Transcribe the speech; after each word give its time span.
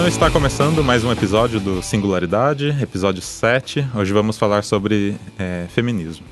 Então 0.00 0.08
está 0.08 0.30
começando 0.30 0.82
mais 0.82 1.04
um 1.04 1.12
episódio 1.12 1.60
do 1.60 1.82
Singularidade, 1.82 2.74
episódio 2.80 3.20
7. 3.20 3.86
Hoje 3.94 4.14
vamos 4.14 4.38
falar 4.38 4.62
sobre 4.62 5.14
é, 5.38 5.66
feminismo. 5.68 6.24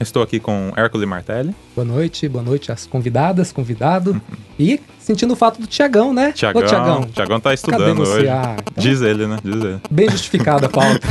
Estou 0.00 0.20
aqui 0.20 0.40
com 0.40 0.72
Hércules 0.76 1.08
Martelli. 1.08 1.54
Boa 1.76 1.84
noite, 1.84 2.28
boa 2.28 2.42
noite 2.42 2.72
às 2.72 2.84
convidadas, 2.84 3.52
convidado. 3.52 4.20
e 4.58 4.80
sentindo 4.98 5.32
o 5.34 5.36
fato 5.36 5.60
do 5.60 5.66
Tiagão, 5.68 6.12
né? 6.12 6.32
Tiagão, 6.32 6.60
Ô, 6.60 6.64
Tiagão. 6.66 7.02
Tiagão 7.04 7.38
tá 7.40 7.54
estudando 7.54 8.02
hoje. 8.02 8.28
Ah, 8.28 8.56
então, 8.58 8.82
Diz 8.82 9.00
ele, 9.00 9.28
né? 9.28 9.38
Diz 9.44 9.62
ele. 9.62 9.80
Bem 9.88 10.10
justificada 10.10 10.66
a 10.66 10.68
pauta. 10.68 11.06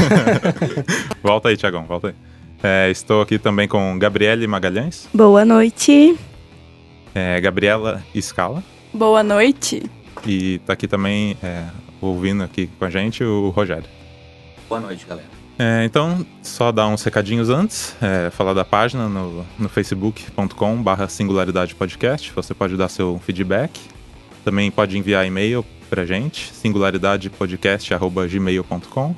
volta 1.23 1.47
aí, 1.47 1.55
Tiagão, 1.55 1.85
volta 1.85 2.09
aí. 2.09 2.13
É, 2.61 2.91
estou 2.91 3.21
aqui 3.21 3.39
também 3.39 3.69
com 3.69 3.97
Gabriele 3.97 4.45
Magalhães. 4.45 5.07
Boa 5.13 5.45
noite. 5.45 6.19
É, 7.15 7.39
Gabriela 7.39 8.03
Scala. 8.19 8.61
Boa 8.93 9.23
noite. 9.23 9.89
E 10.25 10.59
tá 10.59 10.73
aqui 10.73 10.87
também 10.87 11.35
é, 11.41 11.65
ouvindo 11.99 12.43
aqui 12.43 12.69
com 12.77 12.85
a 12.85 12.89
gente 12.89 13.23
o 13.23 13.49
Rogério. 13.49 13.85
Boa 14.67 14.81
noite, 14.81 15.05
galera. 15.05 15.27
É, 15.59 15.83
então, 15.85 16.25
só 16.41 16.71
dar 16.71 16.87
uns 16.87 17.03
recadinhos 17.03 17.49
antes, 17.49 17.93
é, 18.01 18.31
falar 18.31 18.53
da 18.53 18.63
página 18.65 19.07
no, 19.07 19.45
no 19.59 19.69
facebook.com 19.69 20.81
barra 20.81 21.07
singularidade 21.07 21.75
podcast, 21.75 22.33
você 22.33 22.51
pode 22.53 22.75
dar 22.75 22.89
seu 22.89 23.21
feedback, 23.23 23.79
também 24.43 24.71
pode 24.71 24.97
enviar 24.97 25.27
e-mail 25.27 25.63
pra 25.89 26.05
gente, 26.05 26.51
singularidadepodcast.gmail.com 26.53 29.15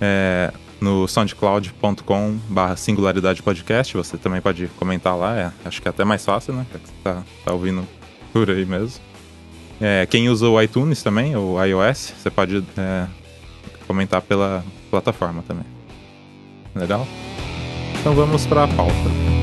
é, 0.00 0.52
no 0.80 1.06
soundcloud.com 1.08 2.38
barra 2.48 2.76
singularidade 2.76 3.42
podcast, 3.42 3.96
você 3.96 4.16
também 4.16 4.40
pode 4.40 4.68
comentar 4.78 5.16
lá, 5.16 5.36
é, 5.36 5.50
acho 5.64 5.82
que 5.82 5.88
é 5.88 5.90
até 5.90 6.04
mais 6.04 6.24
fácil, 6.24 6.54
né, 6.54 6.64
que 6.70 6.78
você 6.78 6.92
tá, 7.02 7.24
tá 7.44 7.52
ouvindo 7.52 7.84
por 8.32 8.48
aí 8.48 8.64
mesmo. 8.64 9.11
É, 9.84 10.06
quem 10.06 10.28
usa 10.28 10.48
o 10.48 10.62
iTunes 10.62 11.02
também, 11.02 11.34
o 11.34 11.60
iOS, 11.60 12.14
você 12.16 12.30
pode 12.30 12.64
é, 12.78 13.06
comentar 13.84 14.22
pela 14.22 14.64
plataforma 14.88 15.42
também. 15.42 15.64
Legal? 16.72 17.04
Então 17.98 18.14
vamos 18.14 18.46
para 18.46 18.62
a 18.62 18.68
pauta. 18.68 19.41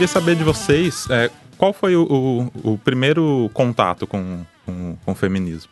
Queria 0.00 0.08
saber 0.08 0.34
de 0.34 0.42
vocês 0.42 1.06
é, 1.10 1.30
qual 1.58 1.74
foi 1.74 1.94
o, 1.94 2.50
o, 2.64 2.72
o 2.72 2.78
primeiro 2.78 3.50
contato 3.52 4.06
com, 4.06 4.46
com, 4.64 4.96
com 5.04 5.12
o 5.12 5.14
feminismo. 5.14 5.70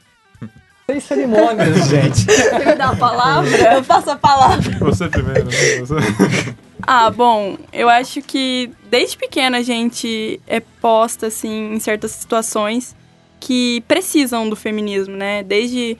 Sem 0.86 1.00
cerimônias, 1.00 1.74
gente. 1.88 2.26
Você 2.26 2.58
me 2.58 2.74
dá 2.74 2.90
a 2.90 2.96
palavra? 2.96 3.74
Eu 3.76 3.82
passo 3.82 4.10
a 4.10 4.16
palavra. 4.16 4.78
Você 4.80 5.08
primeiro, 5.08 5.44
né? 5.46 5.78
Você... 5.80 5.94
Ah, 6.86 7.10
bom, 7.10 7.56
eu 7.72 7.88
acho 7.88 8.22
que 8.22 8.70
desde 8.90 9.16
pequena 9.16 9.58
a 9.58 9.62
gente 9.62 10.40
é 10.46 10.60
posta, 10.60 11.26
assim, 11.26 11.74
em 11.74 11.80
certas 11.80 12.10
situações 12.12 12.94
que 13.40 13.82
precisam 13.88 14.48
do 14.48 14.56
feminismo, 14.56 15.16
né? 15.16 15.42
Desde, 15.42 15.96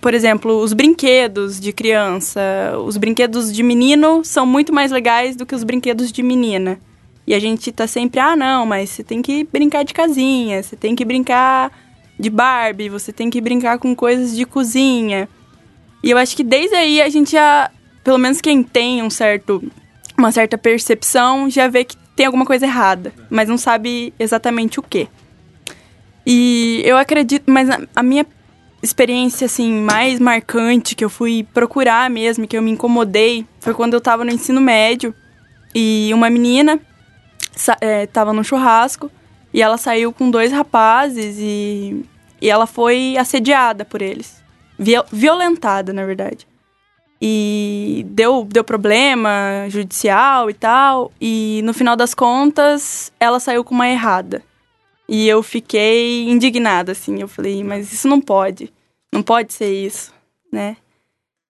por 0.00 0.14
exemplo, 0.14 0.58
os 0.60 0.74
brinquedos 0.74 1.58
de 1.58 1.72
criança. 1.72 2.40
Os 2.84 2.98
brinquedos 2.98 3.52
de 3.52 3.62
menino 3.62 4.22
são 4.24 4.44
muito 4.46 4.72
mais 4.74 4.90
legais 4.90 5.36
do 5.36 5.44
que 5.46 5.54
os 5.54 5.64
brinquedos 5.64 6.12
de 6.12 6.22
menina. 6.22 6.78
E 7.26 7.34
a 7.34 7.38
gente 7.38 7.70
tá 7.70 7.86
sempre, 7.86 8.20
ah, 8.20 8.34
não, 8.34 8.66
mas 8.66 8.90
você 8.90 9.04
tem 9.04 9.22
que 9.22 9.44
brincar 9.44 9.84
de 9.84 9.94
casinha, 9.94 10.62
você 10.62 10.74
tem 10.74 10.94
que 10.94 11.04
brincar 11.04 11.70
de 12.18 12.28
Barbie, 12.28 12.88
você 12.88 13.12
tem 13.12 13.30
que 13.30 13.40
brincar 13.40 13.78
com 13.78 13.94
coisas 13.94 14.36
de 14.36 14.44
cozinha. 14.44 15.28
E 16.02 16.10
eu 16.10 16.18
acho 16.18 16.36
que 16.36 16.42
desde 16.42 16.74
aí 16.74 17.00
a 17.00 17.08
gente 17.08 17.32
já, 17.32 17.70
pelo 18.02 18.18
menos 18.18 18.40
quem 18.40 18.62
tem 18.62 19.02
um 19.02 19.10
certo, 19.10 19.62
uma 20.18 20.32
certa 20.32 20.58
percepção, 20.58 21.48
já 21.48 21.68
vê 21.68 21.84
que 21.84 21.96
tem 22.16 22.26
alguma 22.26 22.44
coisa 22.44 22.66
errada, 22.66 23.12
mas 23.30 23.48
não 23.48 23.56
sabe 23.56 24.12
exatamente 24.18 24.80
o 24.80 24.82
que. 24.82 25.08
E 26.26 26.82
eu 26.84 26.96
acredito, 26.96 27.50
mas 27.50 27.70
a, 27.70 27.80
a 27.94 28.02
minha 28.02 28.26
experiência 28.82 29.44
assim 29.44 29.72
mais 29.72 30.18
marcante 30.18 30.96
que 30.96 31.04
eu 31.04 31.10
fui 31.10 31.46
procurar 31.54 32.10
mesmo, 32.10 32.48
que 32.48 32.56
eu 32.56 32.62
me 32.62 32.72
incomodei, 32.72 33.46
foi 33.60 33.74
quando 33.74 33.94
eu 33.94 34.00
tava 34.00 34.24
no 34.24 34.32
ensino 34.32 34.60
médio 34.60 35.14
e 35.72 36.10
uma 36.12 36.28
menina 36.28 36.80
é, 37.80 38.06
tava 38.06 38.32
no 38.32 38.44
churrasco 38.44 39.10
e 39.52 39.60
ela 39.60 39.76
saiu 39.76 40.12
com 40.12 40.30
dois 40.30 40.50
rapazes 40.50 41.36
e, 41.38 42.04
e 42.40 42.48
ela 42.48 42.66
foi 42.66 43.16
assediada 43.16 43.84
por 43.84 44.00
eles. 44.00 44.42
Viol, 44.78 45.04
violentada, 45.12 45.92
na 45.92 46.04
verdade. 46.04 46.46
E 47.20 48.04
deu, 48.08 48.44
deu 48.44 48.64
problema 48.64 49.66
judicial 49.68 50.50
e 50.50 50.54
tal. 50.54 51.12
E 51.20 51.60
no 51.62 51.72
final 51.72 51.94
das 51.94 52.14
contas, 52.14 53.12
ela 53.20 53.38
saiu 53.38 53.62
com 53.62 53.74
uma 53.74 53.88
errada. 53.88 54.42
E 55.08 55.28
eu 55.28 55.42
fiquei 55.42 56.28
indignada, 56.28 56.92
assim. 56.92 57.20
Eu 57.20 57.28
falei, 57.28 57.62
mas 57.62 57.92
isso 57.92 58.08
não 58.08 58.20
pode. 58.20 58.72
Não 59.12 59.22
pode 59.22 59.52
ser 59.52 59.72
isso, 59.72 60.12
né? 60.50 60.76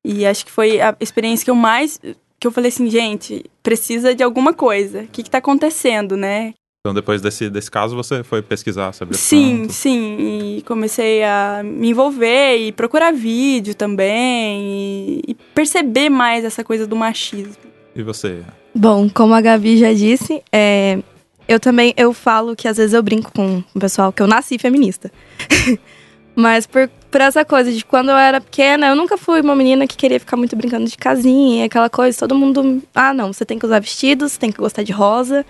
E 0.04 0.26
acho 0.26 0.44
que 0.44 0.50
foi 0.50 0.80
a 0.80 0.96
experiência 1.00 1.44
que 1.44 1.50
eu 1.50 1.54
mais 1.54 1.98
que 2.42 2.46
eu 2.48 2.50
falei 2.50 2.70
assim, 2.70 2.90
gente, 2.90 3.44
precisa 3.62 4.16
de 4.16 4.22
alguma 4.24 4.52
coisa. 4.52 5.02
O 5.02 5.06
que, 5.06 5.22
está 5.22 5.38
acontecendo, 5.38 6.16
né? 6.16 6.54
Então, 6.80 6.92
depois 6.92 7.22
desse, 7.22 7.48
desse 7.48 7.70
caso, 7.70 7.94
você 7.94 8.24
foi 8.24 8.42
pesquisar 8.42 8.92
sobre 8.92 9.16
Sim, 9.16 9.58
assunto. 9.58 9.72
sim. 9.72 10.56
E 10.56 10.62
comecei 10.62 11.22
a 11.22 11.62
me 11.64 11.90
envolver 11.90 12.56
e 12.56 12.72
procurar 12.72 13.12
vídeo 13.12 13.76
também. 13.76 14.60
E, 14.60 15.22
e 15.28 15.34
perceber 15.54 16.08
mais 16.08 16.44
essa 16.44 16.64
coisa 16.64 16.84
do 16.84 16.96
machismo. 16.96 17.54
E 17.94 18.02
você? 18.02 18.42
Bom, 18.74 19.08
como 19.08 19.34
a 19.34 19.40
Gabi 19.40 19.76
já 19.76 19.92
disse, 19.92 20.42
é, 20.50 20.98
eu 21.46 21.60
também 21.60 21.94
eu 21.96 22.12
falo 22.12 22.56
que 22.56 22.66
às 22.66 22.76
vezes 22.76 22.92
eu 22.92 23.04
brinco 23.04 23.30
com 23.32 23.62
o 23.72 23.78
pessoal 23.78 24.12
que 24.12 24.20
eu 24.20 24.26
nasci 24.26 24.58
feminista. 24.58 25.12
Mas 26.34 26.66
por, 26.66 26.88
por 27.10 27.20
essa 27.20 27.44
coisa 27.44 27.70
de 27.70 27.84
quando 27.84 28.10
eu 28.10 28.16
era 28.16 28.40
pequena, 28.40 28.88
eu 28.88 28.96
nunca 28.96 29.18
fui 29.18 29.40
uma 29.40 29.54
menina 29.54 29.86
que 29.86 29.96
queria 29.96 30.18
ficar 30.18 30.36
muito 30.36 30.56
brincando 30.56 30.88
de 30.88 30.96
casinha, 30.96 31.66
aquela 31.66 31.90
coisa, 31.90 32.18
todo 32.18 32.34
mundo. 32.34 32.82
Ah, 32.94 33.12
não, 33.12 33.32
você 33.32 33.44
tem 33.44 33.58
que 33.58 33.66
usar 33.66 33.80
vestidos, 33.80 34.36
tem 34.36 34.50
que 34.50 34.58
gostar 34.58 34.82
de 34.82 34.92
rosa. 34.92 35.44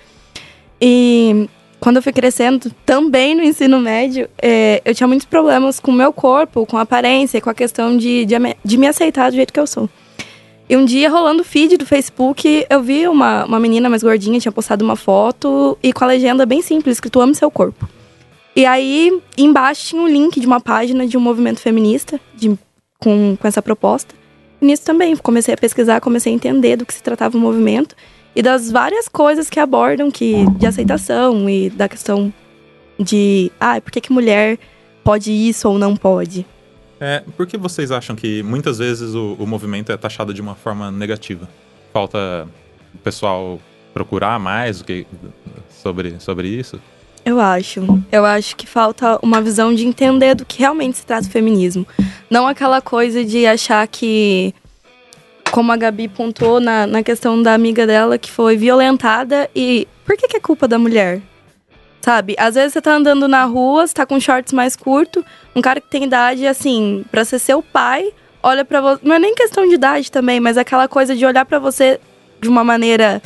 E 0.81 1.49
quando 1.79 1.97
eu 1.97 2.03
fui 2.03 2.13
crescendo, 2.13 2.73
também 2.85 3.35
no 3.35 3.43
ensino 3.43 3.79
médio, 3.81 4.29
é, 4.41 4.83
eu 4.85 4.95
tinha 4.95 5.07
muitos 5.07 5.27
problemas 5.27 5.79
com 5.79 5.93
o 5.93 5.95
meu 5.95 6.13
corpo, 6.13 6.67
com 6.67 6.77
a 6.77 6.83
aparência, 6.83 7.41
com 7.41 7.51
a 7.51 7.55
questão 7.55 7.97
de, 7.97 8.25
de, 8.25 8.35
de, 8.65 8.77
me 8.77 8.87
aceitar 8.87 9.31
do 9.31 9.37
jeito 9.37 9.53
que 9.53 9.61
eu 9.61 9.67
sou. 9.67 9.89
E 10.69 10.77
um 10.77 10.85
dia, 10.85 11.11
rolando 11.11 11.43
o 11.43 11.45
feed 11.45 11.77
do 11.77 11.85
Facebook, 11.87 12.67
eu 12.69 12.83
vi 12.83 13.07
uma, 13.07 13.45
uma 13.45 13.61
menina 13.61 13.89
mais 13.89 14.03
gordinha, 14.03 14.41
tinha 14.41 14.53
postado 14.53 14.85
uma 14.85 14.97
foto 14.97 15.79
e 15.83 15.93
com 15.93 16.03
a 16.05 16.07
legenda 16.07 16.47
bem 16.47 16.63
simples, 16.63 16.97
escrito 16.97 17.21
Ame 17.21 17.35
Seu 17.35 17.51
Corpo. 17.51 17.89
E 18.55 18.67
aí, 18.67 19.21
embaixo 19.37 19.89
tinha 19.89 20.03
um 20.03 20.09
link 20.09 20.39
de 20.39 20.47
uma 20.47 20.61
página 20.61 21.07
de 21.07 21.17
um 21.17 21.21
movimento 21.21 21.61
feminista 21.61 22.21
de, 22.35 22.57
com, 22.99 23.37
com 23.37 23.49
essa 23.49 23.63
proposta. 23.63 24.15
E 24.61 24.67
nisso 24.67 24.85
também, 24.85 25.17
comecei 25.17 25.55
a 25.55 25.57
pesquisar, 25.57 26.01
comecei 26.01 26.33
a 26.33 26.37
entender 26.37 26.77
do 26.77 26.85
que 26.85 26.93
se 26.93 27.03
tratava 27.03 27.37
o 27.37 27.41
movimento 27.41 27.97
e 28.37 28.43
das 28.43 28.71
várias 28.71 29.09
coisas 29.09 29.49
que 29.49 29.59
abordam 29.59 30.11
que 30.11 30.45
de 30.59 30.67
aceitação 30.67 31.49
e 31.49 31.71
da 31.71 31.89
questão 31.89 32.33
de, 32.99 33.51
ah, 33.59 33.81
por 33.81 33.91
que, 33.91 34.01
que 34.01 34.13
mulher 34.13 34.59
pode 35.03 35.33
isso 35.33 35.69
ou 35.69 35.79
não 35.79 35.97
pode? 35.97 36.47
É, 37.01 37.25
por 37.37 37.47
que 37.47 37.57
vocês 37.57 37.91
acham 37.91 38.15
que 38.15 38.43
muitas 38.43 38.79
vezes 38.79 39.15
o, 39.15 39.35
o 39.39 39.47
movimento 39.47 39.91
é 39.91 39.97
taxado 39.97 40.33
de 40.33 40.41
uma 40.41 40.55
forma 40.55 40.91
negativa? 40.91 41.49
Falta 41.93 42.47
o 42.95 42.99
pessoal 42.99 43.59
procurar 43.93 44.39
mais 44.39 44.81
o 44.81 44.85
que, 44.85 45.07
sobre, 45.69 46.21
sobre 46.21 46.49
isso? 46.49 46.81
Eu 47.25 47.41
acho. 47.41 47.81
Eu 48.11 48.25
acho 48.25 48.57
que 48.57 48.67
falta 48.67 49.19
uma 49.23 49.41
visão 49.41 49.75
de 49.75 49.87
entender 49.87 50.35
do 50.35 50.45
que 50.45 50.59
realmente 50.59 50.99
se 50.99 51.07
trata 51.07 51.27
o 51.27 51.31
feminismo. 51.31 51.87
Não 52.29 52.47
aquela 52.47 52.81
coisa 52.81 53.25
de 53.25 53.47
achar 53.47 53.87
que, 53.87 54.53
como 55.51 55.71
a 55.71 55.77
Gabi 55.77 56.09
pontuou 56.09 56.61
na, 56.61 56.87
na 56.87 57.03
questão 57.03 57.41
da 57.41 57.55
amiga 57.55 57.87
dela 57.87 58.19
que 58.19 58.31
foi 58.31 58.57
violentada 58.57 59.49
e 59.55 59.87
por 60.05 60.17
que, 60.17 60.27
que 60.27 60.37
é 60.37 60.41
culpa 60.41 60.67
da 60.67 60.79
mulher? 60.79 61.23
Sabe? 62.01 62.35
Às 62.37 62.57
vezes 62.57 62.73
você 62.73 62.81
tá 62.81 62.95
andando 62.95 63.29
na 63.29 63.45
rua, 63.45 63.87
você 63.87 63.95
tá 63.95 64.05
com 64.05 64.19
shorts 64.19 64.53
mais 64.53 64.75
curto, 64.75 65.25
um 65.55 65.63
cara 65.63 65.81
que 65.81 65.89
tem 65.89 66.03
idade, 66.03 66.45
assim, 66.45 67.05
pra 67.13 67.25
ser 67.25 67.39
seu 67.39 67.63
pai, 67.63 68.13
olha 68.43 68.65
para 68.65 68.81
você. 68.81 69.01
Não 69.05 69.15
é 69.15 69.19
nem 69.21 69.35
questão 69.37 69.69
de 69.69 69.75
idade 69.75 70.11
também, 70.11 70.41
mas 70.41 70.59
aquela 70.59 70.89
coisa 70.89 71.15
de 71.15 71.25
olhar 71.25 71.45
para 71.45 71.61
você 71.61 72.01
de 72.41 72.49
uma 72.49 72.65
maneira. 72.65 73.23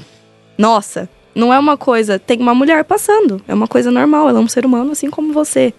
Nossa, 0.59 1.09
não 1.37 1.53
é 1.53 1.59
uma 1.59 1.77
coisa. 1.77 2.19
Tem 2.19 2.39
uma 2.41 2.55
mulher 2.55 2.83
passando. 2.85 3.41
É 3.47 3.55
uma 3.55 3.69
coisa 3.69 3.91
normal. 3.91 4.29
Ela 4.29 4.41
é 4.41 4.43
um 4.43 4.49
ser 4.49 4.65
humano 4.67 4.91
assim 4.93 5.11
como 5.11 5.33
você. 5.33 5.73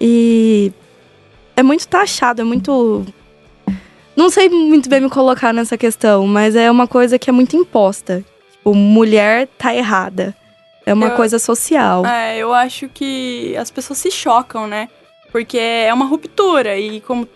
E. 0.00 0.70
É 1.56 1.62
muito 1.62 1.88
taxado, 1.88 2.40
é 2.40 2.44
muito. 2.44 3.04
Não 4.16 4.28
sei 4.30 4.48
muito 4.48 4.88
bem 4.88 5.00
me 5.00 5.08
colocar 5.10 5.52
nessa 5.52 5.76
questão, 5.78 6.26
mas 6.26 6.54
é 6.54 6.70
uma 6.70 6.86
coisa 6.86 7.18
que 7.18 7.30
é 7.30 7.32
muito 7.32 7.56
imposta. 7.56 8.24
Tipo, 8.52 8.74
mulher 8.74 9.48
tá 9.58 9.74
errada. 9.74 10.36
É 10.86 10.92
uma 10.94 11.08
Eu- 11.08 11.16
coisa 11.16 11.38
social. 11.38 12.04
É, 12.06 12.38
eu 12.38 12.52
acho 12.52 12.88
que 12.88 13.54
as 13.56 13.70
pessoas 13.70 13.98
se 13.98 14.10
chocam, 14.10 14.66
né? 14.66 14.88
Porque 15.32 15.58
é 15.58 15.92
uma 15.92 16.04
ruptura 16.06 16.78
e 16.78 17.00
como 17.00 17.26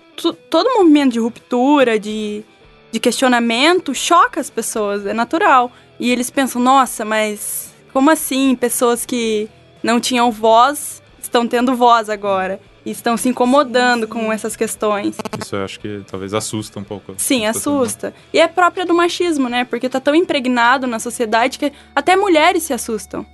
todo 0.50 0.74
movimento 0.78 1.12
de 1.12 1.20
ruptura, 1.20 1.98
de, 1.98 2.42
de 2.90 2.98
questionamento, 3.00 3.94
choca 3.94 4.40
as 4.40 4.50
pessoas, 4.50 5.06
é 5.06 5.12
natural. 5.12 5.70
E 5.98 6.10
eles 6.10 6.30
pensam, 6.30 6.60
nossa, 6.60 7.04
mas 7.04 7.72
como 7.92 8.10
assim 8.10 8.56
pessoas 8.56 9.06
que 9.06 9.48
não 9.82 10.00
tinham 10.00 10.30
voz 10.30 11.02
estão 11.20 11.46
tendo 11.46 11.74
voz 11.74 12.08
agora? 12.08 12.60
E 12.84 12.90
estão 12.90 13.16
se 13.16 13.28
incomodando 13.28 14.06
com 14.06 14.30
essas 14.30 14.56
questões. 14.56 15.16
Isso 15.40 15.56
eu 15.56 15.64
acho 15.64 15.80
que 15.80 16.02
talvez 16.10 16.34
assusta 16.34 16.78
um 16.78 16.84
pouco. 16.84 17.14
Sim, 17.16 17.40
pessoas, 17.40 17.44
né? 17.44 17.48
assusta. 17.50 18.14
E 18.32 18.38
é 18.38 18.46
própria 18.46 18.84
do 18.84 18.92
machismo, 18.92 19.48
né? 19.48 19.64
Porque 19.64 19.88
tá 19.88 20.00
tão 20.00 20.14
impregnado 20.14 20.86
na 20.86 20.98
sociedade 20.98 21.58
que 21.58 21.72
até 21.94 22.14
mulheres 22.14 22.64
se 22.64 22.74
assustam. 22.74 23.24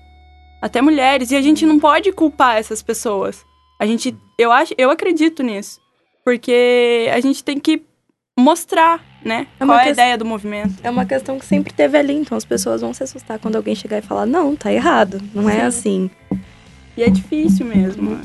Até 0.63 0.81
mulheres. 0.81 1.33
E 1.33 1.37
a 1.37 1.43
gente 1.43 1.67
não 1.67 1.81
pode 1.81 2.13
culpar 2.13 2.59
essas 2.59 2.81
pessoas. 2.81 3.45
A 3.81 3.87
gente. 3.87 4.17
Eu, 4.39 4.53
acho, 4.53 4.73
eu 4.79 4.89
acredito 4.89 5.43
nisso. 5.43 5.81
Porque 6.25 7.11
a 7.13 7.19
gente 7.19 7.43
tem 7.43 7.59
que 7.59 7.83
mostrar, 8.39 9.03
né? 9.25 9.47
É 9.59 9.65
uma 9.65 9.75
qual 9.75 9.81
é 9.85 9.89
a 9.89 9.91
ideia 9.91 10.19
do 10.19 10.25
movimento. 10.25 10.75
É 10.83 10.91
uma 10.91 11.05
questão 11.05 11.39
que 11.39 11.45
sempre 11.45 11.73
teve 11.73 11.97
ali, 11.99 12.15
então 12.15 12.37
as 12.37 12.45
pessoas 12.45 12.81
vão 12.81 12.93
se 12.95 13.03
assustar 13.03 13.39
quando 13.39 13.57
alguém 13.57 13.75
chegar 13.75 13.99
e 13.99 14.03
falar: 14.03 14.27
não, 14.27 14.57
tá 14.57 14.73
errado. 14.73 15.21
Não 15.35 15.49
é 15.49 15.61
Sim. 15.61 15.67
assim. 15.67 16.11
E 16.97 17.03
é 17.03 17.09
difícil 17.11 17.67
mesmo. 17.67 18.19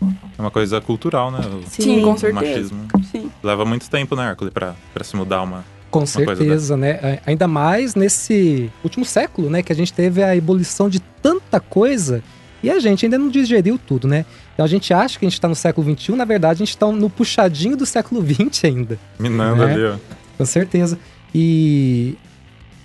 É 0.00 0.40
uma 0.40 0.50
coisa 0.50 0.80
cultural, 0.80 1.30
né? 1.30 1.40
O, 1.40 1.62
Sim, 1.68 2.02
com 2.02 2.12
o 2.12 2.18
certeza. 2.18 2.34
machismo. 2.34 2.88
Sim. 3.10 3.30
Leva 3.42 3.64
muito 3.64 3.88
tempo, 3.88 4.16
né, 4.16 4.28
Hércules, 4.30 4.52
pra, 4.52 4.74
pra 4.92 5.04
se 5.04 5.16
mudar 5.16 5.42
uma. 5.42 5.64
Com 5.90 6.06
certeza, 6.06 6.76
né? 6.76 7.20
Ainda 7.26 7.46
mais 7.46 7.94
nesse 7.94 8.70
último 8.82 9.04
século, 9.04 9.50
né? 9.50 9.62
Que 9.62 9.72
a 9.72 9.76
gente 9.76 9.92
teve 9.92 10.22
a 10.22 10.34
ebulição 10.34 10.88
de 10.88 11.00
tanta 11.00 11.60
coisa 11.60 12.22
e 12.62 12.70
a 12.70 12.78
gente 12.78 13.04
ainda 13.04 13.18
não 13.18 13.28
digeriu 13.28 13.78
tudo, 13.78 14.08
né? 14.08 14.24
Então 14.54 14.64
a 14.64 14.68
gente 14.68 14.92
acha 14.92 15.18
que 15.18 15.24
a 15.24 15.28
gente 15.28 15.40
tá 15.40 15.48
no 15.48 15.54
século 15.54 15.96
XXI, 15.98 16.12
na 16.14 16.24
verdade 16.24 16.62
a 16.62 16.66
gente 16.66 16.76
tá 16.76 16.86
no 16.86 17.08
puxadinho 17.08 17.76
do 17.76 17.86
século 17.86 18.22
XX 18.24 18.64
ainda. 18.64 18.98
Minando 19.18 19.66
Né? 19.66 19.72
ali, 19.72 19.84
ó. 19.84 19.96
Com 20.36 20.44
certeza. 20.44 20.98
E 21.34 22.16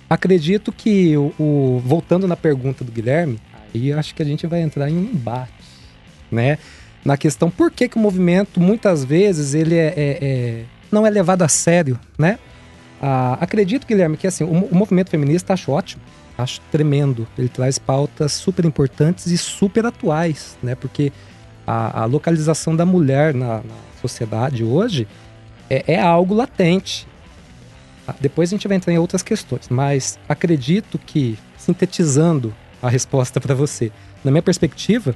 acredito 0.08 0.72
que 0.72 1.16
o, 1.16 1.32
o- 1.38 1.82
voltando 1.84 2.26
na 2.26 2.36
pergunta 2.36 2.82
do 2.84 2.90
Guilherme, 2.92 3.38
aí 3.74 3.92
acho 3.92 4.14
que 4.14 4.22
a 4.22 4.24
gente 4.24 4.46
vai 4.46 4.62
entrar 4.62 4.88
em 4.90 4.96
um 4.96 5.02
embate, 5.04 5.52
né? 6.30 6.58
Na 7.04 7.16
questão 7.16 7.50
por 7.50 7.70
que, 7.70 7.88
que 7.88 7.96
o 7.96 8.00
movimento 8.00 8.60
muitas 8.60 9.04
vezes 9.04 9.54
ele 9.54 9.74
é, 9.76 9.92
é- 9.96 10.18
é- 10.20 10.64
não 10.90 11.06
é 11.06 11.10
levado 11.10 11.42
a 11.42 11.48
sério, 11.48 11.98
né? 12.18 12.38
Ah, 13.00 13.36
acredito, 13.40 13.86
Guilherme, 13.86 14.16
que 14.16 14.26
assim 14.26 14.42
o, 14.44 14.48
o 14.70 14.74
movimento 14.74 15.10
feminista 15.10 15.52
acho 15.52 15.70
ótimo, 15.70 16.02
acho 16.36 16.60
tremendo. 16.72 17.26
Ele 17.38 17.48
traz 17.48 17.78
pautas 17.78 18.32
super 18.32 18.64
importantes 18.64 19.26
e 19.26 19.38
super 19.38 19.86
atuais, 19.86 20.56
né? 20.62 20.74
Porque 20.74 21.12
a, 21.68 22.02
a 22.02 22.04
localização 22.06 22.74
da 22.74 22.86
mulher 22.86 23.34
na, 23.34 23.58
na 23.58 23.74
sociedade 24.00 24.64
hoje 24.64 25.06
é, 25.68 25.92
é 25.92 26.00
algo 26.00 26.34
latente. 26.34 27.06
Ah, 28.06 28.14
Depois 28.18 28.48
a 28.48 28.52
gente 28.52 28.66
vai 28.66 28.78
entrar 28.78 28.90
em 28.90 28.98
outras 28.98 29.22
questões, 29.22 29.68
mas 29.68 30.18
acredito 30.26 30.98
que, 30.98 31.38
sintetizando 31.58 32.54
a 32.80 32.88
resposta 32.88 33.38
para 33.38 33.54
você, 33.54 33.92
na 34.24 34.30
minha 34.30 34.40
perspectiva, 34.40 35.14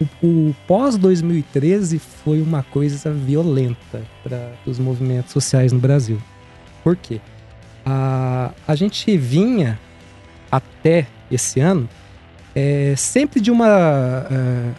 o, 0.00 0.26
o 0.26 0.56
pós-2013 0.66 2.00
foi 2.00 2.42
uma 2.42 2.64
coisa 2.64 3.12
violenta 3.12 4.02
para 4.24 4.52
os 4.66 4.80
movimentos 4.80 5.30
sociais 5.32 5.70
no 5.70 5.78
Brasil. 5.78 6.20
Por 6.82 6.96
quê? 6.96 7.20
A, 7.84 8.50
a 8.66 8.74
gente 8.74 9.16
vinha 9.16 9.78
até 10.50 11.06
esse 11.30 11.60
ano 11.60 11.88
é, 12.56 12.94
sempre 12.96 13.38
de 13.38 13.50
uma, 13.50 14.26
é, 14.30 14.72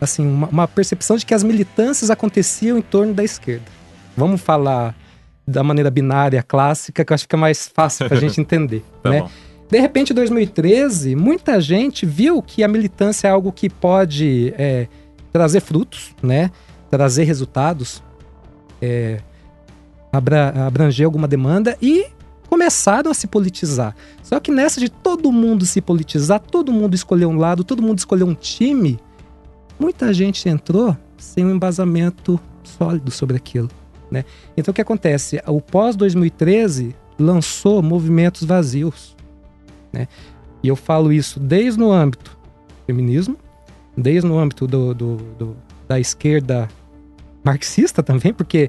assim, 0.00 0.26
uma, 0.26 0.48
uma 0.48 0.68
percepção 0.68 1.16
de 1.16 1.24
que 1.24 1.32
as 1.32 1.44
militâncias 1.44 2.10
aconteciam 2.10 2.76
em 2.76 2.82
torno 2.82 3.14
da 3.14 3.22
esquerda. 3.22 3.66
Vamos 4.16 4.40
falar 4.40 4.96
da 5.46 5.62
maneira 5.62 5.92
binária 5.92 6.42
clássica, 6.42 7.04
que 7.04 7.12
eu 7.12 7.14
acho 7.14 7.28
que 7.28 7.36
é 7.36 7.38
mais 7.38 7.68
fácil 7.72 8.08
para 8.08 8.16
a 8.16 8.20
gente 8.20 8.40
entender. 8.42 8.84
Tá 9.00 9.10
né? 9.10 9.20
bom. 9.20 9.30
De 9.70 9.78
repente, 9.78 10.10
em 10.10 10.14
2013, 10.14 11.14
muita 11.14 11.60
gente 11.60 12.04
viu 12.04 12.42
que 12.42 12.64
a 12.64 12.68
militância 12.68 13.28
é 13.28 13.30
algo 13.30 13.52
que 13.52 13.70
pode 13.70 14.52
é, 14.58 14.88
trazer 15.32 15.60
frutos, 15.60 16.14
né? 16.20 16.50
Trazer 16.90 17.24
resultados, 17.24 18.02
é, 18.82 19.20
abra- 20.12 20.66
abranger 20.66 21.06
alguma 21.06 21.28
demanda 21.28 21.76
e 21.80 22.06
começaram 22.48 23.10
a 23.10 23.14
se 23.14 23.26
politizar. 23.26 23.94
Só 24.22 24.40
que 24.40 24.50
nessa 24.50 24.80
de 24.80 24.88
todo 24.88 25.30
mundo 25.30 25.66
se 25.66 25.80
politizar, 25.80 26.40
todo 26.40 26.72
mundo 26.72 26.94
escolher 26.94 27.26
um 27.26 27.36
lado, 27.36 27.62
todo 27.64 27.82
mundo 27.82 27.98
escolher 27.98 28.24
um 28.24 28.34
time, 28.34 28.98
muita 29.78 30.12
gente 30.12 30.48
entrou 30.48 30.96
sem 31.16 31.44
um 31.44 31.50
embasamento 31.54 32.38
sólido 32.64 33.10
sobre 33.10 33.36
aquilo, 33.36 33.68
né? 34.10 34.24
Então 34.56 34.72
o 34.72 34.74
que 34.74 34.80
acontece? 34.80 35.40
O 35.46 35.60
pós-2013 35.60 36.94
lançou 37.18 37.82
movimentos 37.82 38.44
vazios, 38.44 39.16
né? 39.92 40.06
E 40.62 40.68
eu 40.68 40.76
falo 40.76 41.12
isso 41.12 41.38
desde 41.38 41.78
no 41.78 41.92
âmbito 41.92 42.30
do 42.30 42.84
feminismo, 42.86 43.36
desde 43.96 44.26
no 44.28 44.38
âmbito 44.38 44.66
do, 44.66 44.94
do- 44.94 45.16
do- 45.38 45.56
da 45.86 45.98
esquerda 46.00 46.68
marxista 47.44 48.02
também, 48.02 48.32
porque 48.32 48.68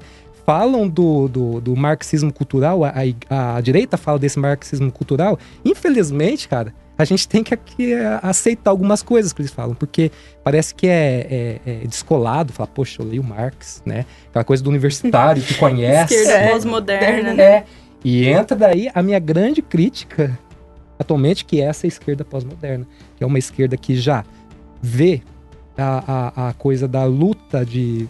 falam 0.50 0.88
do, 0.88 1.28
do, 1.28 1.60
do 1.60 1.76
marxismo 1.76 2.32
cultural, 2.32 2.84
a, 2.84 2.92
a- 3.28 3.56
a 3.56 3.60
direita 3.60 3.96
fala 3.96 4.18
desse 4.18 4.38
marxismo 4.38 4.90
cultural. 4.90 5.38
Infelizmente, 5.64 6.48
cara, 6.48 6.74
a 6.98 7.04
gente 7.04 7.28
tem 7.28 7.42
que 7.44 7.54
aqui 7.54 7.92
é, 7.92 8.18
aceitar 8.22 8.70
algumas 8.72 9.00
coisas 9.02 9.32
que 9.32 9.40
eles 9.42 9.52
falam, 9.52 9.74
porque 9.76 10.10
parece 10.42 10.74
que 10.74 10.86
é, 10.88 11.58
é- 11.64 11.72
é 11.84 11.86
descolado, 11.86 12.52
falar, 12.52 12.66
poxa, 12.66 13.00
eu 13.00 13.08
li 13.08 13.18
o 13.20 13.22
Marx, 13.24 13.80
né? 13.86 14.04
Aquela 14.28 14.44
coisa 14.44 14.62
do 14.62 14.68
universitário 14.70 15.40
que 15.42 15.54
conhece. 15.58 16.14
Esquerda 16.14 16.38
É. 16.38 16.50
pós-moderna, 16.50 17.34
né? 17.34 17.42
É. 17.42 17.64
E 18.04 18.26
entra 18.26 18.56
daí 18.56 18.90
a 18.94 19.02
minha 19.02 19.18
grande 19.20 19.62
crítica 19.62 20.36
atualmente, 20.98 21.44
que 21.44 21.60
é 21.60 21.64
essa 21.64 21.86
esquerda 21.86 22.24
pós-moderna, 22.24 22.86
que 23.16 23.22
é 23.22 23.26
uma 23.26 23.38
esquerda 23.38 23.76
que 23.76 23.94
já 23.94 24.24
vê 24.82 25.22
a, 25.78 26.32
a, 26.46 26.48
a 26.48 26.52
coisa 26.54 26.88
da 26.88 27.04
luta 27.04 27.64
de, 27.64 28.08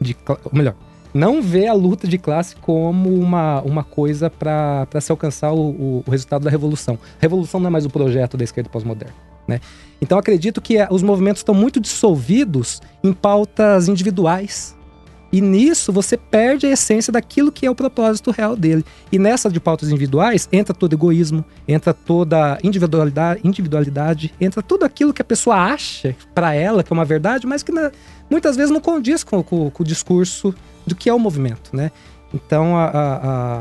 de. 0.00 0.14
Ou 0.28 0.50
melhor, 0.52 0.74
não 1.16 1.40
vê 1.42 1.66
a 1.66 1.72
luta 1.72 2.06
de 2.06 2.18
classe 2.18 2.54
como 2.56 3.14
uma, 3.14 3.60
uma 3.62 3.82
coisa 3.84 4.28
para 4.30 4.86
se 5.00 5.10
alcançar 5.10 5.52
o, 5.52 5.58
o- 5.70 6.04
o 6.06 6.10
resultado 6.10 6.42
da 6.44 6.50
revolução. 6.50 6.98
A 7.18 7.22
revolução 7.22 7.58
não 7.60 7.68
é 7.68 7.70
mais 7.70 7.84
o 7.86 7.90
projeto 7.90 8.36
da 8.36 8.44
esquerda 8.44 8.68
pós-moderna. 8.70 9.14
Né? 9.48 9.60
Então 10.00 10.18
acredito 10.18 10.60
que 10.60 10.76
eh, 10.76 10.88
os 10.90 11.02
movimentos 11.02 11.40
estão 11.40 11.54
muito 11.54 11.80
dissolvidos 11.80 12.80
em 13.02 13.12
pautas 13.12 13.88
individuais. 13.88 14.74
E 15.32 15.40
nisso 15.40 15.92
você 15.92 16.16
perde 16.16 16.66
a 16.66 16.70
essência 16.70 17.12
daquilo 17.12 17.50
que 17.52 17.66
é 17.66 17.70
o 17.70 17.74
propósito 17.74 18.30
real 18.30 18.56
dele. 18.56 18.84
E 19.10 19.18
nessa 19.18 19.50
de 19.50 19.58
pautas 19.60 19.88
individuais 19.90 20.48
entra 20.52 20.72
todo 20.74 20.92
egoísmo, 20.94 21.44
entra 21.66 21.92
toda 21.92 22.58
individualidade, 22.62 23.40
individualidade 23.44 24.32
entra 24.40 24.62
tudo 24.62 24.84
aquilo 24.84 25.12
que 25.12 25.20
a 25.22 25.24
pessoa 25.24 25.56
acha 25.56 26.14
para 26.34 26.54
ela 26.54 26.82
que 26.82 26.92
é 26.92 26.94
uma 26.94 27.04
verdade, 27.04 27.46
mas 27.46 27.62
que 27.62 27.72
na- 27.72 27.90
muitas 28.30 28.56
vezes 28.56 28.70
não 28.70 28.80
condiz 28.80 29.22
com, 29.24 29.42
com- 29.42 29.68
com 29.70 29.82
o 29.82 29.86
discurso 29.86 30.54
do 30.86 30.94
que 30.94 31.08
é 31.08 31.14
o 31.14 31.18
movimento, 31.18 31.74
né? 31.74 31.90
Então 32.32 32.76
a- 32.76 32.86
a- 32.86 33.16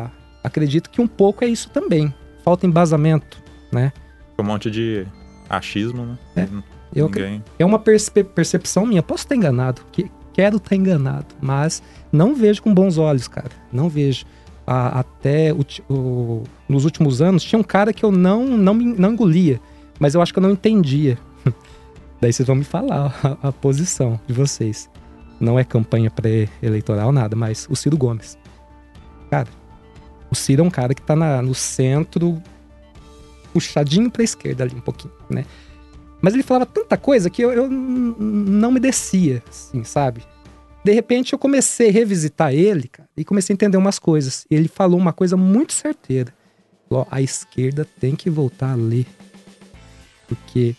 a- 0.06 0.10
acredito 0.44 0.90
que 0.90 1.02
um 1.02 1.08
pouco 1.08 1.44
é 1.44 1.48
isso 1.48 1.70
também. 1.70 2.14
Falta 2.44 2.66
embasamento, 2.66 3.38
né? 3.72 3.92
Um 4.38 4.44
monte 4.44 4.70
de 4.70 5.06
achismo, 5.50 6.06
né? 6.06 6.18
É. 6.36 6.48
Eu 6.94 7.08
Ninguém. 7.08 7.44
É 7.60 7.66
uma 7.66 7.80
percepção 7.80 8.86
minha. 8.86 9.04
Posso 9.04 9.24
estar 9.26 9.36
enganado, 9.36 9.82
que 9.92 10.10
quero 10.34 10.58
estar 10.58 10.76
enganado, 10.76 11.26
mas 11.42 11.82
não 12.12 12.36
vejo 12.36 12.62
com 12.62 12.74
bons 12.74 12.98
olhos, 12.98 13.28
cara. 13.28 13.50
Não 13.72 13.90
vejo. 13.90 14.26
A- 14.68 15.00
até 15.00 15.54
o 15.54 15.66
o- 15.94 16.44
nos 16.68 16.86
últimos 16.86 17.22
anos 17.22 17.44
tinha 17.44 17.60
um 17.60 17.64
cara 17.64 17.94
que 17.94 18.04
eu 18.04 18.12
não 18.12 18.46
não, 18.46 18.74
me- 18.74 18.94
não 18.98 19.12
engolia, 19.14 19.60
mas 20.00 20.16
eu 20.16 20.22
acho 20.22 20.34
que 20.34 20.40
eu 20.40 20.44
não 20.44 20.52
entendia. 20.52 21.18
Daí 22.22 22.32
vocês 22.34 22.48
vão 22.48 22.56
me 22.56 22.64
falar 22.64 23.14
a, 23.42 23.50
a 23.50 23.52
posição 23.52 24.20
de 24.26 24.34
vocês. 24.34 24.90
Não 25.40 25.60
é 25.60 25.64
campanha 25.64 26.10
pré-eleitoral, 26.10 27.12
nada, 27.12 27.36
mas 27.36 27.68
o 27.70 27.76
Ciro 27.76 27.98
Gomes. 27.98 28.38
Cara, 29.30 29.50
o 30.32 30.36
Ciro 30.36 30.64
é 30.64 30.66
um 30.66 30.70
cara 30.70 30.94
que 30.94 31.02
tá 31.02 31.16
na- 31.16 31.42
no 31.42 31.54
centro, 31.54 32.42
puxadinho 33.54 34.10
pra 34.10 34.24
esquerda 34.24 34.64
ali 34.64 34.76
um 34.76 34.82
pouquinho, 34.82 35.14
né? 35.30 35.46
Mas 36.22 36.34
ele 36.34 36.44
falava 36.44 36.66
tanta 36.66 36.98
coisa 36.98 37.30
que 37.30 37.42
eu, 37.42 37.52
eu 37.52 37.70
não 37.70 38.72
me 38.72 38.80
descia, 38.80 39.44
assim, 39.50 39.84
sabe? 39.84 40.24
De 40.84 40.92
repente 40.94 41.34
eu 41.34 41.40
comecei 41.40 41.90
a 41.90 41.92
revisitar 41.92 42.54
ele, 42.54 42.88
cara, 42.88 43.10
e 43.18 43.26
comecei 43.26 43.54
a 43.54 43.56
entender 43.56 43.78
umas 43.78 44.00
coisas. 44.00 44.46
Ele 44.50 44.68
falou 44.68 45.00
uma 45.00 45.12
coisa 45.12 45.36
muito 45.36 45.74
certeira. 45.74 46.34
Falou, 46.88 47.08
a 47.10 47.22
esquerda 47.22 47.86
tem 48.00 48.16
que 48.16 48.30
voltar 48.30 48.72
a 48.72 48.76
ler. 48.76 49.06
Porque 50.28 50.76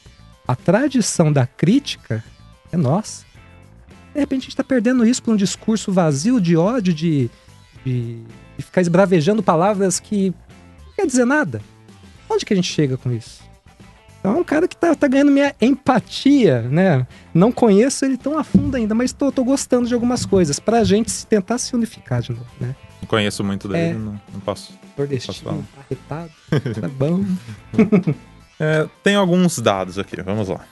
a 0.46 0.54
tradição 0.56 1.32
da 1.32 1.46
crítica 1.46 2.24
é 2.72 2.76
nossa. 2.76 3.25
De 4.16 4.20
repente 4.20 4.40
a 4.40 4.44
gente 4.44 4.56
tá 4.56 4.64
perdendo 4.64 5.06
isso 5.06 5.22
por 5.22 5.34
um 5.34 5.36
discurso 5.36 5.92
vazio 5.92 6.40
de 6.40 6.56
ódio, 6.56 6.94
de, 6.94 7.30
de, 7.84 8.16
de 8.56 8.64
ficar 8.64 8.80
esbravejando 8.80 9.42
palavras 9.42 10.00
que 10.00 10.30
não 10.30 10.92
quer 10.96 11.06
dizer 11.06 11.26
nada. 11.26 11.60
Onde 12.26 12.46
que 12.46 12.54
a 12.54 12.56
gente 12.56 12.72
chega 12.72 12.96
com 12.96 13.12
isso? 13.12 13.42
Então 14.18 14.34
é 14.38 14.40
um 14.40 14.44
cara 14.44 14.66
que 14.66 14.74
tá, 14.74 14.94
tá 14.94 15.06
ganhando 15.06 15.30
minha 15.30 15.54
empatia, 15.60 16.62
né? 16.62 17.06
Não 17.34 17.52
conheço 17.52 18.06
ele 18.06 18.16
tão 18.16 18.38
a 18.38 18.42
fundo 18.42 18.74
ainda, 18.74 18.94
mas 18.94 19.12
tô, 19.12 19.30
tô 19.30 19.44
gostando 19.44 19.86
de 19.86 19.92
algumas 19.92 20.24
coisas. 20.24 20.58
Pra 20.58 20.82
gente 20.82 21.10
se 21.10 21.26
tentar 21.26 21.58
se 21.58 21.76
unificar 21.76 22.22
de 22.22 22.30
novo, 22.32 22.46
né? 22.58 22.74
Não 23.02 23.06
conheço 23.08 23.44
muito 23.44 23.68
dele, 23.68 23.90
É. 23.90 23.92
não, 23.92 24.18
não 24.32 24.40
posso. 24.40 24.72
Nordestino, 24.96 25.62
arretado, 25.78 26.32
tá 26.80 26.88
bom. 26.88 27.22
É, 28.58 28.88
tem 29.04 29.14
alguns 29.14 29.58
dados 29.58 29.98
aqui, 29.98 30.16
vamos 30.22 30.48
lá. 30.48 30.64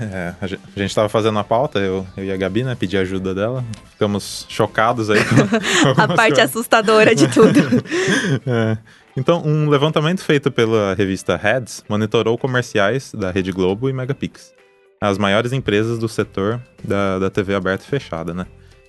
É, 0.00 0.34
a, 0.40 0.46
gente, 0.46 0.60
a 0.74 0.78
gente 0.80 0.94
tava 0.94 1.08
fazendo 1.08 1.38
a 1.38 1.44
pauta, 1.44 1.78
eu, 1.78 2.06
eu 2.16 2.24
e 2.24 2.32
a 2.32 2.36
Gabi, 2.36 2.62
né? 2.64 2.74
Pedi 2.74 2.96
ajuda 2.96 3.34
dela. 3.34 3.64
Ficamos 3.92 4.46
chocados 4.48 5.10
aí 5.10 5.20
A 5.96 6.08
parte 6.08 6.34
coisas. 6.34 6.50
assustadora 6.50 7.14
de 7.14 7.28
tudo. 7.28 7.60
É. 8.46 8.78
Então, 9.16 9.42
um 9.44 9.68
levantamento 9.68 10.22
feito 10.22 10.50
pela 10.50 10.94
revista 10.94 11.36
Heads 11.36 11.84
monitorou 11.88 12.38
comerciais 12.38 13.12
da 13.12 13.30
Rede 13.30 13.50
Globo 13.52 13.88
e 13.88 13.92
Megapix, 13.92 14.52
as 15.00 15.18
maiores 15.18 15.52
empresas 15.52 15.98
do 15.98 16.08
setor 16.08 16.60
da, 16.84 17.18
da 17.18 17.28
TV 17.30 17.54
aberta 17.54 17.84
e 17.84 17.88
fechada, 17.88 18.32
né? 18.32 18.46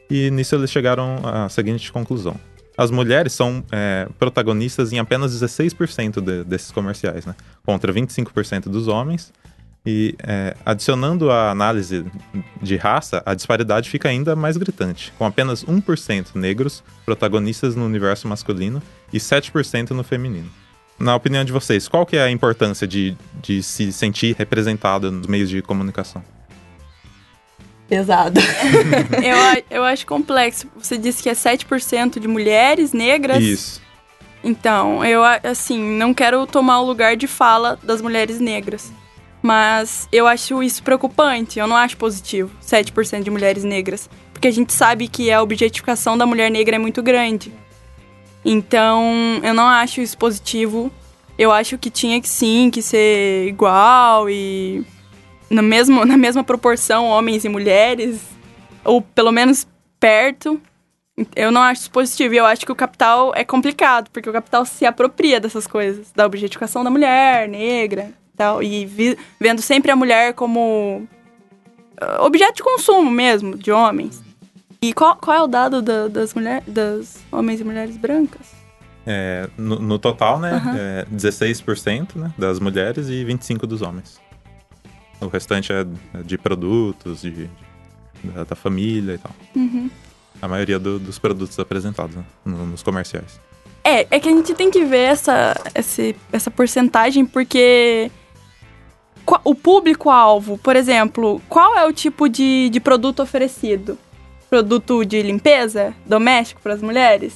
E 0.10 0.30
nisso 0.30 0.56
eles 0.56 0.70
chegaram 0.72 1.20
à 1.24 1.50
seguinte 1.50 1.91
conclusão. 1.91 2.36
As 2.77 2.91
mulheres 2.91 3.34
são 3.34 3.63
é, 3.72 4.08
protagonistas 4.20 4.94
em 4.94 5.00
apenas 5.00 5.34
16% 5.34 6.22
de- 6.22 6.44
desses 6.44 6.72
comerciais, 6.72 7.25
né? 7.25 7.36
Contra 7.65 7.91
25% 7.91 8.70
dos 8.70 8.88
homens. 8.88 9.34
E 9.86 10.16
é, 10.22 10.56
adicionando 10.64 11.32
a 11.32 11.50
análise 11.50 12.06
de 12.62 12.76
raça, 12.78 13.24
a 13.26 13.34
disparidade 13.34 13.90
fica 13.90 14.10
ainda 14.10 14.36
mais 14.36 14.56
gritante, 14.56 15.12
com 15.18 15.26
apenas 15.26 15.66
1% 15.66 16.36
negros 16.36 16.84
protagonistas 17.04 17.76
no 17.76 17.86
universo 17.86 18.28
masculino 18.28 18.82
e 19.12 19.18
7% 19.18 19.92
no 19.92 20.04
feminino. 20.04 20.50
Na 21.00 21.16
opinião 21.16 21.44
de 21.44 21.52
vocês, 21.52 21.88
qual 21.88 22.06
que 22.06 22.16
é 22.16 22.22
a 22.22 22.30
importância 22.30 22.88
de, 22.88 23.18
de 23.42 23.64
se 23.64 23.92
sentir 23.92 24.36
representada 24.38 25.10
nos 25.10 25.26
meios 25.26 25.50
de 25.50 25.60
comunicação? 25.64 26.24
Pesado. 27.90 28.40
eu, 29.24 29.64
eu 29.78 29.84
acho 29.84 30.06
complexo. 30.06 30.68
Você 30.78 30.98
disse 30.98 31.24
que 31.24 31.28
é 31.28 31.34
7% 31.34 32.20
de 32.20 32.28
mulheres 32.28 32.94
negras. 32.94 33.44
Isso. 33.44 33.82
Então, 34.44 35.04
eu, 35.04 35.24
assim, 35.24 35.80
não 35.98 36.14
quero 36.14 36.46
tomar 36.46 36.82
o 36.82 36.86
lugar 36.86 37.18
de 37.18 37.26
fala 37.28 37.80
das 37.84 38.00
mulheres 38.00 38.40
negras. 38.40 38.94
Mas 39.41 40.07
eu 40.12 40.27
acho 40.27 40.62
isso 40.62 40.83
preocupante. 40.83 41.57
Eu 41.57 41.67
não 41.67 41.75
acho 41.75 41.98
positivo 41.98 42.51
7% 42.62 43.24
de 43.24 43.31
mulheres 43.31 43.63
negras. 43.63 44.10
Porque 44.31 44.48
a 44.48 44.51
gente 44.51 44.74
sabe 44.74 45.07
que 45.07 45.31
a 45.31 45.41
objetificação 45.41 46.17
da 46.17 46.25
mulher 46.25 46.51
negra 46.51 46.75
é 46.75 46.79
muito 46.79 47.01
grande. 47.01 47.51
Então, 48.45 49.39
eu 49.43 49.53
não 49.53 49.67
acho 49.67 50.01
isso 50.01 50.17
positivo. 50.17 50.91
Eu 51.38 51.51
acho 51.51 51.77
que 51.77 51.89
tinha 51.89 52.21
que 52.21 52.29
sim 52.29 52.69
que 52.71 52.81
ser 52.81 53.48
igual 53.48 54.29
e 54.29 54.83
no 55.50 55.63
mesmo, 55.63 56.05
na 56.05 56.17
mesma 56.17 56.43
proporção 56.43 57.05
homens 57.07 57.43
e 57.45 57.50
mulheres, 57.50 58.21
ou 58.83 59.01
pelo 59.01 59.31
menos 59.31 59.67
perto. 60.00 60.62
Eu 61.36 61.51
não 61.51 61.62
acho 61.62 61.81
isso 61.81 61.91
positivo. 61.91 62.33
Eu 62.36 62.45
acho 62.45 62.65
que 62.65 62.71
o 62.71 62.75
capital 62.75 63.31
é 63.36 63.43
complicado, 63.43 64.10
porque 64.12 64.29
o 64.29 64.33
capital 64.33 64.65
se 64.65 64.86
apropria 64.86 65.39
dessas 65.39 65.65
coisas, 65.67 66.12
da 66.12 66.25
objetificação 66.25 66.83
da 66.83 66.89
mulher 66.89 67.48
negra 67.48 68.21
tal, 68.41 68.62
e 68.63 68.86
vi- 68.86 69.17
vendo 69.39 69.62
sempre 69.62 69.91
a 69.91 69.95
mulher 69.95 70.33
como 70.33 71.07
ah, 72.00 72.24
objeto 72.25 72.55
de 72.55 72.63
consumo 72.63 73.10
mesmo, 73.12 73.57
de 73.57 73.71
homens. 73.71 74.21
E 74.81 74.93
qual, 74.93 75.15
qual 75.15 75.38
é 75.38 75.41
o 75.43 75.48
dado 75.48 75.81
da- 75.81 76.07
das 76.07 76.33
mulheres, 76.33 76.63
das 76.67 77.19
homens 77.31 77.62
e 77.62 77.63
mulheres 77.63 77.98
brancas? 77.98 78.48
É, 79.05 79.50
no, 79.57 79.79
no 79.79 79.98
total, 80.00 80.39
né, 80.39 80.62
é 80.77 81.05
16% 81.15 82.15
né, 82.15 82.31
das 82.38 82.60
mulheres 82.60 83.07
e 83.10 83.24
25% 83.25 83.65
dos 83.67 83.81
homens. 83.81 84.19
O 85.19 85.27
restante 85.27 85.71
é 85.71 85.86
de 86.24 86.38
produtos, 86.38 87.21
de, 87.21 87.31
de- 87.31 87.50
da, 88.24 88.43
da 88.43 88.55
família 88.55 89.13
e 89.13 89.17
tal. 89.17 89.31
Uhum. 89.55 89.89
A 90.41 90.48
maioria 90.48 90.79
do- 90.79 90.98
dos 91.00 91.19
produtos 91.19 91.57
apresentados 91.60 92.15
né, 92.15 92.24
no- 92.45 92.65
nos 92.65 92.81
comerciais. 92.83 93.39
É, 93.83 94.07
é 94.15 94.19
que 94.19 94.29
a 94.29 94.31
gente 94.31 94.53
tem 94.53 94.69
que 94.71 94.83
ver 94.86 95.05
essa, 95.12 95.55
esse, 95.75 96.15
essa 96.31 96.50
porcentagem, 96.51 97.25
porque 97.25 98.12
o 99.44 99.56
público-alvo, 99.56 100.58
por 100.58 100.75
exemplo, 100.75 101.42
qual 101.48 101.78
é 101.78 101.86
o 101.86 101.94
tipo 101.94 102.28
de, 102.28 102.70
de 102.70 102.80
produto 102.80 103.22
oferecido? 103.22 103.98
Produto 104.50 105.06
de 105.06 105.22
limpeza 105.22 105.94
doméstico 106.06 106.62
para 106.62 106.74
as 106.74 106.82
mulheres? 106.82 107.36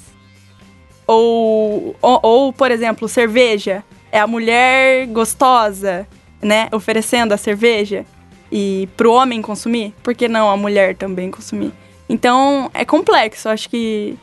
Ou, 1.08 1.96
ou, 2.02 2.20
ou, 2.22 2.54
por 2.54 2.72
exemplo, 2.72 3.08
cerveja? 3.08 3.84
É 4.12 4.20
a 4.20 4.28
mulher 4.28 5.08
gostosa, 5.08 6.08
né, 6.42 6.68
oferecendo 6.72 7.34
a 7.34 7.38
cerveja 7.38 8.06
e 8.52 8.88
pro 8.96 9.12
homem 9.12 9.42
consumir? 9.42 9.94
Por 10.04 10.16
que 10.16 10.28
não 10.28 10.50
a 10.50 10.58
mulher 10.58 10.96
também 10.96 11.32
consumir? 11.32 11.72
Então, 12.08 12.70
é 12.74 12.86
complexo. 12.86 13.50
Acho 13.50 13.70
que 13.70 14.18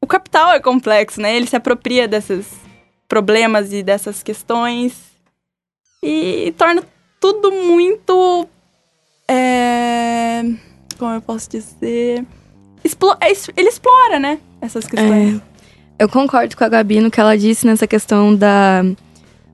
o 0.00 0.06
capital 0.06 0.52
é 0.52 0.60
complexo, 0.60 1.20
né? 1.20 1.34
Ele 1.34 1.46
se 1.46 1.56
apropria 1.56 2.06
desses 2.06 2.46
problemas 3.08 3.72
e 3.72 3.82
dessas 3.82 4.22
questões 4.22 5.15
e 6.06 6.52
torna 6.52 6.82
tudo 7.20 7.50
muito. 7.52 8.48
É... 9.28 10.44
Como 10.98 11.12
eu 11.12 11.20
posso 11.20 11.50
dizer? 11.50 12.24
Explo- 12.84 13.16
é 13.20 13.32
Ele 13.56 13.68
explora, 13.68 14.18
né? 14.18 14.38
Essas 14.60 14.86
questões. 14.86 15.40
Eu 15.98 16.08
concordo 16.08 16.56
com 16.56 16.64
a 16.64 16.68
Gabi 16.68 17.00
no 17.00 17.10
que 17.10 17.20
ela 17.20 17.36
disse 17.36 17.66
nessa 17.66 17.86
questão 17.86 18.34
da, 18.34 18.82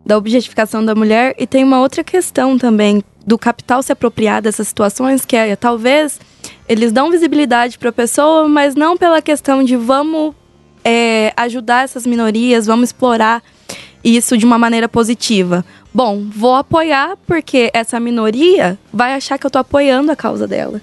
da 0.05 0.19
objetificação 0.19 0.85
da 0.85 0.95
mulher. 0.95 1.35
E 1.39 1.47
tem 1.47 1.65
uma 1.65 1.81
outra 1.81 2.05
questão 2.05 2.59
também 2.59 3.03
do 3.25 3.39
capital 3.39 3.83
se 3.83 3.93
apropriar 3.93 4.43
dessas 4.43 4.69
situações, 4.69 5.25
que 5.25 5.37
é 5.37 5.55
talvez 5.55 6.21
eles 6.69 6.93
dão 6.93 7.11
visibilidade 7.11 7.79
para 7.79 7.91
a 7.91 7.93
pessoa, 7.93 8.49
mas 8.49 8.75
não 8.75 8.97
pela 8.97 9.23
questão 9.23 9.63
de 9.63 9.77
vamos 9.77 10.35
é, 10.85 11.33
ajudar 11.37 11.85
essas 11.85 12.05
minorias, 12.05 12.67
vamos 12.67 12.89
explorar 12.89 13.43
isso 14.05 14.37
de 14.37 14.45
uma 14.45 14.59
maneira 14.59 14.89
positiva. 14.89 15.65
Bom, 15.93 16.27
vou 16.29 16.55
apoiar 16.55 17.17
porque 17.27 17.71
essa 17.73 18.01
minoria 18.01 18.79
vai 18.93 19.15
achar 19.15 19.39
que 19.39 19.47
eu 19.47 19.51
tô 19.51 19.59
apoiando 19.59 20.11
a 20.11 20.17
causa 20.17 20.47
dela. 20.47 20.81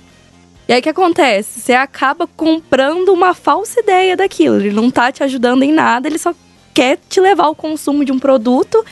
E 0.68 0.74
aí 0.74 0.80
o 0.80 0.84
que 0.84 0.90
acontece? 0.90 1.62
Você 1.62 1.74
acaba 1.74 2.28
comprando 2.28 3.10
uma 3.10 3.34
falsa 3.34 3.80
ideia 3.80 4.16
daquilo. 4.16 4.58
Ele 4.58 4.72
não 4.72 4.92
tá 4.92 5.12
te 5.12 5.24
ajudando 5.24 5.64
em 5.64 5.72
nada, 5.72 6.08
ele 6.08 6.20
só 6.20 6.34
quer 6.74 7.00
te 7.10 7.20
levar 7.20 7.46
ao 7.46 7.56
consumo 7.56 8.06
de 8.06 8.12
um 8.12 8.20
produto 8.20 8.86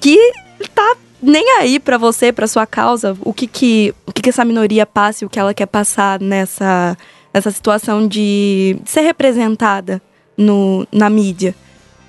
que 0.00 0.18
tá 0.74 0.96
nem 1.22 1.58
aí 1.58 1.78
pra 1.78 1.98
você, 1.98 2.32
pra 2.32 2.48
sua 2.48 2.66
causa, 2.66 3.16
o 3.20 3.32
que 3.32 3.46
que, 3.46 3.94
o 4.06 4.12
que 4.12 4.22
que 4.22 4.30
essa 4.30 4.44
minoria 4.44 4.84
passa 4.84 5.22
e 5.22 5.26
o 5.26 5.30
que 5.30 5.38
ela 5.38 5.54
quer 5.54 5.66
passar 5.66 6.18
nessa, 6.18 6.96
nessa 7.32 7.50
situação 7.50 8.08
de 8.08 8.76
ser 8.84 9.02
representada 9.02 10.02
no, 10.36 10.86
na 10.90 11.08
mídia. 11.08 11.54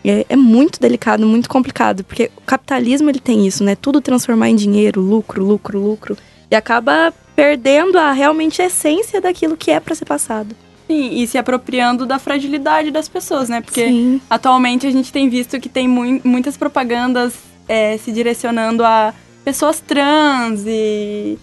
É, 0.05 0.25
é 0.29 0.35
muito 0.35 0.79
delicado, 0.79 1.25
muito 1.25 1.47
complicado, 1.49 2.03
porque 2.03 2.29
o 2.37 2.41
capitalismo 2.41 3.09
ele 3.09 3.19
tem 3.19 3.47
isso, 3.47 3.63
né? 3.63 3.75
Tudo 3.75 4.01
transformar 4.01 4.49
em 4.49 4.55
dinheiro, 4.55 4.99
lucro, 5.01 5.43
lucro, 5.45 5.79
lucro. 5.79 6.17
E 6.51 6.55
acaba 6.55 7.13
perdendo 7.35 7.97
a 7.97 8.11
realmente 8.11 8.61
a 8.61 8.65
essência 8.65 9.21
daquilo 9.21 9.55
que 9.57 9.71
é 9.71 9.79
pra 9.79 9.95
ser 9.95 10.05
passado. 10.05 10.55
Sim, 10.87 11.21
e 11.21 11.25
se 11.25 11.37
apropriando 11.37 12.05
da 12.05 12.19
fragilidade 12.19 12.91
das 12.91 13.07
pessoas, 13.07 13.47
né? 13.47 13.61
Porque 13.61 13.87
Sim. 13.87 14.21
atualmente 14.29 14.85
a 14.85 14.91
gente 14.91 15.11
tem 15.11 15.29
visto 15.29 15.59
que 15.59 15.69
tem 15.69 15.87
mui- 15.87 16.21
muitas 16.23 16.57
propagandas 16.57 17.33
é, 17.67 17.97
se 17.97 18.11
direcionando 18.11 18.83
a 18.83 19.13
pessoas 19.45 19.79
trans 19.79 20.63
e 20.67 21.39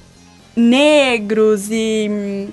negros 0.54 1.68
e. 1.70 2.48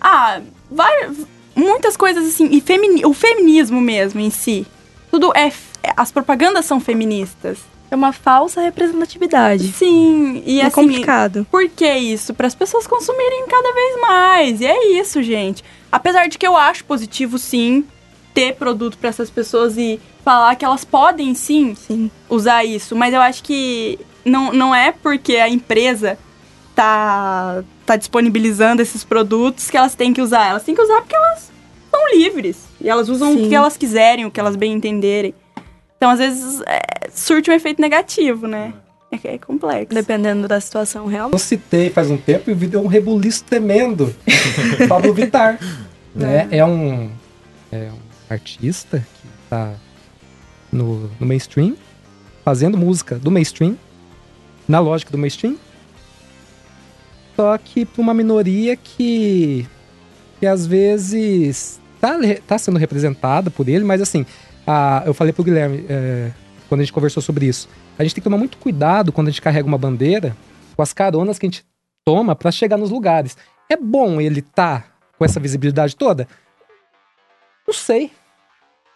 Ah, 0.00 0.40
vai, 0.70 1.10
muitas 1.54 1.96
coisas 1.96 2.26
assim. 2.26 2.48
E 2.52 2.60
femini- 2.60 3.04
o 3.06 3.12
feminismo 3.14 3.80
mesmo 3.80 4.20
em 4.20 4.30
si. 4.30 4.66
Tudo 5.16 5.32
é. 5.34 5.46
é- 5.82 5.94
As 5.96 6.12
propagandas 6.12 6.66
são 6.66 6.78
feministas. 6.78 7.56
É 7.90 7.96
uma 7.96 8.12
falsa 8.12 8.60
representatividade. 8.60 9.68
Sim, 9.72 10.42
e 10.44 10.60
é 10.60 10.66
assim. 10.66 10.74
complicado. 10.74 11.46
Por 11.50 11.66
que 11.70 11.90
isso? 11.90 12.34
Para 12.34 12.46
as 12.46 12.54
pessoas 12.54 12.86
consumirem 12.86 13.46
cada 13.48 13.72
vez 13.72 14.00
mais. 14.02 14.60
E 14.60 14.66
é 14.66 14.88
isso, 15.00 15.22
gente. 15.22 15.64
Apesar 15.90 16.28
de 16.28 16.36
que 16.36 16.46
eu 16.46 16.54
acho 16.54 16.84
positivo, 16.84 17.38
sim, 17.38 17.82
ter 18.34 18.56
produto 18.56 18.98
para 18.98 19.08
essas 19.08 19.30
pessoas 19.30 19.78
e 19.78 19.98
falar 20.22 20.54
que 20.56 20.66
elas 20.66 20.84
podem, 20.84 21.34
sim, 21.34 21.74
Sim. 21.74 22.10
usar 22.28 22.62
isso. 22.62 22.94
Mas 22.94 23.14
eu 23.14 23.22
acho 23.22 23.42
que 23.42 23.98
não, 24.22 24.52
não 24.52 24.74
é 24.74 24.92
porque 24.92 25.36
a 25.36 25.48
empresa 25.48 26.18
tá, 26.74 27.64
tá 27.86 27.96
disponibilizando 27.96 28.82
esses 28.82 29.02
produtos 29.02 29.70
que 29.70 29.78
elas 29.78 29.94
têm 29.94 30.12
que 30.12 30.20
usar. 30.20 30.50
Elas 30.50 30.62
têm 30.64 30.74
que 30.74 30.82
usar 30.82 31.00
porque 31.00 31.16
elas 31.16 31.50
são 31.96 32.18
livres. 32.18 32.58
E 32.80 32.88
elas 32.88 33.08
usam 33.08 33.32
o 33.34 33.36
Sim. 33.36 33.48
que 33.48 33.54
elas 33.54 33.76
quiserem, 33.76 34.26
o 34.26 34.30
que 34.30 34.38
elas 34.38 34.56
bem 34.56 34.72
entenderem. 34.72 35.34
Então, 35.96 36.10
às 36.10 36.18
vezes, 36.18 36.60
é, 36.66 37.08
surte 37.10 37.50
um 37.50 37.54
efeito 37.54 37.80
negativo, 37.80 38.46
né? 38.46 38.74
É, 39.10 39.34
é 39.34 39.38
complexo. 39.38 39.94
Dependendo 39.94 40.46
da 40.46 40.60
situação 40.60 41.06
real. 41.06 41.30
Eu 41.32 41.38
citei 41.38 41.90
faz 41.90 42.10
um 42.10 42.16
tempo 42.16 42.50
e 42.50 42.52
o 42.52 42.56
vídeo 42.56 42.78
é 42.78 42.82
um 42.82 42.86
rebuliço 42.86 43.44
tremendo. 43.44 44.14
Pablo 44.88 45.14
Vittar. 45.14 45.58
né? 46.14 46.48
É 46.50 46.64
um, 46.64 47.10
é 47.72 47.90
um 47.90 47.98
artista 48.28 48.98
que 48.98 49.28
tá 49.48 49.74
no, 50.70 51.10
no 51.18 51.26
mainstream 51.26 51.76
fazendo 52.44 52.76
música 52.78 53.16
do 53.16 53.28
mainstream, 53.28 53.76
na 54.68 54.78
lógica 54.78 55.10
do 55.10 55.18
mainstream, 55.18 55.56
só 57.34 57.58
que 57.58 57.84
para 57.84 58.00
uma 58.00 58.14
minoria 58.14 58.76
que, 58.76 59.66
que 60.38 60.46
às 60.46 60.64
vezes 60.64 61.80
tá, 62.12 62.42
tá 62.46 62.58
sendo 62.58 62.78
representada 62.78 63.50
por 63.50 63.68
ele, 63.68 63.84
mas 63.84 64.00
assim, 64.00 64.24
a, 64.66 65.02
eu 65.06 65.14
falei 65.14 65.32
pro 65.32 65.44
Guilherme 65.44 65.84
é, 65.88 66.30
quando 66.68 66.80
a 66.80 66.84
gente 66.84 66.92
conversou 66.92 67.22
sobre 67.22 67.46
isso, 67.46 67.68
a 67.98 68.02
gente 68.02 68.14
tem 68.14 68.22
que 68.22 68.24
tomar 68.24 68.38
muito 68.38 68.58
cuidado 68.58 69.12
quando 69.12 69.28
a 69.28 69.30
gente 69.30 69.42
carrega 69.42 69.66
uma 69.66 69.78
bandeira 69.78 70.36
com 70.74 70.82
as 70.82 70.92
caronas 70.92 71.38
que 71.38 71.46
a 71.46 71.48
gente 71.48 71.64
toma 72.04 72.34
para 72.34 72.50
chegar 72.50 72.76
nos 72.76 72.90
lugares. 72.90 73.36
É 73.68 73.76
bom 73.76 74.20
ele 74.20 74.42
tá 74.42 74.84
com 75.18 75.24
essa 75.24 75.40
visibilidade 75.40 75.96
toda? 75.96 76.28
Não 77.66 77.74
sei. 77.74 78.12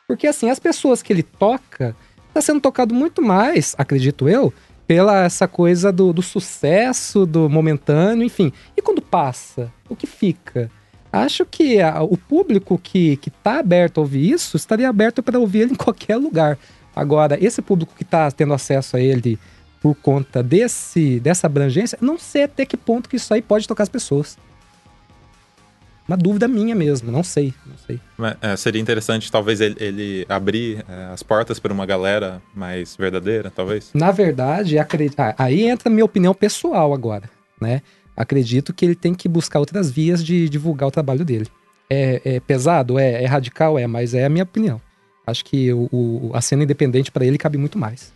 Porque 0.07 0.27
assim, 0.27 0.51
as 0.51 0.59
pessoas 0.59 1.03
que 1.03 1.13
ele 1.13 1.23
toca, 1.23 1.97
tá 2.33 2.41
sendo 2.41 2.61
tocado 2.61 2.95
muito 2.95 3.23
mais, 3.23 3.75
acredito 3.79 4.29
eu, 4.29 4.53
pela 4.87 5.25
essa 5.25 5.47
coisa 5.47 5.93
do, 5.93 6.13
do 6.13 6.21
sucesso, 6.21 7.25
do 7.25 7.49
momentâneo, 7.49 8.25
enfim. 8.25 8.53
E 8.77 8.83
quando 8.83 9.01
passa, 9.01 9.73
o 9.89 9.97
que 9.97 10.07
fica? 10.07 10.71
Acho 11.13 11.45
que 11.45 11.81
a, 11.81 12.03
o 12.03 12.17
público 12.17 12.79
que, 12.79 13.17
que 13.17 13.31
tá 13.31 13.59
aberto 13.59 13.99
a 13.99 14.01
ouvir 14.03 14.31
isso 14.31 14.57
estaria 14.57 14.89
aberto 14.89 15.23
para 15.23 15.39
ouvir 15.39 15.61
ele 15.61 15.73
em 15.73 15.77
qualquer 15.77 16.17
lugar. 16.17 16.59
Agora, 16.95 17.39
esse 17.41 17.61
público 17.63 17.95
que 17.97 18.03
está 18.03 18.31
tendo 18.31 18.53
acesso 18.53 18.97
a 18.97 19.01
ele 19.01 19.39
por 19.81 19.95
conta 19.95 20.43
desse, 20.43 21.19
dessa 21.21 21.47
abrangência, 21.47 21.99
não 22.01 22.19
sei 22.19 22.45
até 22.45 22.67
que 22.67 22.77
ponto 22.77 23.09
que 23.09 23.17
isso 23.17 23.33
aí 23.33 23.41
pode 23.41 23.67
tocar 23.67 23.83
as 23.83 23.89
pessoas. 23.89 24.37
Uma 26.07 26.17
dúvida 26.17 26.49
minha 26.49 26.75
mesmo, 26.75 27.13
não 27.13 27.23
sei, 27.23 27.55
não 27.65 27.77
sei. 27.79 28.01
É, 28.43 28.57
seria 28.57 28.83
interessante 28.83 29.31
talvez 29.31 29.61
ele, 29.61 29.77
ele 29.79 30.27
abrir 30.29 30.85
é, 30.89 31.05
as 31.13 31.23
portas 31.23 31.61
para 31.61 31.73
uma 31.73 31.87
galera 31.87 32.43
mais 32.53 32.97
verdadeira, 32.97 33.49
talvez? 33.49 33.91
Na 33.95 34.11
verdade, 34.11 34.77
acredito, 34.77 35.15
aí 35.39 35.69
entra 35.69 35.89
a 35.89 35.93
minha 35.93 36.05
opinião 36.05 36.35
pessoal 36.35 36.93
agora, 36.93 37.31
né? 37.61 37.81
Acredito 38.21 38.75
que 38.75 38.85
ele 38.85 38.95
tem 38.95 39.15
que 39.15 39.27
buscar 39.27 39.61
outras 39.61 39.91
vias 39.91 40.23
de 40.23 40.47
divulgar 40.47 40.87
o 40.87 40.91
trabalho 40.91 41.25
dele. 41.25 41.47
É, 41.89 42.21
é 42.23 42.41
pesado? 42.41 42.99
É, 42.99 43.23
é 43.23 43.27
radical? 43.27 43.79
É, 43.79 43.87
mas 43.87 44.13
é 44.13 44.27
a 44.27 44.29
minha 44.29 44.45
opinião. 44.45 44.79
Acho 45.27 45.43
que 45.43 45.73
o, 45.73 45.89
o 45.91 46.31
a 46.35 46.43
cena 46.43 46.63
independente 46.63 47.11
para 47.11 47.25
ele 47.25 47.39
cabe 47.39 47.57
muito 47.57 47.79
mais. 47.79 48.13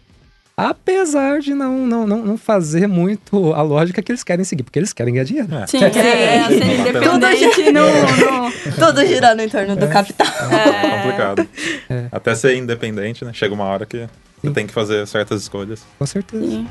Apesar 0.55 1.41
de 1.41 1.55
não, 1.55 1.87
não, 1.87 2.07
não, 2.07 2.23
não, 2.23 2.37
fazer 2.37 2.87
muito 2.87 3.55
a 3.55 3.63
lógica 3.63 4.03
que 4.03 4.13
eles 4.13 4.23
querem 4.23 4.45
seguir, 4.45 4.63
porque 4.63 4.79
eles 4.79 4.93
querem 4.93 5.15
ganhar 5.15 5.25
dinheiro. 5.25 5.55
É. 5.55 5.67
Sim, 5.69 5.83
é, 5.83 5.87
é, 5.87 6.49
ser 6.49 6.81
independente 6.81 7.73
no, 7.73 7.87
no... 7.87 8.53
Tudo 8.79 9.07
girando 9.07 9.41
em 9.41 9.49
torno 9.49 9.75
do 9.75 9.89
capital. 9.89 10.27
É, 10.51 10.69
é 10.87 10.91
complicado. 10.99 11.49
É. 11.89 12.09
Até 12.13 12.35
ser 12.35 12.57
independente, 12.57 13.25
né? 13.25 13.33
Chega 13.33 13.55
uma 13.55 13.65
hora 13.65 13.87
que 13.87 14.01
Sim. 14.01 14.09
você 14.43 14.51
tem 14.51 14.67
que 14.67 14.73
fazer 14.75 15.07
certas 15.07 15.41
escolhas. 15.41 15.83
Com 15.99 16.05
certeza. 16.05 16.45
Sim. 16.47 16.69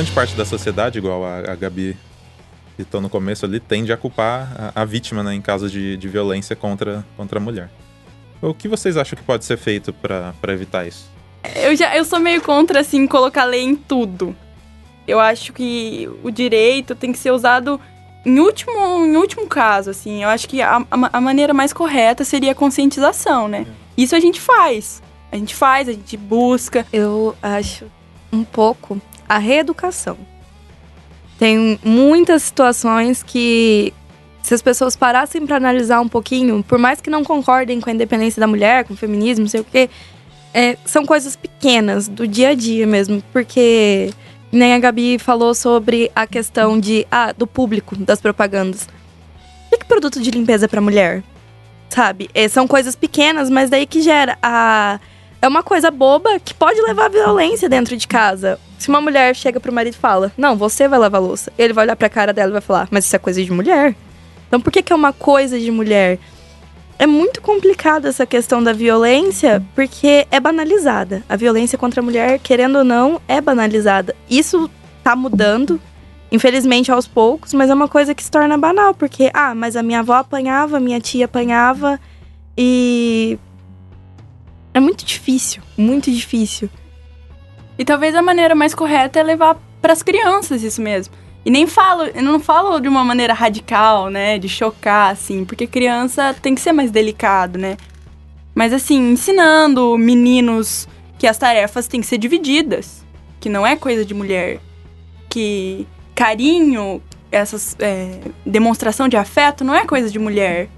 Grande 0.00 0.12
parte 0.12 0.34
da 0.34 0.46
sociedade, 0.46 0.96
igual 0.96 1.22
a, 1.22 1.40
a 1.40 1.54
Gabi 1.54 1.94
citou 2.74 3.02
no 3.02 3.10
começo 3.10 3.44
ali, 3.44 3.60
tende 3.60 3.92
a 3.92 3.98
culpar 3.98 4.72
a, 4.74 4.80
a 4.80 4.84
vítima 4.86 5.22
né, 5.22 5.34
em 5.34 5.42
casos 5.42 5.70
de, 5.70 5.94
de 5.98 6.08
violência 6.08 6.56
contra, 6.56 7.04
contra 7.18 7.38
a 7.38 7.42
mulher. 7.42 7.68
O 8.40 8.54
que 8.54 8.66
vocês 8.66 8.96
acham 8.96 9.18
que 9.18 9.22
pode 9.22 9.44
ser 9.44 9.58
feito 9.58 9.92
para 9.92 10.34
evitar 10.48 10.88
isso? 10.88 11.06
Eu, 11.54 11.76
já, 11.76 11.94
eu 11.94 12.02
sou 12.06 12.18
meio 12.18 12.40
contra, 12.40 12.80
assim, 12.80 13.06
colocar 13.06 13.44
lei 13.44 13.62
em 13.62 13.76
tudo. 13.76 14.34
Eu 15.06 15.20
acho 15.20 15.52
que 15.52 16.08
o 16.22 16.30
direito 16.30 16.94
tem 16.94 17.12
que 17.12 17.18
ser 17.18 17.32
usado 17.32 17.78
em 18.24 18.38
último, 18.38 19.04
em 19.04 19.16
último 19.16 19.46
caso, 19.46 19.90
assim. 19.90 20.22
Eu 20.22 20.30
acho 20.30 20.48
que 20.48 20.62
a, 20.62 20.78
a, 20.78 21.10
a 21.12 21.20
maneira 21.20 21.52
mais 21.52 21.74
correta 21.74 22.24
seria 22.24 22.52
a 22.52 22.54
conscientização, 22.54 23.48
né? 23.48 23.66
Isso 23.98 24.16
a 24.16 24.20
gente 24.20 24.40
faz. 24.40 25.02
A 25.30 25.36
gente 25.36 25.54
faz, 25.54 25.90
a 25.90 25.92
gente 25.92 26.16
busca. 26.16 26.86
Eu 26.90 27.36
acho 27.42 27.84
um 28.32 28.44
pouco 28.44 28.98
a 29.30 29.38
reeducação. 29.38 30.18
Tem 31.38 31.78
muitas 31.84 32.42
situações 32.42 33.22
que, 33.22 33.94
se 34.42 34.52
as 34.52 34.60
pessoas 34.60 34.96
parassem 34.96 35.46
para 35.46 35.56
analisar 35.56 36.00
um 36.00 36.08
pouquinho, 36.08 36.64
por 36.64 36.78
mais 36.78 37.00
que 37.00 37.08
não 37.08 37.22
concordem 37.22 37.80
com 37.80 37.88
a 37.88 37.92
independência 37.92 38.40
da 38.40 38.48
mulher, 38.48 38.84
com 38.84 38.92
o 38.92 38.96
feminismo, 38.96 39.44
não 39.44 39.48
sei 39.48 39.60
o 39.60 39.64
quê, 39.64 39.88
é, 40.52 40.76
são 40.84 41.06
coisas 41.06 41.36
pequenas 41.36 42.08
do 42.08 42.26
dia 42.26 42.48
a 42.48 42.54
dia 42.54 42.88
mesmo, 42.88 43.22
porque 43.32 44.10
nem 44.50 44.74
a 44.74 44.80
Gabi 44.80 45.16
falou 45.16 45.54
sobre 45.54 46.10
a 46.12 46.26
questão 46.26 46.78
de 46.78 47.06
ah, 47.08 47.32
do 47.32 47.46
público 47.46 47.94
das 47.94 48.20
propagandas. 48.20 48.88
O 49.66 49.76
que 49.76 49.82
é 49.82 49.84
produto 49.84 50.20
de 50.20 50.32
limpeza 50.32 50.68
para 50.68 50.80
mulher? 50.80 51.22
Sabe? 51.88 52.28
É, 52.34 52.48
são 52.48 52.66
coisas 52.66 52.96
pequenas, 52.96 53.48
mas 53.48 53.70
daí 53.70 53.86
que 53.86 54.02
gera 54.02 54.36
a 54.42 54.98
é 55.40 55.46
uma 55.46 55.62
coisa 55.62 55.88
boba 55.88 56.40
que 56.40 56.52
pode 56.52 56.80
levar 56.82 57.06
à 57.06 57.08
violência 57.08 57.68
dentro 57.68 57.96
de 57.96 58.08
casa. 58.08 58.58
Se 58.80 58.88
uma 58.88 58.98
mulher 58.98 59.36
chega 59.36 59.60
pro 59.60 59.70
marido 59.70 59.92
e 59.92 59.98
fala, 59.98 60.32
não, 60.38 60.56
você 60.56 60.88
vai 60.88 60.98
lavar 60.98 61.20
louça, 61.20 61.52
ele 61.58 61.74
vai 61.74 61.84
olhar 61.84 61.96
pra 61.96 62.08
cara 62.08 62.32
dela 62.32 62.48
e 62.48 62.52
vai 62.52 62.62
falar, 62.62 62.88
mas 62.90 63.04
isso 63.04 63.14
é 63.14 63.18
coisa 63.18 63.44
de 63.44 63.52
mulher? 63.52 63.94
Então 64.48 64.58
por 64.58 64.72
que, 64.72 64.82
que 64.82 64.90
é 64.90 64.96
uma 64.96 65.12
coisa 65.12 65.60
de 65.60 65.70
mulher? 65.70 66.18
É 66.98 67.06
muito 67.06 67.42
complicado 67.42 68.06
essa 68.06 68.24
questão 68.24 68.62
da 68.62 68.72
violência, 68.72 69.62
porque 69.74 70.26
é 70.30 70.40
banalizada. 70.40 71.22
A 71.28 71.36
violência 71.36 71.76
contra 71.76 72.00
a 72.00 72.02
mulher, 72.02 72.38
querendo 72.38 72.78
ou 72.78 72.84
não, 72.84 73.20
é 73.28 73.38
banalizada. 73.38 74.16
Isso 74.30 74.70
tá 75.04 75.14
mudando, 75.14 75.78
infelizmente 76.32 76.90
aos 76.90 77.06
poucos, 77.06 77.52
mas 77.52 77.68
é 77.68 77.74
uma 77.74 77.86
coisa 77.86 78.14
que 78.14 78.24
se 78.24 78.30
torna 78.30 78.56
banal, 78.56 78.94
porque, 78.94 79.30
ah, 79.34 79.54
mas 79.54 79.76
a 79.76 79.82
minha 79.82 79.98
avó 79.98 80.14
apanhava, 80.14 80.80
minha 80.80 81.00
tia 81.00 81.26
apanhava, 81.26 82.00
e 82.56 83.38
é 84.72 84.80
muito 84.80 85.04
difícil, 85.04 85.62
muito 85.76 86.10
difícil. 86.10 86.70
E 87.80 87.84
talvez 87.84 88.14
a 88.14 88.20
maneira 88.20 88.54
mais 88.54 88.74
correta 88.74 89.20
é 89.20 89.22
levar 89.22 89.56
para 89.80 89.94
as 89.94 90.02
crianças 90.02 90.62
isso 90.62 90.82
mesmo. 90.82 91.14
E 91.46 91.50
nem 91.50 91.66
falo, 91.66 92.02
eu 92.02 92.22
não 92.22 92.38
falo 92.38 92.78
de 92.78 92.86
uma 92.86 93.02
maneira 93.02 93.32
radical, 93.32 94.10
né, 94.10 94.38
de 94.38 94.50
chocar 94.50 95.10
assim, 95.10 95.46
porque 95.46 95.66
criança 95.66 96.36
tem 96.42 96.54
que 96.54 96.60
ser 96.60 96.72
mais 96.72 96.90
delicado, 96.90 97.58
né? 97.58 97.78
Mas 98.54 98.74
assim, 98.74 99.12
ensinando 99.12 99.96
meninos 99.96 100.86
que 101.18 101.26
as 101.26 101.38
tarefas 101.38 101.88
têm 101.88 102.02
que 102.02 102.06
ser 102.06 102.18
divididas, 102.18 103.02
que 103.40 103.48
não 103.48 103.66
é 103.66 103.74
coisa 103.76 104.04
de 104.04 104.12
mulher, 104.12 104.60
que 105.30 105.86
carinho, 106.14 107.02
essas 107.32 107.74
é, 107.78 108.20
demonstração 108.44 109.08
de 109.08 109.16
afeto 109.16 109.64
não 109.64 109.74
é 109.74 109.86
coisa 109.86 110.10
de 110.10 110.18
mulher, 110.18 110.68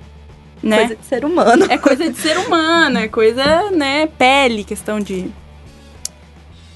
né? 0.62 0.78
Coisa 0.78 0.94
de 0.94 1.04
ser 1.04 1.24
humano. 1.24 1.66
É 1.68 1.78
coisa 1.78 2.08
de 2.08 2.16
ser 2.16 2.38
humano, 2.38 3.00
é 3.00 3.08
coisa, 3.08 3.72
né, 3.72 4.06
pele, 4.06 4.62
questão 4.62 5.00
de. 5.00 5.41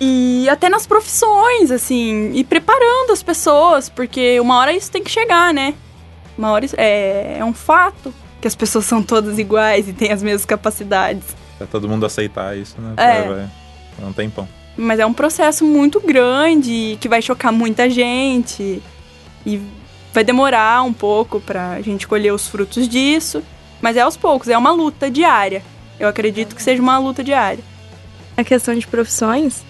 E 0.00 0.46
até 0.48 0.68
nas 0.68 0.86
profissões, 0.86 1.70
assim, 1.70 2.32
e 2.34 2.44
preparando 2.44 3.12
as 3.12 3.22
pessoas, 3.22 3.88
porque 3.88 4.38
uma 4.40 4.58
hora 4.58 4.72
isso 4.72 4.90
tem 4.90 5.02
que 5.02 5.10
chegar, 5.10 5.54
né? 5.54 5.74
Uma 6.36 6.50
hora 6.50 6.64
isso, 6.66 6.74
é, 6.78 7.38
é 7.38 7.44
um 7.44 7.54
fato 7.54 8.12
que 8.40 8.46
as 8.46 8.54
pessoas 8.54 8.84
são 8.84 9.02
todas 9.02 9.38
iguais 9.38 9.88
e 9.88 9.92
têm 9.92 10.12
as 10.12 10.22
mesmas 10.22 10.44
capacidades. 10.44 11.24
É 11.58 11.64
todo 11.64 11.88
mundo 11.88 12.04
aceitar 12.04 12.56
isso, 12.56 12.76
né? 12.78 12.94
É. 12.96 13.22
Vai, 13.22 13.48
não 13.98 14.12
tem 14.12 14.28
pão. 14.28 14.46
Mas 14.76 15.00
é 15.00 15.06
um 15.06 15.12
processo 15.12 15.64
muito 15.64 16.00
grande, 16.00 16.98
que 17.00 17.08
vai 17.08 17.22
chocar 17.22 17.50
muita 17.50 17.88
gente. 17.88 18.82
E 19.46 19.60
vai 20.12 20.22
demorar 20.22 20.82
um 20.82 20.92
pouco 20.92 21.40
pra 21.40 21.80
gente 21.80 22.06
colher 22.06 22.32
os 22.32 22.46
frutos 22.46 22.86
disso. 22.86 23.42
Mas 23.80 23.96
é 23.96 24.00
aos 24.00 24.16
poucos, 24.16 24.48
é 24.48 24.56
uma 24.56 24.70
luta 24.70 25.10
diária. 25.10 25.62
Eu 25.98 26.08
acredito 26.08 26.54
que 26.54 26.62
seja 26.62 26.82
uma 26.82 26.98
luta 26.98 27.24
diária. 27.24 27.64
A 28.36 28.44
questão 28.44 28.74
de 28.74 28.86
profissões, 28.86 29.64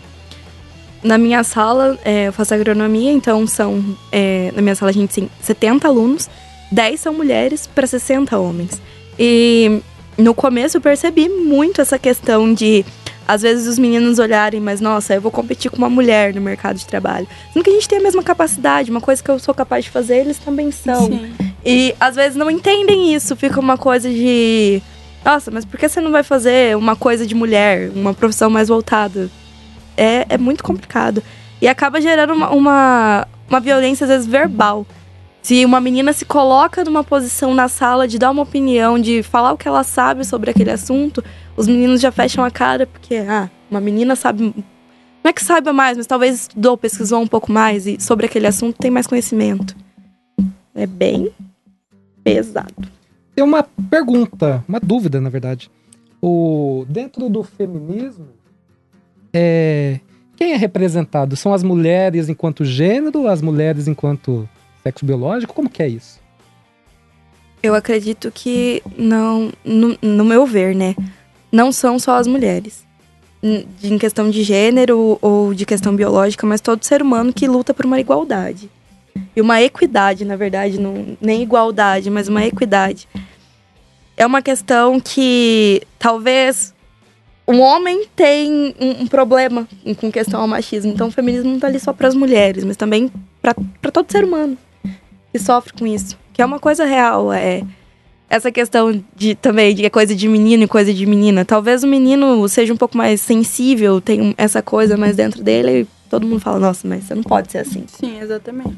na 1.02 1.18
minha 1.18 1.42
sala, 1.44 1.98
é, 2.04 2.28
eu 2.28 2.32
faço 2.32 2.54
agronomia, 2.54 3.10
então 3.12 3.46
são. 3.46 3.84
É, 4.10 4.52
na 4.54 4.62
minha 4.62 4.74
sala 4.74 4.90
a 4.90 4.94
gente 4.94 5.14
tem 5.14 5.30
70 5.40 5.86
alunos, 5.86 6.28
10 6.70 7.00
são 7.00 7.14
mulheres 7.14 7.66
para 7.66 7.86
60 7.86 8.38
homens. 8.38 8.80
E 9.18 9.80
no 10.18 10.34
começo 10.34 10.76
eu 10.76 10.80
percebi 10.80 11.28
muito 11.28 11.80
essa 11.80 11.98
questão 11.98 12.52
de. 12.52 12.84
Às 13.28 13.42
vezes 13.42 13.66
os 13.66 13.76
meninos 13.76 14.20
olharem, 14.20 14.60
mas 14.60 14.80
nossa, 14.80 15.14
eu 15.14 15.20
vou 15.20 15.32
competir 15.32 15.68
com 15.68 15.78
uma 15.78 15.90
mulher 15.90 16.32
no 16.32 16.40
mercado 16.40 16.76
de 16.76 16.86
trabalho. 16.86 17.26
Sendo 17.52 17.64
que 17.64 17.70
a 17.70 17.72
gente 17.72 17.88
tem 17.88 17.98
a 17.98 18.02
mesma 18.02 18.22
capacidade, 18.22 18.88
uma 18.88 19.00
coisa 19.00 19.20
que 19.20 19.28
eu 19.28 19.36
sou 19.40 19.52
capaz 19.52 19.84
de 19.84 19.90
fazer, 19.90 20.18
eles 20.18 20.38
também 20.38 20.70
são. 20.70 21.06
Sim. 21.06 21.32
E 21.64 21.92
às 21.98 22.14
vezes 22.14 22.36
não 22.36 22.48
entendem 22.48 23.12
isso, 23.12 23.34
fica 23.34 23.58
uma 23.58 23.76
coisa 23.76 24.08
de. 24.08 24.80
Nossa, 25.24 25.50
mas 25.50 25.64
por 25.64 25.76
que 25.76 25.88
você 25.88 26.00
não 26.00 26.12
vai 26.12 26.22
fazer 26.22 26.76
uma 26.76 26.94
coisa 26.94 27.26
de 27.26 27.34
mulher, 27.34 27.90
uma 27.96 28.14
profissão 28.14 28.48
mais 28.48 28.68
voltada? 28.68 29.28
É, 29.96 30.26
é 30.28 30.38
muito 30.38 30.62
complicado. 30.62 31.22
E 31.60 31.66
acaba 31.66 32.00
gerando 32.00 32.34
uma, 32.34 32.50
uma, 32.50 33.28
uma 33.48 33.60
violência, 33.60 34.04
às 34.04 34.10
vezes, 34.10 34.26
verbal. 34.26 34.86
Se 35.42 35.64
uma 35.64 35.80
menina 35.80 36.12
se 36.12 36.24
coloca 36.24 36.84
numa 36.84 37.04
posição 37.04 37.54
na 37.54 37.68
sala 37.68 38.08
de 38.08 38.18
dar 38.18 38.30
uma 38.30 38.42
opinião, 38.42 38.98
de 38.98 39.22
falar 39.22 39.52
o 39.52 39.56
que 39.56 39.68
ela 39.68 39.84
sabe 39.84 40.24
sobre 40.24 40.50
aquele 40.50 40.70
assunto, 40.70 41.22
os 41.56 41.66
meninos 41.66 42.00
já 42.00 42.10
fecham 42.10 42.44
a 42.44 42.50
cara 42.50 42.86
porque, 42.86 43.14
ah, 43.16 43.48
uma 43.70 43.80
menina 43.80 44.16
sabe. 44.16 44.42
Não 45.22 45.30
é 45.30 45.32
que 45.32 45.42
saiba 45.42 45.72
mais, 45.72 45.96
mas 45.96 46.06
talvez 46.06 46.42
estudou, 46.42 46.76
pesquisou 46.76 47.20
um 47.20 47.26
pouco 47.26 47.50
mais 47.50 47.86
e 47.86 48.00
sobre 48.00 48.26
aquele 48.26 48.46
assunto 48.46 48.78
tem 48.78 48.90
mais 48.90 49.06
conhecimento. 49.06 49.76
É 50.74 50.86
bem 50.86 51.32
pesado. 52.22 52.88
Tem 53.34 53.44
uma 53.44 53.62
pergunta, 53.88 54.64
uma 54.68 54.80
dúvida, 54.80 55.20
na 55.20 55.28
verdade. 55.28 55.70
O, 56.20 56.84
dentro 56.88 57.28
do 57.28 57.42
feminismo, 57.42 58.28
é, 59.38 60.00
quem 60.34 60.52
é 60.52 60.56
representado? 60.56 61.36
São 61.36 61.52
as 61.52 61.62
mulheres 61.62 62.30
enquanto 62.30 62.64
gênero, 62.64 63.28
as 63.28 63.42
mulheres 63.42 63.86
enquanto 63.86 64.48
sexo 64.82 65.04
biológico? 65.04 65.52
Como 65.52 65.68
que 65.68 65.82
é 65.82 65.88
isso? 65.88 66.18
Eu 67.62 67.74
acredito 67.74 68.30
que 68.30 68.82
não, 68.96 69.52
no, 69.62 69.98
no 70.00 70.24
meu 70.24 70.46
ver, 70.46 70.74
né? 70.74 70.94
Não 71.52 71.70
são 71.70 71.98
só 71.98 72.16
as 72.16 72.26
mulheres. 72.26 72.86
Em, 73.42 73.98
questão 73.98 74.30
de 74.30 74.42
gênero 74.42 75.18
ou 75.20 75.52
de 75.52 75.66
questão 75.66 75.94
biológica, 75.94 76.46
mas 76.46 76.62
todo 76.62 76.84
ser 76.84 77.02
humano 77.02 77.32
que 77.32 77.46
luta 77.46 77.74
por 77.74 77.84
uma 77.84 78.00
igualdade. 78.00 78.70
E 79.34 79.40
uma 79.40 79.60
equidade, 79.60 80.24
na 80.24 80.36
verdade, 80.36 80.80
não, 80.80 81.16
nem 81.20 81.42
igualdade, 81.42 82.10
mas 82.10 82.28
uma 82.28 82.44
equidade. 82.44 83.06
É 84.16 84.24
uma 84.24 84.40
questão 84.40 84.98
que 84.98 85.82
talvez 85.98 86.74
um 87.48 87.60
homem 87.60 88.06
tem 88.16 88.74
um, 88.80 89.02
um 89.02 89.06
problema 89.06 89.68
com 90.00 90.10
questão 90.10 90.40
ao 90.40 90.48
machismo. 90.48 90.92
Então 90.92 91.08
o 91.08 91.12
feminismo 91.12 91.50
não 91.50 91.60
tá 91.60 91.66
ali 91.66 91.78
só 91.78 91.92
para 91.92 92.08
as 92.08 92.14
mulheres, 92.14 92.64
mas 92.64 92.76
também 92.76 93.10
para 93.40 93.90
todo 93.92 94.10
ser 94.10 94.24
humano 94.24 94.58
que 95.32 95.38
sofre 95.38 95.72
com 95.72 95.86
isso. 95.86 96.18
Que 96.32 96.42
é 96.42 96.44
uma 96.44 96.58
coisa 96.58 96.84
real, 96.84 97.32
é 97.32 97.62
essa 98.28 98.50
questão 98.50 99.02
de 99.14 99.34
também 99.34 99.74
de 99.74 99.88
coisa 99.88 100.14
de 100.14 100.28
menino 100.28 100.64
e 100.64 100.68
coisa 100.68 100.92
de 100.92 101.06
menina. 101.06 101.44
Talvez 101.44 101.84
o 101.84 101.86
menino 101.86 102.48
seja 102.48 102.72
um 102.72 102.76
pouco 102.76 102.96
mais 102.96 103.20
sensível, 103.20 104.00
tem 104.00 104.34
essa 104.36 104.62
coisa 104.62 104.96
mais 104.96 105.16
dentro 105.16 105.42
dele 105.42 105.82
e 105.82 105.86
todo 106.10 106.26
mundo 106.26 106.40
fala, 106.40 106.58
nossa, 106.58 106.86
mas 106.88 107.04
você 107.04 107.14
não 107.14 107.22
pode 107.22 107.52
ser 107.52 107.58
assim. 107.58 107.84
Sim, 107.86 108.18
exatamente. 108.20 108.76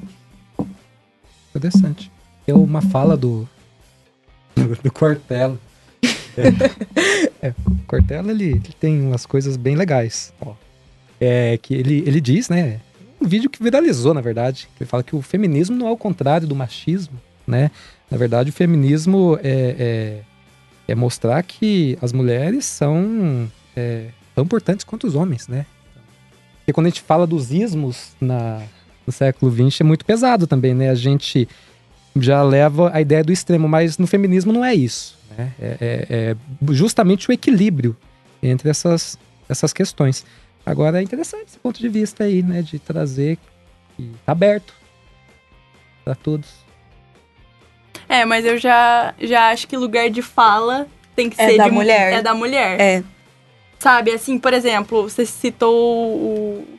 Interessante. 1.54 2.10
Tem 2.44 2.54
uma 2.54 2.82
fala 2.82 3.16
do. 3.16 3.48
do 4.82 4.92
Cortella. 4.92 5.58
É, 7.40 7.54
o 7.64 7.78
Cortella 7.86 8.32
ele, 8.32 8.46
ele, 8.50 8.74
tem 8.80 9.00
umas 9.00 9.24
coisas 9.24 9.56
bem 9.56 9.76
legais. 9.76 10.32
Ó, 10.40 10.54
é 11.20 11.56
que 11.56 11.72
ele, 11.72 12.02
ele 12.04 12.20
diz, 12.20 12.48
né? 12.48 12.80
Um 13.20 13.28
vídeo 13.28 13.48
que 13.48 13.62
viralizou, 13.62 14.12
na 14.12 14.20
verdade. 14.20 14.68
Ele 14.78 14.88
fala 14.88 15.04
que 15.04 15.14
o 15.14 15.22
feminismo 15.22 15.76
não 15.76 15.86
é 15.86 15.90
o 15.92 15.96
contrário 15.96 16.48
do 16.48 16.54
machismo, 16.56 17.16
né? 17.46 17.70
Na 18.10 18.16
verdade, 18.16 18.50
o 18.50 18.52
feminismo 18.52 19.38
é, 19.40 19.76
é, 19.78 20.92
é 20.92 20.94
mostrar 20.96 21.40
que 21.44 21.96
as 22.02 22.12
mulheres 22.12 22.64
são 22.64 23.48
é, 23.76 24.06
tão 24.34 24.42
importantes 24.44 24.84
quanto 24.84 25.06
os 25.06 25.14
homens, 25.14 25.46
né? 25.46 25.64
Porque 26.58 26.72
quando 26.72 26.86
a 26.86 26.90
gente 26.90 27.02
fala 27.02 27.26
dos 27.26 27.52
ismos 27.52 28.16
na, 28.20 28.62
no 29.06 29.12
século 29.12 29.50
XX 29.50 29.80
é 29.80 29.84
muito 29.84 30.04
pesado 30.04 30.46
também, 30.46 30.74
né? 30.74 30.90
A 30.90 30.94
gente 30.94 31.48
já 32.16 32.42
leva 32.42 32.90
a 32.92 33.00
ideia 33.00 33.22
do 33.22 33.32
extremo, 33.32 33.68
mas 33.68 33.98
no 33.98 34.06
feminismo 34.06 34.52
não 34.52 34.64
é 34.64 34.74
isso. 34.74 35.18
Né? 35.36 35.52
É, 35.60 35.76
é, 35.80 36.06
é 36.10 36.36
justamente 36.72 37.28
o 37.28 37.32
equilíbrio 37.32 37.96
entre 38.42 38.68
essas, 38.68 39.18
essas 39.48 39.72
questões. 39.72 40.24
Agora 40.64 41.00
é 41.00 41.02
interessante 41.02 41.46
esse 41.48 41.58
ponto 41.58 41.80
de 41.80 41.88
vista 41.88 42.24
aí, 42.24 42.42
né? 42.42 42.60
De 42.60 42.78
trazer 42.78 43.38
que 43.96 44.10
tá 44.24 44.32
aberto 44.32 44.74
para 46.04 46.14
todos. 46.14 46.48
É, 48.08 48.24
mas 48.24 48.44
eu 48.44 48.58
já, 48.58 49.14
já 49.20 49.50
acho 49.50 49.66
que 49.66 49.76
lugar 49.76 50.10
de 50.10 50.22
fala 50.22 50.86
tem 51.14 51.28
que 51.28 51.40
é 51.40 51.50
ser 51.50 51.56
da 51.56 51.64
de 51.64 51.70
mulher. 51.70 52.12
É 52.12 52.22
da 52.22 52.34
mulher. 52.34 52.80
É. 52.80 53.04
Sabe, 53.78 54.10
assim, 54.10 54.38
por 54.38 54.52
exemplo, 54.52 55.02
você 55.04 55.24
citou 55.24 55.74
o, 55.74 56.78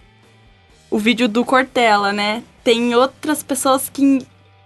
o 0.90 0.98
vídeo 0.98 1.28
do 1.28 1.46
Cortella, 1.46 2.12
né? 2.12 2.44
Tem 2.64 2.94
outras 2.94 3.42
pessoas 3.42 3.90
que 3.90 4.20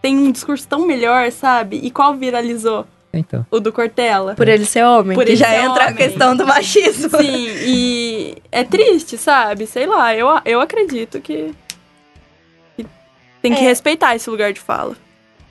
têm 0.04 0.18
um 0.18 0.32
discurso 0.32 0.68
tão 0.68 0.86
melhor, 0.86 1.32
sabe? 1.32 1.80
E 1.82 1.90
qual 1.90 2.14
viralizou? 2.14 2.86
Então. 3.14 3.46
O 3.50 3.60
do 3.60 3.72
Cortella. 3.72 4.36
Por 4.36 4.48
ele 4.50 4.66
ser 4.66 4.84
homem. 4.84 5.16
Por 5.16 5.24
que 5.24 5.32
ele 5.32 5.38
já 5.38 5.48
ser 5.48 5.64
entra 5.64 5.84
a 5.84 5.88
homem. 5.88 5.96
questão 5.96 6.36
do 6.36 6.46
machismo. 6.46 7.10
Sim, 7.22 7.48
e 7.66 8.36
é 8.52 8.64
triste, 8.66 9.18
sabe? 9.18 9.66
Sei 9.66 9.86
lá, 9.86 10.14
eu, 10.14 10.28
eu 10.44 10.60
acredito 10.60 11.22
que, 11.22 11.54
que 12.76 12.86
tem 13.42 13.54
que 13.54 13.62
É. 13.62 13.64
respeitar 13.64 14.14
esse 14.16 14.30
lugar 14.30 14.52
de 14.52 14.60
fala. 14.60 14.96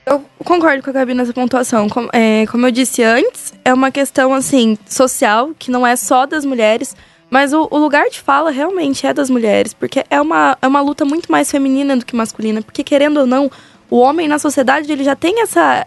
Eu 0.05 0.23
concordo 0.45 0.83
com 0.83 0.91
a 0.91 0.93
Gabi 0.93 1.15
nessa 1.15 1.33
pontuação. 1.33 1.89
Como, 1.89 2.11
é, 2.13 2.45
como 2.51 2.67
eu 2.67 2.71
disse 2.73 3.03
antes, 3.03 3.55
é 3.65 3.73
uma 3.73 3.91
questão, 3.91 4.35
assim, 4.35 4.77
social, 4.85 5.53
que 5.59 5.71
não 5.71 5.87
é 5.87 5.95
só 5.95 6.27
das 6.27 6.45
mulheres, 6.45 6.97
mas 7.31 7.53
o, 7.53 7.69
o 7.71 7.79
lugar 7.79 8.11
de 8.11 8.21
fala 8.21 8.51
realmente 8.51 9.07
é 9.07 9.15
das 9.15 9.31
mulheres, 9.31 9.73
porque 9.73 10.05
é 10.11 10.21
uma, 10.21 10.59
é 10.61 10.67
uma 10.67 10.81
luta 10.81 11.05
muito 11.05 11.31
mais 11.31 11.49
feminina 11.49 11.97
do 11.97 12.05
que 12.05 12.17
masculina, 12.17 12.61
porque 12.61 12.83
querendo 12.83 13.21
ou 13.21 13.27
não, 13.27 13.49
o 13.93 13.99
homem 13.99 14.27
na 14.27 14.39
sociedade, 14.39 14.91
ele 14.91 15.05
já 15.05 15.15
tem 15.15 15.43
essa, 15.43 15.87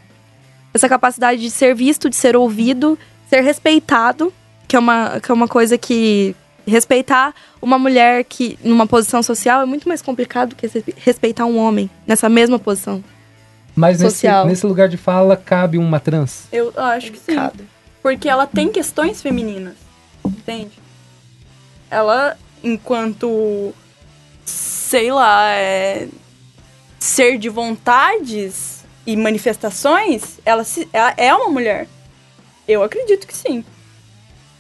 essa 0.71 0.87
capacidade 0.87 1.41
de 1.41 1.49
ser 1.49 1.73
visto, 1.73 2.07
de 2.07 2.15
ser 2.15 2.37
ouvido, 2.37 2.99
ser 3.27 3.41
respeitado, 3.41 4.31
que 4.67 4.75
é 4.75 4.79
uma, 4.79 5.19
que 5.19 5.31
é 5.31 5.33
uma 5.33 5.47
coisa 5.47 5.75
que... 5.75 6.35
Respeitar 6.67 7.33
uma 7.61 7.77
mulher 7.77 8.23
que 8.23 8.57
numa 8.63 8.87
posição 8.87 9.21
social 9.21 9.61
é 9.61 9.65
muito 9.65 9.87
mais 9.87 10.01
complicado 10.01 10.49
do 10.49 10.55
que 10.55 10.67
respeitar 10.97 11.45
um 11.45 11.57
homem 11.57 11.89
nessa 12.07 12.27
mesma 12.27 12.57
posição. 12.57 13.03
Mas 13.75 13.99
nesse, 13.99 14.15
Social. 14.15 14.47
nesse 14.47 14.65
lugar 14.65 14.89
de 14.89 14.97
fala 14.97 15.37
cabe 15.37 15.77
uma 15.77 15.99
trans. 15.99 16.47
Eu 16.51 16.73
acho 16.75 17.11
que 17.11 17.19
sim. 17.19 17.35
Porque 18.01 18.27
ela 18.27 18.47
tem 18.47 18.69
questões 18.69 19.21
femininas, 19.21 19.75
entende? 20.25 20.71
Ela, 21.89 22.35
enquanto, 22.63 23.75
sei 24.43 25.11
lá, 25.11 25.51
é, 25.51 26.07
ser 27.05 27.37
de 27.37 27.49
vontades 27.49 28.83
e 29.05 29.15
manifestações, 29.15 30.39
ela, 30.45 30.63
se, 30.63 30.87
ela 30.91 31.13
é 31.15 31.33
uma 31.33 31.49
mulher. 31.49 31.87
Eu 32.67 32.81
acredito 32.83 33.27
que 33.27 33.35
sim. 33.35 33.63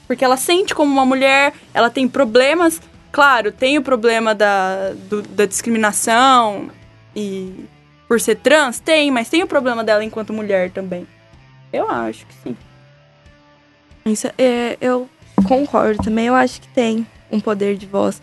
Porque 0.07 0.23
ela 0.23 0.37
sente 0.37 0.75
como 0.75 0.91
uma 0.91 1.05
mulher, 1.05 1.53
ela 1.73 1.89
tem 1.89 2.07
problemas. 2.07 2.79
Claro, 3.11 3.51
tem 3.51 3.77
o 3.77 3.81
problema 3.81 4.35
da, 4.35 4.91
do- 5.09 5.21
da 5.23 5.45
discriminação 5.45 6.69
e 7.15 7.65
por 8.07 8.21
ser 8.21 8.35
trans, 8.35 8.79
tem, 8.79 9.09
mas 9.09 9.29
tem 9.29 9.41
o 9.41 9.47
problema 9.47 9.83
dela 9.83 10.03
enquanto 10.03 10.31
mulher 10.33 10.69
também. 10.69 11.07
Eu 11.73 11.89
acho 11.89 12.25
que 12.27 12.33
sim. 12.43 12.57
Isso, 14.05 14.27
é, 14.37 14.77
eu 14.79 15.09
concordo 15.47 16.03
também, 16.03 16.27
eu 16.27 16.35
acho 16.35 16.61
que 16.61 16.67
tem 16.67 17.07
um 17.31 17.39
poder 17.39 17.75
de 17.75 17.87
voz. 17.87 18.21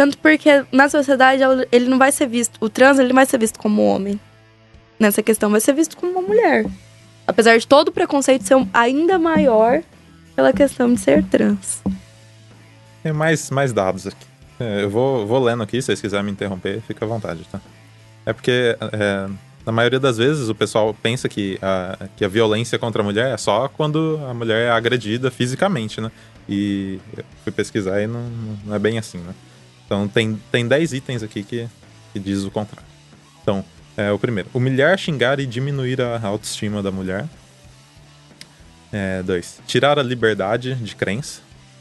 Tanto 0.00 0.16
porque 0.16 0.64
na 0.72 0.88
sociedade 0.88 1.42
ele 1.70 1.86
não 1.86 1.98
vai 1.98 2.10
ser 2.10 2.26
visto, 2.26 2.56
o 2.58 2.70
trans 2.70 2.98
ele 2.98 3.08
não 3.08 3.16
vai 3.16 3.26
ser 3.26 3.36
visto 3.36 3.58
como 3.58 3.84
homem. 3.84 4.18
Nessa 4.98 5.22
questão 5.22 5.50
vai 5.50 5.60
ser 5.60 5.74
visto 5.74 5.94
como 5.94 6.12
uma 6.12 6.22
mulher. 6.22 6.64
Apesar 7.26 7.58
de 7.58 7.66
todo 7.66 7.88
o 7.88 7.92
preconceito 7.92 8.44
ser 8.44 8.56
ainda 8.72 9.18
maior 9.18 9.82
pela 10.34 10.54
questão 10.54 10.94
de 10.94 10.98
ser 10.98 11.22
trans. 11.24 11.82
Tem 13.02 13.12
mais, 13.12 13.50
mais 13.50 13.74
dados 13.74 14.06
aqui. 14.06 14.26
É, 14.58 14.84
eu 14.84 14.88
vou, 14.88 15.26
vou 15.26 15.38
lendo 15.38 15.62
aqui, 15.62 15.82
se 15.82 15.88
vocês 15.88 16.00
quiserem 16.00 16.24
me 16.24 16.32
interromper, 16.32 16.80
fica 16.80 17.04
à 17.04 17.08
vontade, 17.08 17.46
tá? 17.52 17.60
É 18.24 18.32
porque, 18.32 18.78
é, 18.80 19.28
na 19.66 19.72
maioria 19.72 20.00
das 20.00 20.16
vezes, 20.16 20.48
o 20.48 20.54
pessoal 20.54 20.96
pensa 21.02 21.28
que 21.28 21.58
a, 21.60 22.08
que 22.16 22.24
a 22.24 22.28
violência 22.28 22.78
contra 22.78 23.02
a 23.02 23.04
mulher 23.04 23.34
é 23.34 23.36
só 23.36 23.68
quando 23.68 24.18
a 24.26 24.32
mulher 24.32 24.68
é 24.68 24.70
agredida 24.70 25.30
fisicamente, 25.30 26.00
né? 26.00 26.10
E 26.48 26.98
eu 27.14 27.22
fui 27.44 27.52
pesquisar 27.52 28.00
e 28.00 28.06
não, 28.06 28.24
não 28.64 28.74
é 28.74 28.78
bem 28.78 28.96
assim, 28.96 29.18
né? 29.18 29.34
Então, 29.90 30.06
tem, 30.06 30.40
tem 30.52 30.68
10 30.68 30.92
itens 30.92 31.20
aqui 31.20 31.42
que, 31.42 31.68
que 32.12 32.20
diz 32.20 32.44
o 32.44 32.50
contrário. 32.52 32.88
Então, 33.42 33.64
é, 33.96 34.12
o 34.12 34.18
primeiro, 34.20 34.48
humilhar, 34.54 34.96
xingar 34.96 35.40
e 35.40 35.46
diminuir 35.46 36.00
a 36.00 36.24
autoestima 36.24 36.80
da 36.80 36.92
mulher. 36.92 37.26
É, 38.92 39.20
dois, 39.24 39.60
tirar 39.66 39.98
a 39.98 40.02
liberdade 40.04 40.76
de 40.76 40.94
crença. 40.94 41.40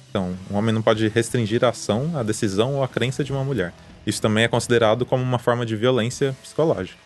Então, 0.09 0.35
um 0.49 0.55
homem 0.55 0.73
não 0.73 0.81
pode 0.81 1.07
restringir 1.07 1.63
a 1.63 1.69
ação, 1.69 2.17
a 2.17 2.23
decisão 2.23 2.77
ou 2.77 2.83
a 2.83 2.87
crença 2.87 3.23
de 3.23 3.31
uma 3.31 3.43
mulher. 3.43 3.71
Isso 4.07 4.19
também 4.19 4.43
é 4.43 4.47
considerado 4.47 5.05
como 5.05 5.21
uma 5.21 5.37
forma 5.37 5.63
de 5.63 5.75
violência 5.75 6.35
psicológica. 6.41 6.97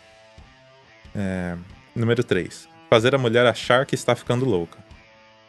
É, 1.13 1.57
número 1.93 2.23
3. 2.23 2.69
Fazer 2.89 3.13
a 3.13 3.17
mulher 3.17 3.45
achar 3.45 3.85
que 3.85 3.93
está 3.93 4.15
ficando 4.15 4.45
louca. 4.45 4.77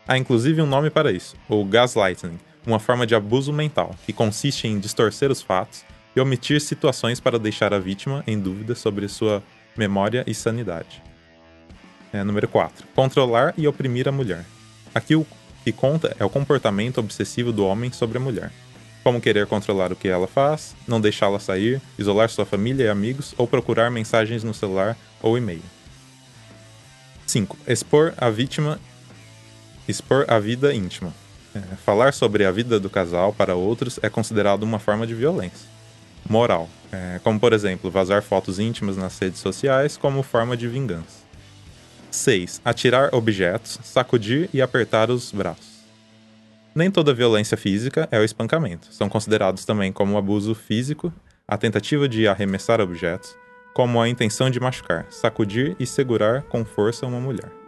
Há 0.04 0.18
inclusive 0.18 0.60
um 0.60 0.66
nome 0.66 0.90
para 0.90 1.12
isso, 1.12 1.36
o 1.48 1.64
gaslighting, 1.64 2.40
uma 2.66 2.78
forma 2.78 3.06
de 3.06 3.14
abuso 3.14 3.52
mental, 3.52 3.94
que 4.06 4.12
consiste 4.12 4.66
em 4.66 4.78
distorcer 4.78 5.30
os 5.30 5.42
fatos 5.42 5.84
e 6.16 6.20
omitir 6.20 6.60
situações 6.60 7.20
para 7.20 7.38
deixar 7.38 7.74
a 7.74 7.78
vítima 7.78 8.22
em 8.26 8.38
dúvida 8.38 8.74
sobre 8.74 9.08
sua 9.08 9.42
memória 9.76 10.24
e 10.26 10.34
sanidade. 10.34 11.02
É, 12.12 12.22
número 12.22 12.46
4. 12.46 12.86
Controlar 12.94 13.54
e 13.56 13.66
oprimir 13.66 14.08
a 14.08 14.12
mulher. 14.12 14.44
Aqui 14.94 15.16
o 15.16 15.26
que 15.64 15.72
conta 15.72 16.14
é 16.18 16.24
o 16.24 16.30
comportamento 16.30 16.98
obsessivo 16.98 17.52
do 17.52 17.66
homem 17.66 17.90
sobre 17.90 18.18
a 18.18 18.20
mulher. 18.20 18.52
Como 19.02 19.20
querer 19.20 19.46
controlar 19.46 19.92
o 19.92 19.96
que 19.96 20.08
ela 20.08 20.26
faz, 20.26 20.74
não 20.86 21.00
deixá-la 21.00 21.38
sair, 21.38 21.82
isolar 21.98 22.30
sua 22.30 22.46
família 22.46 22.84
e 22.84 22.88
amigos 22.88 23.34
ou 23.36 23.46
procurar 23.46 23.90
mensagens 23.90 24.44
no 24.44 24.54
celular 24.54 24.96
ou 25.20 25.36
e-mail. 25.36 25.62
5. 27.26 27.58
Expor 27.66 28.14
a 28.16 28.30
vítima. 28.30 28.78
Expor 29.88 30.24
a 30.28 30.38
vida 30.38 30.72
íntima. 30.72 31.12
É, 31.54 31.60
falar 31.76 32.12
sobre 32.12 32.44
a 32.44 32.50
vida 32.50 32.80
do 32.80 32.90
casal 32.90 33.32
para 33.32 33.54
outros 33.54 34.00
é 34.02 34.10
considerado 34.10 34.62
uma 34.64 34.78
forma 34.78 35.06
de 35.06 35.14
violência. 35.14 35.68
Moral. 36.28 36.68
É, 36.90 37.20
como, 37.22 37.38
por 37.38 37.52
exemplo, 37.52 37.90
vazar 37.90 38.22
fotos 38.22 38.58
íntimas 38.58 38.96
nas 38.96 39.18
redes 39.18 39.40
sociais 39.40 39.96
como 39.96 40.22
forma 40.22 40.56
de 40.56 40.66
vingança. 40.66 41.24
6. 42.10 42.60
Atirar 42.64 43.14
objetos, 43.14 43.78
sacudir 43.82 44.48
e 44.52 44.62
apertar 44.62 45.10
os 45.10 45.32
braços. 45.32 45.74
Nem 46.74 46.90
toda 46.90 47.14
violência 47.14 47.56
física 47.56 48.08
é 48.10 48.18
o 48.18 48.24
espancamento. 48.24 48.92
São 48.92 49.08
considerados 49.08 49.64
também 49.64 49.92
como 49.92 50.18
abuso 50.18 50.54
físico, 50.54 51.12
a 51.46 51.56
tentativa 51.56 52.08
de 52.08 52.26
arremessar 52.26 52.80
objetos, 52.80 53.36
como 53.74 54.00
a 54.00 54.08
intenção 54.08 54.50
de 54.50 54.58
machucar, 54.58 55.06
sacudir 55.10 55.76
e 55.78 55.86
segurar 55.86 56.42
com 56.42 56.64
força 56.64 57.06
uma 57.06 57.20
mulher. 57.20 57.63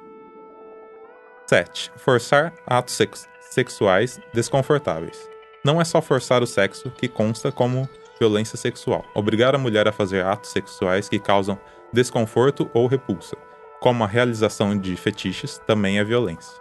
7. 1.47 1.93
Forçar 1.97 2.53
atos 2.67 2.95
sex 2.95 3.29
sexuais 3.41 4.21
desconfortáveis. 4.35 5.31
Não 5.65 5.81
é 5.81 5.85
só 5.85 6.03
forçar 6.03 6.43
o 6.43 6.47
sexo 6.47 6.91
que 6.91 7.07
consta 7.07 7.53
como 7.53 7.89
violência 8.19 8.57
sexual. 8.57 9.05
Obrigar 9.15 9.55
a 9.55 9.59
mulher 9.59 9.87
a 9.87 9.93
fazer 9.93 10.25
atos 10.25 10.51
sexuais 10.51 11.09
que 11.09 11.21
causam 11.21 11.59
desconforto 11.93 12.69
ou 12.75 12.89
repulsa, 12.89 13.37
como 13.81 14.03
a 14.03 14.07
realização 14.09 14.77
de 14.77 14.97
fetiches, 14.97 15.59
também 15.67 15.99
é 15.99 16.05
violência. 16.05 16.61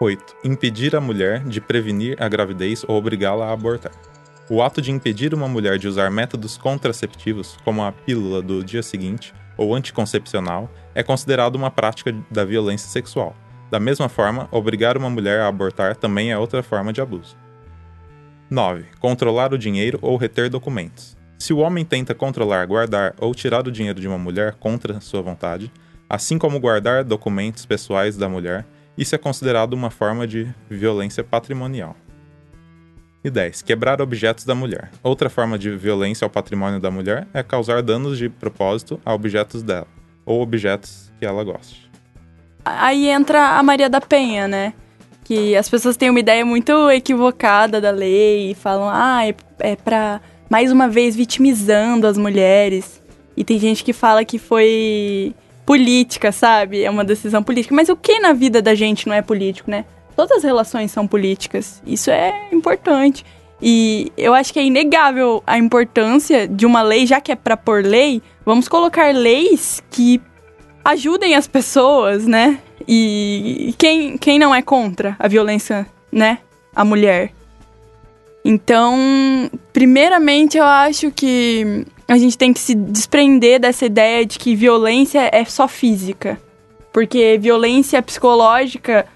8. 0.00 0.36
Impedir 0.44 0.94
a 0.94 1.00
mulher 1.00 1.42
de 1.44 1.60
prevenir 1.60 2.16
a 2.22 2.28
gravidez 2.28 2.84
ou 2.86 2.96
obrigá-la 2.96 3.46
a 3.46 3.52
abortar. 3.52 3.92
O 4.48 4.62
ato 4.62 4.80
de 4.80 4.90
impedir 4.90 5.34
uma 5.34 5.48
mulher 5.48 5.78
de 5.78 5.88
usar 5.88 6.10
métodos 6.10 6.56
contraceptivos, 6.56 7.56
como 7.64 7.84
a 7.84 7.92
pílula 7.92 8.40
do 8.40 8.64
dia 8.64 8.82
seguinte 8.82 9.34
ou 9.60 9.74
anticoncepcional, 9.74 10.70
é 10.94 11.02
considerado 11.02 11.54
uma 11.54 11.70
prática 11.70 12.16
da 12.30 12.46
violência 12.46 12.88
sexual. 12.88 13.36
Da 13.70 13.78
mesma 13.78 14.08
forma, 14.08 14.48
obrigar 14.50 14.96
uma 14.96 15.10
mulher 15.10 15.40
a 15.40 15.48
abortar 15.48 15.94
também 15.94 16.32
é 16.32 16.38
outra 16.38 16.62
forma 16.62 16.94
de 16.94 17.02
abuso. 17.02 17.36
9. 18.48 18.86
Controlar 18.98 19.52
o 19.52 19.58
dinheiro 19.58 19.98
ou 20.00 20.16
reter 20.16 20.48
documentos. 20.48 21.14
Se 21.38 21.52
o 21.52 21.58
homem 21.58 21.84
tenta 21.84 22.14
controlar, 22.14 22.66
guardar 22.66 23.14
ou 23.18 23.34
tirar 23.34 23.68
o 23.68 23.70
dinheiro 23.70 24.00
de 24.00 24.08
uma 24.08 24.18
mulher 24.18 24.54
contra 24.54 24.98
sua 24.98 25.20
vontade, 25.20 25.70
assim 26.08 26.38
como 26.38 26.58
guardar 26.58 27.04
documentos 27.04 27.66
pessoais 27.66 28.16
da 28.16 28.30
mulher, 28.30 28.66
isso 28.96 29.14
é 29.14 29.18
considerado 29.18 29.74
uma 29.74 29.90
forma 29.90 30.26
de 30.26 30.48
violência 30.70 31.22
patrimonial. 31.22 31.94
E 33.22 33.30
10. 33.30 33.62
Quebrar 33.62 34.00
objetos 34.00 34.44
da 34.44 34.54
mulher. 34.54 34.90
Outra 35.02 35.28
forma 35.28 35.58
de 35.58 35.70
violência 35.76 36.24
ao 36.24 36.30
patrimônio 36.30 36.80
da 36.80 36.90
mulher 36.90 37.26
é 37.34 37.42
causar 37.42 37.82
danos 37.82 38.16
de 38.16 38.30
propósito 38.30 38.98
a 39.04 39.12
objetos 39.12 39.62
dela, 39.62 39.86
ou 40.24 40.40
objetos 40.40 41.12
que 41.18 41.26
ela 41.26 41.44
goste. 41.44 41.90
Aí 42.64 43.08
entra 43.08 43.58
a 43.58 43.62
Maria 43.62 43.90
da 43.90 44.00
Penha, 44.00 44.48
né? 44.48 44.72
Que 45.24 45.54
as 45.54 45.68
pessoas 45.68 45.96
têm 45.96 46.08
uma 46.08 46.20
ideia 46.20 46.44
muito 46.44 46.90
equivocada 46.90 47.80
da 47.80 47.90
lei 47.90 48.52
e 48.52 48.54
falam, 48.54 48.88
ah, 48.90 49.26
é, 49.26 49.34
é 49.60 49.76
pra, 49.76 50.20
mais 50.48 50.72
uma 50.72 50.88
vez, 50.88 51.14
vitimizando 51.14 52.06
as 52.06 52.16
mulheres. 52.16 53.02
E 53.36 53.44
tem 53.44 53.58
gente 53.58 53.84
que 53.84 53.92
fala 53.92 54.24
que 54.24 54.38
foi 54.38 55.34
política, 55.64 56.32
sabe? 56.32 56.82
É 56.82 56.90
uma 56.90 57.04
decisão 57.04 57.42
política. 57.42 57.74
Mas 57.74 57.88
o 57.88 57.96
que 57.96 58.18
na 58.18 58.32
vida 58.32 58.60
da 58.60 58.74
gente 58.74 59.06
não 59.06 59.14
é 59.14 59.22
político, 59.22 59.70
né? 59.70 59.84
Todas 60.16 60.38
as 60.38 60.44
relações 60.44 60.90
são 60.90 61.06
políticas. 61.06 61.82
Isso 61.86 62.10
é 62.10 62.48
importante. 62.52 63.24
E 63.62 64.10
eu 64.16 64.32
acho 64.32 64.52
que 64.52 64.58
é 64.58 64.64
inegável 64.64 65.42
a 65.46 65.58
importância 65.58 66.48
de 66.48 66.64
uma 66.64 66.82
lei, 66.82 67.06
já 67.06 67.20
que 67.20 67.30
é 67.30 67.36
para 67.36 67.56
pôr 67.56 67.84
lei, 67.84 68.22
vamos 68.44 68.68
colocar 68.68 69.14
leis 69.14 69.82
que 69.90 70.20
ajudem 70.84 71.34
as 71.34 71.46
pessoas, 71.46 72.26
né? 72.26 72.58
E 72.88 73.74
quem, 73.76 74.16
quem 74.16 74.38
não 74.38 74.54
é 74.54 74.62
contra 74.62 75.14
a 75.18 75.28
violência, 75.28 75.86
né? 76.10 76.38
A 76.74 76.84
mulher. 76.84 77.32
Então, 78.44 79.50
primeiramente, 79.72 80.56
eu 80.56 80.64
acho 80.64 81.10
que 81.10 81.84
a 82.08 82.16
gente 82.16 82.36
tem 82.36 82.52
que 82.52 82.60
se 82.60 82.74
desprender 82.74 83.60
dessa 83.60 83.84
ideia 83.84 84.24
de 84.24 84.38
que 84.38 84.56
violência 84.56 85.28
é 85.32 85.44
só 85.44 85.68
física. 85.68 86.40
Porque 86.92 87.38
violência 87.38 88.02
psicológica. 88.02 89.06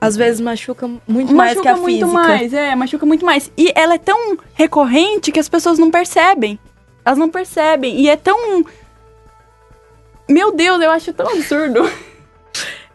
Às 0.00 0.16
vezes 0.16 0.40
machuca 0.40 0.86
muito 0.86 1.34
machuca 1.34 1.34
mais 1.34 1.60
que 1.60 1.68
a 1.68 1.76
muito 1.76 2.06
física. 2.06 2.06
mais, 2.06 2.52
é, 2.52 2.74
machuca 2.74 3.06
muito 3.06 3.26
mais. 3.26 3.50
E 3.56 3.72
ela 3.74 3.94
é 3.94 3.98
tão 3.98 4.38
recorrente 4.54 5.32
que 5.32 5.40
as 5.40 5.48
pessoas 5.48 5.78
não 5.78 5.90
percebem. 5.90 6.58
Elas 7.04 7.18
não 7.18 7.28
percebem. 7.28 7.98
E 8.00 8.08
é 8.08 8.16
tão. 8.16 8.64
Meu 10.28 10.52
Deus, 10.52 10.80
eu 10.80 10.90
acho 10.90 11.12
tão 11.12 11.28
absurdo. 11.28 11.80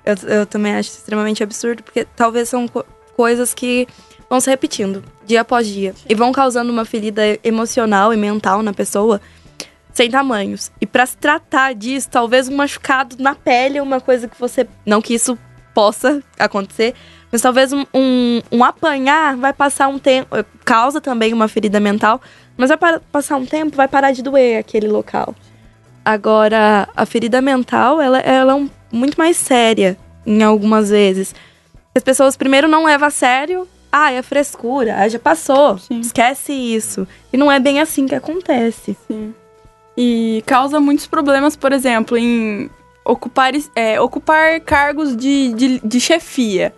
Eu, 0.06 0.16
eu 0.30 0.46
também 0.46 0.76
acho 0.76 0.90
extremamente 0.90 1.42
absurdo, 1.42 1.82
porque 1.82 2.06
talvez 2.14 2.50
são 2.50 2.68
co 2.68 2.84
coisas 3.16 3.54
que 3.54 3.88
vão 4.30 4.42
se 4.42 4.50
repetindo 4.50 5.02
dia 5.26 5.40
após 5.40 5.66
dia 5.66 5.96
e 6.10 6.14
vão 6.14 6.34
causando 6.34 6.70
uma 6.74 6.84
ferida 6.84 7.22
emocional 7.42 8.14
e 8.14 8.18
mental 8.18 8.62
na 8.62 8.74
pessoa 8.74 9.22
sem 9.94 10.10
tamanhos. 10.10 10.72
E 10.82 10.86
para 10.86 11.06
se 11.06 11.16
tratar 11.16 11.74
disso, 11.74 12.10
talvez 12.10 12.50
um 12.50 12.56
machucado 12.56 13.16
na 13.20 13.36
pele 13.36 13.78
é 13.78 13.82
uma 13.82 14.02
coisa 14.02 14.28
que 14.28 14.38
você. 14.38 14.68
Não 14.86 15.02
que 15.02 15.14
isso 15.14 15.38
possa 15.74 16.22
acontecer, 16.38 16.94
mas 17.32 17.42
talvez 17.42 17.74
um, 17.74 17.86
um, 17.94 18.42
um 18.52 18.64
apanhar 18.64 19.36
vai 19.36 19.54
passar 19.54 19.88
um 19.88 19.98
tempo. 19.98 20.30
Causa 20.64 21.02
também 21.02 21.34
uma 21.34 21.48
ferida 21.48 21.80
mental, 21.80 22.22
mas 22.56 22.70
vai 22.70 22.78
pa 22.78 23.02
passar 23.12 23.38
um 23.38 23.46
tempo, 23.46 23.76
vai 23.76 23.88
parar 23.88 24.12
de 24.12 24.22
doer 24.22 24.60
aquele 24.60 24.88
local. 24.88 25.34
Agora, 26.06 26.88
a 26.96 27.06
ferida 27.06 27.42
mental, 27.42 28.02
ela, 28.02 28.20
ela 28.20 28.52
é 28.52 28.56
um, 28.56 28.70
muito 28.92 29.18
mais 29.18 29.38
séria 29.38 29.98
em 30.26 30.44
algumas 30.44 30.90
vezes. 30.90 31.34
As 31.96 32.04
pessoas 32.04 32.36
primeiro 32.36 32.68
não 32.68 32.86
levam 32.86 33.08
a 33.08 33.12
sério. 33.12 33.68
Ah, 33.92 34.12
é 34.12 34.22
frescura, 34.24 34.96
ah, 34.98 35.08
já 35.08 35.20
passou, 35.20 35.78
Sim. 35.78 36.00
esquece 36.00 36.52
isso. 36.52 37.08
E 37.32 37.38
não 37.38 37.52
é 37.52 37.60
bem 37.60 37.80
assim 37.80 38.08
que 38.08 38.16
acontece. 38.16 38.98
Sim. 39.08 39.34
E 39.96 40.44
causa 40.48 40.80
muitos 40.80 41.06
problemas, 41.06 41.56
por 41.56 41.72
exemplo, 41.72 42.18
em 42.18 42.70
ocupar, 43.06 43.54
é, 43.76 44.00
ocupar 44.00 44.60
cargos 44.62 45.16
de, 45.16 45.54
de, 45.54 45.80
de 45.80 46.00
chefia. 46.00 46.74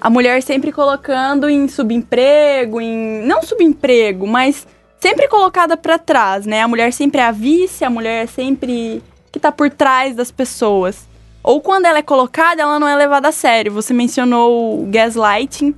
A 0.00 0.10
mulher 0.10 0.42
sempre 0.42 0.72
colocando 0.72 1.48
em 1.48 1.68
subemprego, 1.68 2.80
em. 2.80 3.22
Não 3.24 3.42
subemprego, 3.42 4.26
mas 4.26 4.66
sempre 5.00 5.28
colocada 5.28 5.76
para 5.76 5.98
trás, 5.98 6.44
né? 6.44 6.62
A 6.62 6.68
mulher 6.68 6.92
sempre 6.92 7.20
é 7.20 7.24
a 7.24 7.30
vice, 7.30 7.84
a 7.84 7.90
mulher 7.90 8.24
é 8.24 8.26
sempre 8.26 9.02
que 9.30 9.38
tá 9.38 9.52
por 9.52 9.70
trás 9.70 10.16
das 10.16 10.30
pessoas. 10.30 11.06
Ou 11.42 11.60
quando 11.60 11.86
ela 11.86 11.98
é 11.98 12.02
colocada, 12.02 12.62
ela 12.62 12.78
não 12.80 12.88
é 12.88 12.96
levada 12.96 13.28
a 13.28 13.32
sério. 13.32 13.72
Você 13.72 13.92
mencionou 13.92 14.82
o 14.82 14.86
gaslighting, 14.86 15.74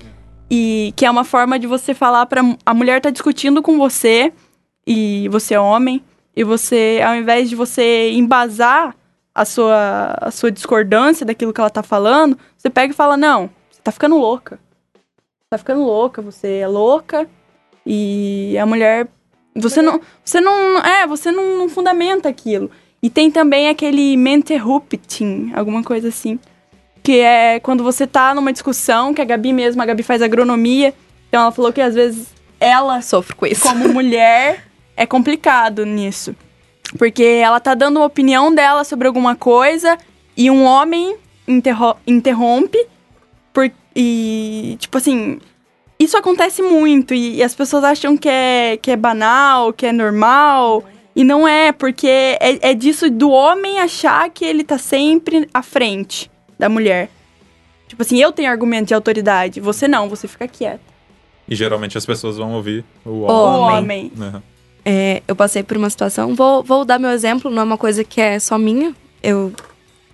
e 0.51 0.93
que 0.97 1.05
é 1.05 1.11
uma 1.11 1.25
forma 1.25 1.59
de 1.59 1.67
você 1.67 1.95
falar 1.95 2.27
para 2.27 2.43
a 2.65 2.75
mulher 2.75 3.01
tá 3.01 3.11
discutindo 3.11 3.63
com 3.63 3.79
você 3.79 4.33
e 4.87 5.29
você 5.29 5.55
é 5.55 5.61
homem 5.61 6.03
e 6.37 6.45
você 6.45 7.01
ao 7.05 7.15
invés 7.17 7.49
de 7.49 7.57
você 7.57 8.13
embasar 8.13 8.95
a 9.35 9.44
sua 9.44 10.16
a 10.20 10.31
sua 10.31 10.51
discordância 10.51 11.27
daquilo 11.27 11.53
que 11.53 11.61
ela 11.61 11.70
tá 11.70 11.83
falando, 11.83 12.38
você 12.57 12.70
pega 12.70 12.92
e 12.92 12.97
fala: 12.97 13.16
"Não, 13.16 13.51
você 13.70 13.81
tá 13.83 13.90
ficando 13.90 14.16
louca. 14.16 14.59
Você 14.94 15.51
tá 15.51 15.59
ficando 15.59 15.83
louca, 15.83 16.23
você 16.23 16.59
é 16.59 16.68
louca". 16.68 17.29
E 17.87 18.57
a 18.59 18.64
mulher 18.64 19.09
você 19.55 19.83
não 19.83 20.01
você 20.25 20.40
não 20.40 20.79
é, 20.79 21.07
você 21.07 21.31
não, 21.33 21.59
não 21.59 21.68
fundamenta 21.68 22.29
aquilo. 22.29 22.70
E 23.03 23.11
tem 23.11 23.31
também 23.31 23.68
aquele 23.68 24.14
interrupting, 24.14 25.53
alguma 25.55 25.83
coisa 25.83 26.09
assim. 26.09 26.38
Que 27.03 27.18
é 27.20 27.61
quando 27.61 27.85
você 27.85 28.07
tá 28.07 28.35
numa 28.35 28.51
discussão, 28.51 29.12
que 29.12 29.20
a 29.20 29.27
Gabi 29.27 29.53
mesmo, 29.53 29.83
a 29.83 29.85
Gabi 29.85 30.03
faz 30.03 30.23
agronomia. 30.23 30.94
Então 31.29 31.42
ela 31.42 31.53
falou 31.53 31.70
que 31.70 31.83
às 31.83 31.94
vezes 31.94 32.29
ela, 32.59 33.03
Sofro 33.03 33.37
com 33.37 33.44
isso. 33.44 33.61
como 33.62 33.92
mulher, 33.92 34.64
é 34.97 35.05
complicado 35.05 35.85
nisso. 35.85 36.35
Porque 36.99 37.23
ela 37.25 37.59
tá 37.61 37.75
dando 37.75 37.97
uma 37.99 38.07
opinião 38.07 38.55
dela 38.55 38.85
sobre 38.85 39.07
alguma 39.09 39.35
coisa 39.35 39.99
e 40.37 40.51
um 40.51 40.65
homem 40.65 41.17
interro- 41.47 41.97
interrompe. 42.07 42.79
Por, 43.53 43.71
e, 43.95 44.77
tipo 44.79 44.97
assim, 44.99 45.39
isso 45.99 46.17
acontece 46.17 46.63
muito 46.63 47.13
e, 47.15 47.37
e 47.37 47.43
as 47.43 47.55
pessoas 47.55 47.85
acham 47.85 48.17
que 48.17 48.29
é, 48.29 48.77
que 48.81 48.91
é 48.91 48.97
banal, 48.97 49.73
que 49.73 49.87
é 49.87 49.93
normal. 49.93 50.85
E 51.17 51.23
não 51.23 51.47
é, 51.47 51.71
porque 51.73 52.09
é, 52.09 52.71
é 52.71 52.75
disso 52.75 53.09
do 53.11 53.31
homem 53.31 53.79
achar 53.81 54.29
que 54.31 54.45
ele 54.45 54.65
tá 54.65 54.79
sempre 54.79 55.49
à 55.55 55.63
frente 55.63 56.29
da 56.59 56.69
mulher. 56.69 57.09
Tipo 57.87 58.03
assim, 58.03 58.19
eu 58.21 58.33
tenho 58.33 58.51
argumento 58.51 58.89
de 58.89 58.95
autoridade, 58.95 59.61
você 59.61 59.87
não, 59.87 60.09
você 60.09 60.27
fica 60.27 60.49
quieta. 60.49 60.81
E 61.49 61.55
geralmente 61.55 61.97
as 61.97 62.05
pessoas 62.07 62.37
vão 62.39 62.55
ouvir 62.55 62.85
o 63.05 63.11
O 63.11 63.23
homem. 63.27 63.79
homem. 63.79 64.13
né? 64.17 64.43
É, 64.85 65.23
eu 65.27 65.35
passei 65.35 65.62
por 65.62 65.77
uma 65.77 65.88
situação, 65.88 66.35
vou, 66.35 66.62
vou 66.62 66.85
dar 66.85 66.99
meu 66.99 67.11
exemplo, 67.11 67.51
não 67.51 67.62
é 67.62 67.64
uma 67.64 67.79
coisa 67.79 68.05
que 68.05 68.20
é 68.20 68.38
só 68.38 68.59
minha, 68.59 68.94
eu 69.23 69.53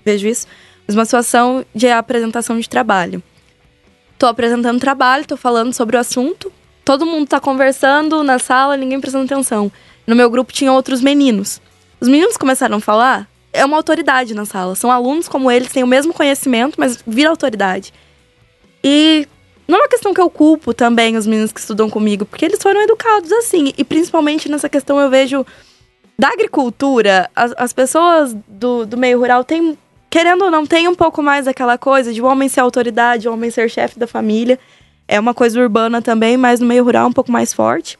vejo 0.04 0.28
isso, 0.28 0.46
mas 0.86 0.96
uma 0.96 1.04
situação 1.04 1.64
de 1.74 1.88
apresentação 1.88 2.58
de 2.58 2.68
trabalho. 2.68 3.22
Tô 4.16 4.26
apresentando 4.26 4.78
trabalho, 4.78 5.26
tô 5.26 5.36
falando 5.36 5.72
sobre 5.72 5.96
o 5.96 6.00
assunto, 6.00 6.52
todo 6.84 7.06
mundo 7.06 7.26
tá 7.26 7.40
conversando 7.40 8.22
na 8.22 8.38
sala, 8.38 8.76
ninguém 8.76 9.00
prestando 9.00 9.24
atenção. 9.24 9.72
No 10.06 10.14
meu 10.14 10.30
grupo 10.30 10.52
tinha 10.52 10.72
outros 10.72 11.00
meninos. 11.00 11.60
Os 12.00 12.08
meninos 12.08 12.36
começaram 12.36 12.76
a 12.76 12.80
falar 12.80 13.28
é 13.52 13.64
uma 13.64 13.76
autoridade 13.76 14.34
na 14.34 14.44
sala. 14.44 14.74
São 14.74 14.90
alunos 14.90 15.28
como 15.28 15.50
eles, 15.50 15.72
têm 15.72 15.82
o 15.82 15.86
mesmo 15.86 16.12
conhecimento, 16.12 16.76
mas 16.78 17.02
vira 17.06 17.30
autoridade. 17.30 17.92
E 18.82 19.26
não 19.70 19.78
é 19.78 19.82
uma 19.82 19.88
questão 19.88 20.12
que 20.12 20.20
eu 20.20 20.28
culpo 20.28 20.74
também 20.74 21.16
os 21.16 21.26
meninos 21.26 21.52
que 21.52 21.60
estudam 21.60 21.88
comigo, 21.88 22.26
porque 22.26 22.44
eles 22.44 22.60
foram 22.60 22.82
educados 22.82 23.30
assim. 23.32 23.72
E 23.78 23.84
principalmente 23.84 24.48
nessa 24.48 24.68
questão 24.68 24.98
eu 24.98 25.08
vejo 25.08 25.46
da 26.18 26.28
agricultura, 26.28 27.30
as, 27.34 27.54
as 27.56 27.72
pessoas 27.72 28.36
do, 28.46 28.84
do 28.84 28.98
meio 28.98 29.18
rural 29.18 29.44
têm, 29.44 29.78
querendo 30.10 30.44
ou 30.44 30.50
não, 30.50 30.66
tem 30.66 30.88
um 30.88 30.94
pouco 30.94 31.22
mais 31.22 31.46
aquela 31.46 31.78
coisa 31.78 32.12
de 32.12 32.20
o 32.20 32.26
homem 32.26 32.48
ser 32.48 32.60
autoridade, 32.60 33.28
o 33.28 33.32
homem 33.32 33.50
ser 33.50 33.70
chefe 33.70 33.98
da 33.98 34.06
família. 34.06 34.58
É 35.08 35.18
uma 35.18 35.32
coisa 35.32 35.60
urbana 35.60 36.02
também, 36.02 36.36
mas 36.36 36.60
no 36.60 36.66
meio 36.66 36.84
rural 36.84 37.08
um 37.08 37.12
pouco 37.12 37.32
mais 37.32 37.52
forte. 37.52 37.98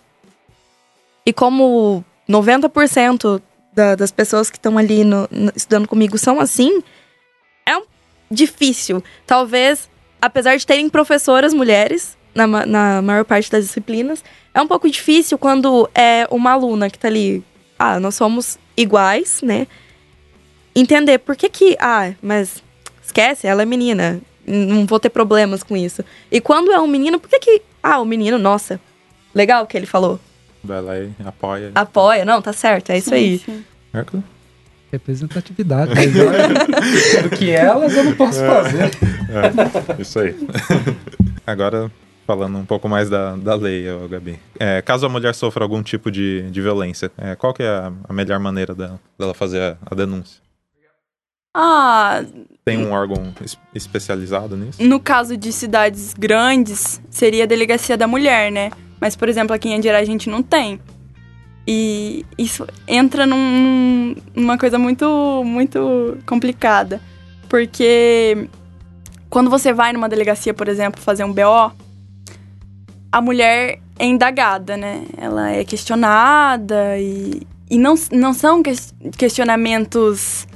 E 1.24 1.33
como 1.33 2.04
90% 2.28 3.40
da, 3.72 3.94
das 3.94 4.11
pessoas 4.11 4.50
que 4.50 4.56
estão 4.56 4.76
ali 4.76 5.04
no, 5.04 5.28
no, 5.30 5.52
estudando 5.54 5.88
comigo 5.88 6.18
são 6.18 6.40
assim, 6.40 6.83
é 7.64 7.76
um, 7.76 7.85
difícil. 8.30 9.02
Talvez, 9.26 9.88
apesar 10.20 10.56
de 10.56 10.66
terem 10.66 10.88
professoras 10.88 11.54
mulheres 11.54 12.16
na, 12.35 12.46
na 12.46 13.02
maior 13.02 13.24
parte 13.24 13.50
das 13.50 13.64
disciplinas, 13.64 14.22
é 14.54 14.61
um 14.61 14.66
pouco 14.66 14.88
difícil 14.88 15.38
quando 15.38 15.88
é 15.94 16.26
uma 16.30 16.52
aluna 16.52 16.90
que 16.90 16.98
tá 16.98 17.09
ali. 17.09 17.42
Ah, 17.78 17.98
nós 17.98 18.14
somos 18.14 18.59
iguais, 18.76 19.40
né? 19.42 19.66
Entender 20.74 21.18
por 21.18 21.37
que 21.37 21.48
que. 21.48 21.76
Ah, 21.80 22.12
mas 22.22 22.62
esquece, 23.02 23.46
ela 23.46 23.62
é 23.62 23.66
menina. 23.66 24.20
Não 24.46 24.87
vou 24.87 25.00
ter 25.00 25.11
problemas 25.11 25.62
com 25.62 25.76
isso. 25.76 26.04
E 26.30 26.40
quando 26.40 26.72
é 26.72 26.80
um 26.80 26.87
menino, 26.87 27.18
por 27.18 27.28
que 27.28 27.38
que. 27.38 27.62
Ah, 27.83 28.00
o 28.00 28.04
menino, 28.04 28.38
nossa, 28.38 28.80
legal 29.35 29.64
o 29.64 29.66
que 29.66 29.76
ele 29.76 29.87
falou. 29.87 30.20
Vai 30.62 30.83
lá 30.83 30.98
e 30.98 31.11
apoia. 31.24 31.72
Apoia, 31.74 32.24
não, 32.24 32.42
tá 32.42 32.52
certo, 32.52 32.90
é 32.90 32.98
isso 32.98 33.14
aí. 33.14 33.40
Hércules? 33.92 34.24
Representatividade. 34.92 35.92
Mas 35.94 37.22
do 37.22 37.37
que 37.37 37.50
elas 37.50 37.94
eu 37.96 38.05
não 38.05 38.14
posso 38.14 38.40
fazer. 38.44 38.90
É, 39.96 40.00
isso 40.03 40.18
aí. 40.18 40.35
Agora, 41.46 41.90
falando 42.26 42.59
um 42.59 42.64
pouco 42.64 42.88
mais 42.88 43.09
da, 43.09 43.37
da 43.37 43.55
lei, 43.55 43.90
ó, 43.90 44.07
Gabi. 44.09 44.38
É, 44.59 44.83
caso 44.83 45.07
a 45.07 45.09
mulher 45.09 45.35
sofra 45.35 45.64
algum 45.64 45.83
tipo 45.83 46.11
de, 46.11 46.48
de 46.50 46.61
violência, 46.61 47.11
é, 47.18 47.35
qual 47.37 47.53
que 47.55 47.62
é 47.62 47.68
a, 47.68 47.92
a 48.09 48.12
melhor 48.12 48.38
maneira 48.40 48.74
dela, 48.74 49.00
dela 49.18 49.35
fazer 49.35 49.61
a, 49.62 49.76
a 49.90 49.94
denúncia? 49.94 50.40
Ah, 51.55 52.22
Tem 52.64 52.79
um 52.79 52.92
órgão 52.92 53.35
es- 53.44 53.59
especializado 53.74 54.57
nisso? 54.57 54.81
no 54.83 55.00
caso 55.00 55.37
de 55.37 55.53
cidades 55.53 56.14
grandes, 56.16 57.00
seria 57.11 57.42
a 57.42 57.46
delegacia 57.46 57.96
da 57.96 58.07
mulher, 58.07 58.53
né? 58.53 58.70
Mas, 59.00 59.16
por 59.16 59.29
exemplo, 59.29 59.53
aqui 59.55 59.68
em 59.68 59.74
Andirá 59.76 59.98
a 59.98 60.05
gente 60.05 60.29
não 60.31 60.42
tem. 60.42 60.81
E 61.66 62.25
isso 62.38 62.66
entra 62.88 63.27
num- 63.27 64.14
numa 64.35 64.59
coisa 64.59 64.79
muito, 64.79 65.42
muito 65.44 66.18
complicada. 66.27 67.01
Porque 67.49 68.49
quando 69.29 69.51
você 69.51 69.73
vai 69.73 69.92
numa 69.92 70.09
delegacia, 70.09 70.53
por 70.55 70.68
exemplo, 70.68 71.01
fazer 71.01 71.25
um 71.25 71.33
BO, 71.33 71.73
a 73.12 73.20
mulher 73.20 73.81
é 73.99 74.07
indagada, 74.07 74.77
né? 74.77 75.05
Ela 75.16 75.51
é 75.51 75.64
questionada 75.64 76.99
e, 76.99 77.42
e 77.70 77.79
não, 77.79 77.94
não 78.12 78.33
são 78.33 78.62
ques- 78.62 78.94
questionamentos 79.16 80.46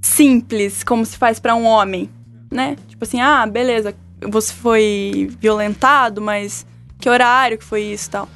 simples, 0.00 0.82
como 0.82 1.04
se 1.04 1.16
faz 1.16 1.38
pra 1.38 1.54
um 1.54 1.64
homem, 1.64 2.08
né? 2.50 2.76
Tipo 2.88 3.04
assim, 3.04 3.20
ah, 3.20 3.46
beleza, 3.46 3.94
você 4.28 4.52
foi 4.52 5.30
violentado, 5.40 6.20
mas 6.20 6.66
que 6.98 7.08
horário 7.08 7.58
que 7.58 7.64
foi 7.64 7.82
isso 7.82 8.10
tal. 8.10 8.28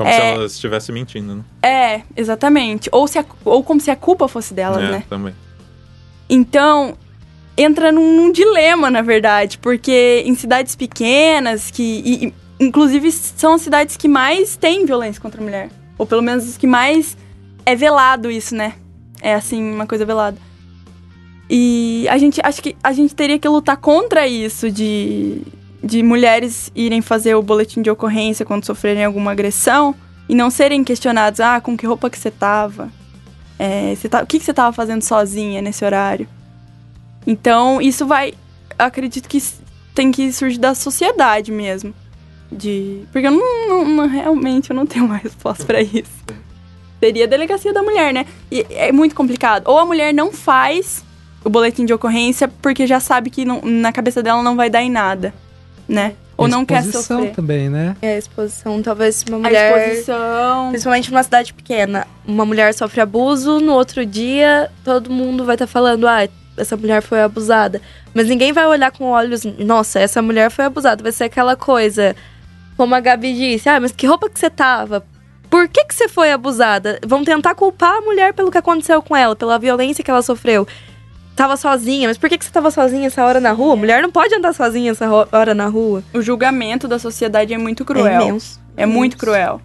Como 0.00 0.08
É. 0.08 0.14
se 0.14 0.20
ela 0.22 0.46
estivesse 0.46 0.90
mentindo, 0.92 1.34
né? 1.34 1.42
É, 1.62 2.00
exatamente. 2.16 2.88
Ou, 2.90 3.06
se 3.06 3.18
a- 3.18 3.24
ou 3.44 3.62
como 3.62 3.78
se 3.78 3.90
a 3.90 3.96
culpa 3.96 4.26
fosse 4.28 4.54
delas, 4.54 4.82
é, 4.82 4.90
né? 4.92 5.04
também. 5.10 5.34
Então, 6.26 6.96
entra 7.54 7.92
num, 7.92 8.16
num 8.16 8.32
dilema, 8.32 8.90
na 8.90 9.02
verdade, 9.02 9.58
porque 9.58 10.22
em 10.24 10.34
cidades 10.34 10.74
pequenas, 10.74 11.70
que 11.70 11.82
e- 11.82 12.34
inclusive 12.58 13.12
são 13.12 13.52
as 13.52 13.60
cidades 13.60 13.94
que 13.98 14.08
mais 14.08 14.56
têm 14.56 14.86
violência 14.86 15.20
contra 15.20 15.38
a 15.38 15.44
mulher. 15.44 15.68
Ou 15.98 16.06
pelo 16.06 16.22
menos 16.22 16.48
os 16.48 16.56
que 16.56 16.66
mais 16.66 17.14
é 17.66 17.76
velado 17.76 18.30
isso, 18.30 18.54
né? 18.54 18.72
É 19.20 19.34
assim, 19.34 19.62
uma 19.70 19.86
coisa 19.86 20.06
velada. 20.06 20.38
E 21.50 22.06
a 22.08 22.16
gente 22.16 22.40
acho 22.42 22.62
que 22.62 22.74
a 22.82 22.90
gente 22.94 23.14
teria 23.14 23.38
que 23.38 23.46
lutar 23.46 23.76
contra 23.76 24.26
isso 24.26 24.70
de, 24.70 25.42
de 25.82 26.02
mulheres 26.02 26.70
irem 26.74 27.00
fazer 27.00 27.34
o 27.34 27.42
boletim 27.42 27.80
de 27.82 27.90
ocorrência 27.90 28.44
quando 28.44 28.64
sofrerem 28.64 29.04
alguma 29.04 29.32
agressão 29.32 29.94
e 30.28 30.34
não 30.34 30.50
serem 30.50 30.84
questionados, 30.84 31.40
ah, 31.40 31.60
com 31.60 31.76
que 31.76 31.86
roupa 31.86 32.08
que 32.10 32.18
você 32.18 32.30
tava? 32.30 32.90
É, 33.58 33.94
você 33.94 34.08
tá, 34.08 34.22
o 34.22 34.26
que, 34.26 34.38
que 34.38 34.44
você 34.44 34.54
tava 34.54 34.72
fazendo 34.72 35.02
sozinha 35.02 35.60
nesse 35.60 35.84
horário? 35.84 36.28
Então, 37.26 37.80
isso 37.80 38.06
vai. 38.06 38.34
Acredito 38.78 39.28
que 39.28 39.42
tem 39.94 40.10
que 40.10 40.32
surgir 40.32 40.58
da 40.58 40.74
sociedade 40.74 41.52
mesmo. 41.52 41.92
De. 42.50 43.02
Porque 43.12 43.26
eu 43.26 43.30
não, 43.32 43.68
não- 43.68 43.84
não- 43.88 44.08
realmente 44.08 44.70
eu 44.70 44.76
não 44.76 44.86
tenho 44.86 45.04
uma 45.04 45.16
resposta 45.16 45.64
pra 45.64 45.80
isso. 45.82 46.10
Seria 46.98 47.24
a 47.24 47.28
delegacia 47.28 47.72
da 47.72 47.82
mulher, 47.82 48.12
né? 48.12 48.26
E 48.50 48.66
é 48.70 48.90
muito 48.92 49.14
complicado. 49.14 49.66
Ou 49.68 49.78
a 49.78 49.84
mulher 49.86 50.12
não 50.12 50.32
faz 50.32 51.04
o 51.44 51.48
boletim 51.50 51.84
de 51.84 51.92
ocorrência 51.94 52.48
porque 52.48 52.86
já 52.86 52.98
sabe 53.00 53.30
que 53.30 53.44
não- 53.44 53.60
na 53.62 53.92
cabeça 53.92 54.22
dela 54.22 54.42
não 54.42 54.56
vai 54.56 54.68
dar 54.68 54.82
em 54.82 54.90
nada, 54.90 55.32
né? 55.90 56.14
Ou 56.36 56.48
não 56.48 56.64
quer 56.64 56.78
Exposição 56.80 57.18
sofrer. 57.18 57.34
também, 57.34 57.68
né? 57.68 57.94
É 58.00 58.14
a 58.14 58.18
exposição, 58.18 58.80
talvez 58.80 59.22
uma 59.28 59.36
A 59.36 59.40
mulher. 59.40 59.88
exposição. 59.88 60.68
Principalmente 60.70 61.10
numa 61.10 61.22
cidade 61.22 61.52
pequena. 61.52 62.06
Uma 62.26 62.46
mulher 62.46 62.72
sofre 62.72 63.00
abuso, 63.02 63.60
no 63.60 63.74
outro 63.74 64.06
dia 64.06 64.70
todo 64.82 65.10
mundo 65.10 65.44
vai 65.44 65.56
estar 65.56 65.66
falando, 65.66 66.08
ah, 66.08 66.26
essa 66.56 66.76
mulher 66.78 67.02
foi 67.02 67.20
abusada. 67.20 67.82
Mas 68.14 68.26
ninguém 68.28 68.52
vai 68.52 68.66
olhar 68.66 68.90
com 68.90 69.04
olhos, 69.04 69.44
nossa, 69.44 70.00
essa 70.00 70.22
mulher 70.22 70.50
foi 70.50 70.64
abusada. 70.64 71.02
Vai 71.02 71.12
ser 71.12 71.24
aquela 71.24 71.56
coisa, 71.56 72.16
como 72.76 72.94
a 72.94 73.00
Gabi 73.00 73.34
disse, 73.34 73.68
ah, 73.68 73.78
mas 73.78 73.92
que 73.92 74.06
roupa 74.06 74.30
que 74.30 74.40
você 74.40 74.48
tava? 74.48 75.04
Por 75.50 75.68
que, 75.68 75.84
que 75.84 75.94
você 75.94 76.08
foi 76.08 76.30
abusada? 76.32 76.98
Vão 77.04 77.22
tentar 77.24 77.54
culpar 77.54 77.98
a 77.98 78.00
mulher 78.00 78.32
pelo 78.32 78.50
que 78.50 78.56
aconteceu 78.58 79.02
com 79.02 79.14
ela, 79.14 79.36
pela 79.36 79.58
violência 79.58 80.02
que 80.02 80.10
ela 80.10 80.22
sofreu. 80.22 80.66
Tava 81.40 81.56
sozinha, 81.56 82.06
mas 82.06 82.18
por 82.18 82.28
que, 82.28 82.36
que 82.36 82.44
você 82.44 82.50
tava 82.50 82.70
sozinha 82.70 83.06
essa 83.06 83.24
hora 83.24 83.40
na 83.40 83.50
rua? 83.52 83.74
Mulher 83.74 84.02
não 84.02 84.10
pode 84.10 84.34
andar 84.34 84.52
sozinha 84.52 84.90
essa 84.90 85.06
hora 85.32 85.54
na 85.54 85.68
rua. 85.68 86.04
O 86.12 86.20
julgamento 86.20 86.86
da 86.86 86.98
sociedade 86.98 87.54
é 87.54 87.56
muito 87.56 87.82
É 87.82 87.86
cruel. 87.86 88.20
imenso. 88.28 88.60
É 88.76 88.84
muito 88.84 89.16
cruel. 89.16 89.58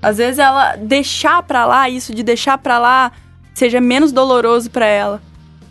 Às 0.00 0.16
vezes 0.16 0.38
ela 0.38 0.76
deixar 0.76 1.42
pra 1.42 1.66
lá, 1.66 1.90
isso 1.90 2.14
de 2.14 2.22
deixar 2.22 2.56
pra 2.56 2.78
lá, 2.78 3.12
seja 3.52 3.82
menos 3.82 4.12
doloroso 4.12 4.70
pra 4.70 4.86
ela 4.86 5.20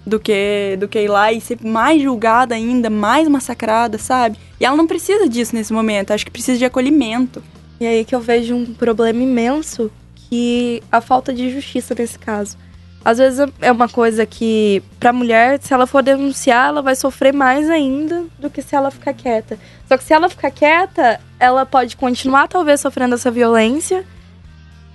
do 0.06 0.20
que 0.20 0.78
do 0.80 0.88
que 0.88 1.00
ir 1.02 1.08
lá 1.08 1.34
e 1.34 1.42
ser 1.42 1.58
mais 1.64 2.00
julgada 2.00 2.54
ainda, 2.54 2.88
mais 2.88 3.28
massacrada, 3.28 3.98
sabe? 3.98 4.38
E 4.60 4.66
ela 4.66 4.78
não 4.78 4.86
precisa 4.86 5.28
disso 5.28 5.56
nesse 5.56 5.74
momento, 5.74 6.12
acho 6.12 6.26
que 6.26 6.32
precisa 6.32 6.60
de 6.60 6.66
acolhimento. 6.66 7.42
E 7.80 7.88
aí 7.88 8.06
que 8.06 8.14
eu 8.14 8.20
vejo 8.22 8.54
um 8.54 8.72
problema 8.72 9.24
imenso 9.24 9.90
que 10.30 10.84
a 10.92 11.02
falta 11.02 11.34
de 11.34 11.50
justiça 11.50 11.96
nesse 11.98 12.20
caso. 12.20 12.56
Às 13.04 13.18
vezes 13.20 13.48
é 13.62 13.72
uma 13.72 13.88
coisa 13.88 14.26
que, 14.26 14.84
pra 15.00 15.14
mulher, 15.14 15.60
se 15.62 15.74
ela 15.74 15.88
for 15.88 16.04
denunciar, 16.04 16.68
ela 16.70 16.82
vai 16.82 16.96
sofrer 16.96 17.34
mais 17.34 17.70
ainda 17.70 18.26
do 18.38 18.50
que 18.50 18.62
se 18.62 18.76
ela 18.76 18.92
ficar 18.92 19.14
quieta. 19.14 19.58
Só 19.88 19.98
que 19.98 20.04
se 20.04 20.14
ela 20.14 20.28
ficar 20.28 20.52
quieta, 20.52 21.20
ela 21.40 21.66
pode 21.66 21.96
continuar, 21.96 22.48
talvez, 22.48 22.82
sofrendo 22.82 23.16
essa 23.16 23.32
violência 23.32 24.04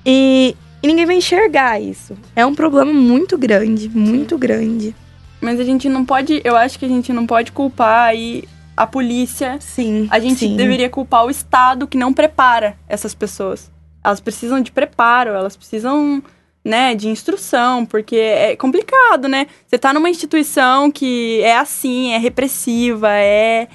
e, 0.04 0.54
e 0.82 0.86
ninguém 0.86 1.06
vai 1.06 1.16
enxergar 1.16 1.80
isso. 1.80 2.16
É 2.36 2.44
um 2.44 2.54
problema 2.54 2.92
muito 2.92 3.38
grande, 3.38 3.88
muito 3.88 4.36
grande. 4.36 4.94
Mas 5.40 5.58
a 5.58 5.64
gente 5.64 5.88
não 5.88 6.04
pode, 6.04 6.40
eu 6.44 6.56
acho 6.56 6.78
que 6.78 6.84
a 6.84 6.88
gente 6.88 7.12
não 7.12 7.26
pode 7.26 7.50
culpar 7.50 8.08
aí 8.08 8.44
a 8.76 8.86
polícia. 8.86 9.56
Sim. 9.60 10.06
A 10.10 10.18
gente 10.18 10.40
sim. 10.40 10.56
deveria 10.56 10.88
culpar 10.88 11.24
o 11.24 11.30
Estado 11.30 11.86
que 11.86 11.96
não 11.96 12.12
prepara 12.12 12.76
essas 12.88 13.14
pessoas. 13.14 13.70
Elas 14.04 14.20
precisam 14.20 14.60
de 14.60 14.72
preparo, 14.72 15.30
elas 15.30 15.56
precisam, 15.56 16.22
né, 16.64 16.94
de 16.94 17.08
instrução, 17.08 17.84
porque 17.84 18.16
é 18.16 18.56
complicado, 18.56 19.28
né? 19.28 19.46
Você 19.66 19.78
tá 19.78 19.92
numa 19.92 20.08
instituição 20.08 20.90
que 20.90 21.40
é 21.42 21.56
assim, 21.56 22.12
é 22.12 22.18
repressiva, 22.18 23.08
é 23.10 23.68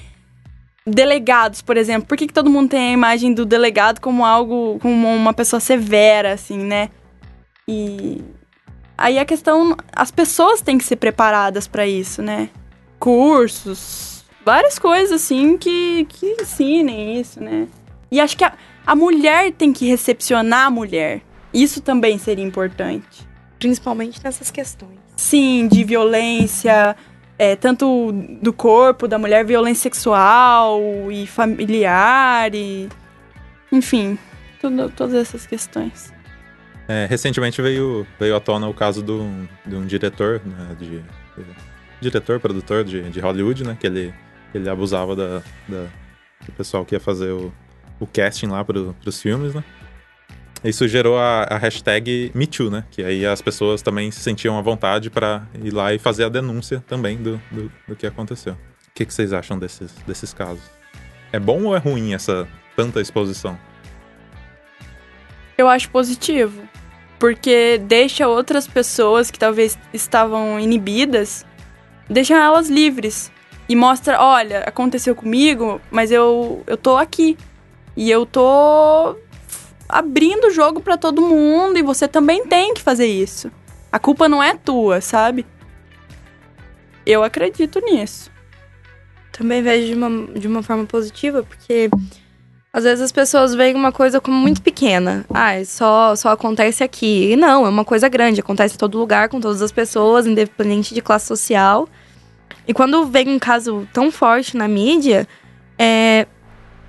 delegados, 0.85 1.61
por 1.61 1.75
exemplo. 1.75 2.07
Por 2.07 2.17
que, 2.17 2.27
que 2.27 2.33
todo 2.33 2.49
mundo 2.49 2.69
tem 2.69 2.89
a 2.89 2.93
imagem 2.93 3.33
do 3.33 3.45
delegado 3.45 3.99
como 3.99 4.25
algo, 4.25 4.79
como 4.81 5.07
uma 5.07 5.33
pessoa 5.33 5.59
severa, 5.59 6.33
assim, 6.33 6.59
né? 6.59 6.89
E 7.67 8.23
aí 8.97 9.19
a 9.19 9.25
questão, 9.25 9.75
as 9.91 10.09
pessoas 10.09 10.61
têm 10.61 10.77
que 10.77 10.85
ser 10.85 10.95
preparadas 10.95 11.67
para 11.67 11.85
isso, 11.85 12.21
né? 12.21 12.49
Cursos, 12.97 14.23
várias 14.45 14.79
coisas 14.79 15.21
assim 15.21 15.57
que, 15.57 16.05
que 16.05 16.37
ensinem 16.41 17.19
isso, 17.19 17.43
né? 17.43 17.67
E 18.09 18.21
acho 18.21 18.37
que 18.37 18.45
a, 18.45 18.53
a 18.85 18.95
mulher 18.95 19.51
tem 19.51 19.73
que 19.73 19.85
recepcionar 19.85 20.67
a 20.67 20.71
mulher. 20.71 21.21
Isso 21.57 21.81
também 21.81 22.19
seria 22.19 22.45
importante. 22.45 23.27
Principalmente 23.57 24.23
nessas 24.23 24.51
questões. 24.51 24.99
Sim, 25.15 25.67
de 25.67 25.83
violência, 25.83 26.95
é, 27.39 27.55
tanto 27.55 28.11
do 28.39 28.53
corpo 28.53 29.07
da 29.07 29.17
mulher, 29.17 29.43
violência 29.43 29.83
sexual 29.83 30.79
e 31.11 31.25
familiar 31.25 32.53
e. 32.53 32.87
Enfim, 33.71 34.19
tudo, 34.61 34.91
todas 34.91 35.15
essas 35.15 35.47
questões. 35.47 36.13
É, 36.87 37.07
recentemente 37.09 37.59
veio, 37.59 38.05
veio 38.19 38.35
à 38.35 38.39
tona 38.39 38.67
o 38.67 38.73
caso 38.73 39.01
do, 39.01 39.19
de 39.65 39.75
um 39.75 39.85
diretor, 39.85 40.39
né, 40.45 40.75
de, 40.79 40.99
de, 40.99 41.03
diretor, 41.99 42.39
produtor 42.39 42.83
de, 42.83 43.09
de 43.09 43.19
Hollywood, 43.19 43.63
né, 43.65 43.75
que 43.77 43.87
ele, 43.87 44.13
ele 44.53 44.69
abusava 44.69 45.13
da, 45.13 45.41
da, 45.67 45.87
do 46.45 46.51
pessoal 46.55 46.85
que 46.85 46.95
ia 46.95 46.99
fazer 46.99 47.31
o, 47.31 47.51
o 47.99 48.07
casting 48.07 48.45
lá 48.45 48.63
para 48.63 48.79
os 49.05 49.21
filmes, 49.21 49.53
né. 49.53 49.63
Isso 50.63 50.87
gerou 50.87 51.17
a, 51.17 51.43
a 51.43 51.57
hashtag 51.57 52.31
MeToo, 52.33 52.69
né, 52.69 52.83
que 52.89 53.03
aí 53.03 53.25
as 53.25 53.41
pessoas 53.41 53.81
também 53.81 54.09
se 54.11 54.19
sentiam 54.19 54.57
à 54.57 54.61
vontade 54.61 55.09
para 55.09 55.47
ir 55.63 55.71
lá 55.71 55.93
e 55.93 55.99
fazer 55.99 56.23
a 56.23 56.29
denúncia 56.29 56.83
também 56.87 57.17
do, 57.17 57.41
do, 57.51 57.71
do 57.87 57.95
que 57.95 58.07
aconteceu. 58.07 58.53
O 58.53 58.57
que, 58.95 59.05
que 59.05 59.13
vocês 59.13 59.31
acham 59.33 59.59
desses, 59.59 59.91
desses 60.07 60.33
casos? 60.33 60.63
É 61.31 61.39
bom 61.39 61.63
ou 61.65 61.75
é 61.75 61.79
ruim 61.79 62.13
essa 62.13 62.47
tanta 62.75 62.99
exposição? 62.99 63.57
Eu 65.57 65.67
acho 65.67 65.89
positivo. 65.89 66.67
Porque 67.19 67.79
deixa 67.79 68.27
outras 68.27 68.67
pessoas 68.67 69.31
que 69.31 69.39
talvez 69.39 69.77
estavam 69.91 70.59
inibidas, 70.59 71.45
deixa 72.07 72.35
elas 72.35 72.69
livres. 72.69 73.31
E 73.67 73.75
mostra, 73.75 74.21
olha, 74.21 74.59
aconteceu 74.59 75.15
comigo, 75.15 75.81
mas 75.89 76.11
eu, 76.11 76.63
eu 76.67 76.77
tô 76.77 76.95
aqui. 76.95 77.35
E 77.95 78.09
eu 78.11 78.25
tô 78.25 79.17
abrindo 79.87 80.47
o 80.47 80.51
jogo 80.51 80.81
para 80.81 80.97
todo 80.97 81.21
mundo 81.21 81.77
e 81.77 81.83
você 81.83 82.07
também 82.07 82.45
tem 82.45 82.73
que 82.73 82.81
fazer 82.81 83.07
isso. 83.07 83.51
A 83.91 83.99
culpa 83.99 84.27
não 84.27 84.43
é 84.43 84.55
tua, 84.55 85.01
sabe? 85.01 85.45
Eu 87.05 87.23
acredito 87.23 87.79
nisso. 87.79 88.29
Também 89.31 89.61
vejo 89.61 89.87
de 89.87 89.93
uma, 89.93 90.27
de 90.39 90.47
uma 90.47 90.63
forma 90.63 90.85
positiva, 90.85 91.43
porque 91.43 91.89
às 92.73 92.83
vezes 92.83 93.01
as 93.01 93.11
pessoas 93.11 93.55
veem 93.55 93.75
uma 93.75 93.91
coisa 93.91 94.19
como 94.19 94.35
muito 94.35 94.61
pequena. 94.61 95.25
Ah, 95.33 95.53
só, 95.65 96.15
só 96.15 96.29
acontece 96.29 96.83
aqui. 96.83 97.31
E 97.31 97.35
não, 97.35 97.65
é 97.65 97.69
uma 97.69 97.85
coisa 97.85 98.09
grande, 98.09 98.41
acontece 98.41 98.75
em 98.75 98.77
todo 98.77 98.97
lugar, 98.97 99.29
com 99.29 99.39
todas 99.39 99.61
as 99.61 99.71
pessoas, 99.71 100.27
independente 100.27 100.93
de 100.93 101.01
classe 101.01 101.25
social. 101.25 101.87
E 102.67 102.73
quando 102.73 103.05
vem 103.05 103.29
um 103.29 103.39
caso 103.39 103.87
tão 103.93 104.11
forte 104.11 104.57
na 104.57 104.67
mídia, 104.67 105.27
é, 105.79 106.27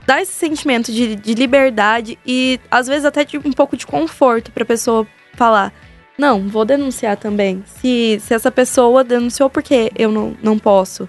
dá 0.09 0.23
esse 0.23 0.33
sentimento 0.33 0.91
de, 0.91 1.15
de 1.15 1.35
liberdade 1.35 2.19
e 2.27 2.59
às 2.71 2.87
vezes 2.87 3.05
até 3.05 3.27
de 3.27 3.37
um 3.37 3.53
pouco 3.53 3.77
de 3.77 3.87
conforto 3.87 4.51
para 4.51 4.63
a 4.63 4.67
pessoa 4.67 5.07
falar: 5.35 5.71
não, 6.17 6.49
vou 6.49 6.65
denunciar 6.65 7.19
também. 7.19 7.63
Se, 7.67 8.19
se 8.19 8.33
essa 8.33 8.51
pessoa 8.51 9.05
denunciou, 9.05 9.51
por 9.51 9.63
que 9.63 9.93
eu 9.95 10.11
não, 10.11 10.35
não 10.43 10.59
posso? 10.59 11.07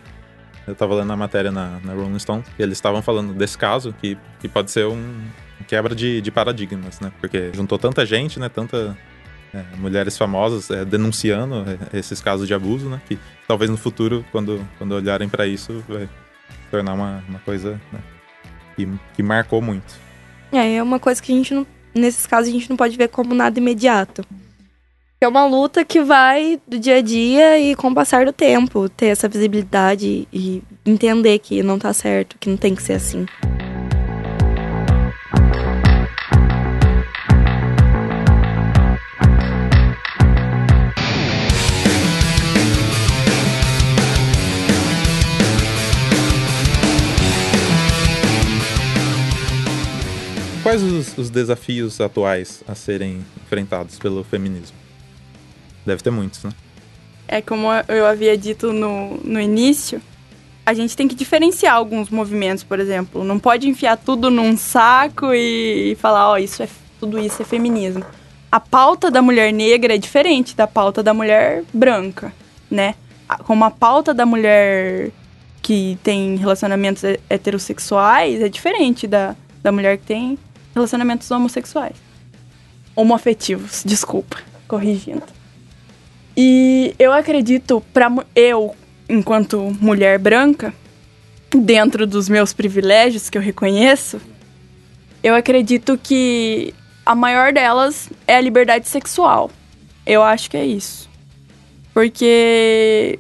Eu 0.67 0.75
tava 0.75 0.95
lendo 0.95 1.13
a 1.13 1.15
matéria 1.15 1.49
na, 1.49 1.79
na 1.81 1.93
Rolling 1.93 2.19
Stone 2.19 2.43
e 2.59 2.61
eles 2.61 2.77
estavam 2.77 3.01
falando 3.01 3.33
desse 3.33 3.57
caso 3.57 3.95
que, 4.01 4.17
que 4.41 4.49
pode 4.49 4.69
ser 4.69 4.85
um 4.85 5.21
quebra 5.65 5.95
de, 5.95 6.19
de 6.19 6.29
paradigmas, 6.29 6.99
né? 6.99 7.09
Porque 7.21 7.51
juntou 7.53 7.79
tanta 7.79 8.05
gente, 8.05 8.37
né? 8.37 8.49
Tanta 8.49 8.97
é, 9.53 9.63
mulheres 9.77 10.17
famosas 10.17 10.69
é, 10.69 10.83
denunciando 10.83 11.63
é, 11.93 11.97
esses 11.97 12.19
casos 12.21 12.47
de 12.47 12.53
abuso, 12.53 12.89
né? 12.89 13.01
Que 13.07 13.17
talvez 13.47 13.71
no 13.71 13.77
futuro, 13.77 14.25
quando, 14.29 14.67
quando 14.77 14.91
olharem 14.91 15.29
para 15.29 15.47
isso, 15.47 15.83
vai 15.87 16.09
tornar 16.69 16.93
uma, 16.93 17.23
uma 17.29 17.39
coisa 17.39 17.79
né? 17.93 17.99
Que, 18.80 18.88
que 19.15 19.23
marcou 19.23 19.61
muito. 19.61 19.93
É, 20.51 20.75
é 20.75 20.84
uma 20.84 20.99
coisa 20.99 21.21
que 21.21 21.32
a 21.32 21.36
gente 21.36 21.53
não. 21.53 21.67
Nesses 21.93 22.25
casos, 22.25 22.49
a 22.49 22.51
gente 22.51 22.69
não 22.69 22.77
pode 22.77 22.95
ver 22.95 23.09
como 23.09 23.34
nada 23.34 23.59
imediato. 23.59 24.23
É 25.19 25.27
uma 25.27 25.45
luta 25.45 25.84
que 25.84 26.01
vai 26.01 26.61
do 26.65 26.80
dia 26.80 26.97
a 26.97 27.01
dia 27.01 27.59
e 27.59 27.75
com 27.75 27.89
o 27.89 27.95
passar 27.95 28.25
do 28.25 28.32
tempo 28.32 28.88
ter 28.88 29.07
essa 29.07 29.27
visibilidade 29.27 30.27
e 30.32 30.63
entender 30.86 31.39
que 31.39 31.61
não 31.61 31.77
tá 31.77 31.91
certo, 31.91 32.38
que 32.39 32.49
não 32.49 32.55
tem 32.55 32.73
que 32.73 32.82
ser 32.82 32.93
assim. 32.93 33.25
Os, 51.20 51.26
os 51.26 51.30
desafios 51.30 51.99
atuais 51.99 52.63
a 52.67 52.76
serem 52.76 53.26
enfrentados 53.43 53.99
pelo 53.99 54.24
feminismo? 54.24 54.76
Deve 55.86 56.01
ter 56.01 56.11
muitos, 56.11 56.43
né? 56.43 56.51
É 57.28 57.41
como 57.41 57.67
eu 57.88 58.05
havia 58.05 58.38
dito 58.38 58.74
no, 58.74 59.17
no 59.17 59.39
início, 59.39 60.01
a 60.65 60.74
gente 60.74 60.95
tem 60.95 61.07
que 61.07 61.15
diferenciar 61.15 61.74
alguns 61.74 62.09
movimentos, 62.09 62.63
por 62.63 62.80
exemplo. 62.80 63.24
Não 63.24 63.39
pode 63.39 63.67
enfiar 63.67 63.97
tudo 63.97 64.30
num 64.30 64.55
saco 64.57 65.34
e, 65.34 65.91
e 65.91 65.95
falar, 65.95 66.30
ó, 66.30 66.34
oh, 66.34 66.38
isso 66.38 66.63
é 66.63 66.70
tudo 66.99 67.17
isso 67.20 67.41
é 67.41 67.45
feminismo. 67.45 68.03
A 68.51 68.59
pauta 68.59 69.09
da 69.09 69.22
mulher 69.22 69.53
negra 69.53 69.95
é 69.95 69.97
diferente 69.97 70.55
da 70.55 70.67
pauta 70.67 71.01
da 71.01 71.13
mulher 71.13 71.63
branca, 71.74 72.34
né? 72.70 72.95
Como 73.45 73.63
a 73.63 73.72
pauta 73.72 74.13
da 74.13 74.26
mulher 74.26 75.11
que 75.61 75.97
tem 76.03 76.36
relacionamentos 76.36 77.03
heterossexuais 77.30 78.41
é 78.41 78.49
diferente 78.49 79.07
da, 79.07 79.36
da 79.61 79.72
mulher 79.72 79.97
que 79.97 80.05
tem 80.05 80.38
relacionamentos 80.74 81.30
homossexuais. 81.32 81.95
Homoafetivos, 82.95 83.84
desculpa, 83.86 84.38
corrigindo. 84.67 85.24
E 86.36 86.95
eu 86.97 87.11
acredito, 87.11 87.84
para 87.93 88.09
eu, 88.36 88.76
enquanto 89.07 89.76
mulher 89.82 90.17
branca, 90.17 90.74
dentro 91.53 92.05
dos 92.05 92.30
meus 92.30 92.53
privilégios 92.53 93.30
que 93.30 93.38
eu 93.38 93.41
reconheço, 93.41 94.22
eu 95.24 95.36
acredito 95.36 95.99
que 96.01 96.74
a 97.05 97.15
maior 97.15 97.51
delas 97.51 98.09
é 98.28 98.36
a 98.36 98.41
liberdade 98.41 98.88
sexual. 98.88 99.51
Eu 100.05 100.24
acho 100.24 100.49
que 100.49 100.57
é 100.57 100.65
isso. 100.65 101.09
Porque 101.93 103.20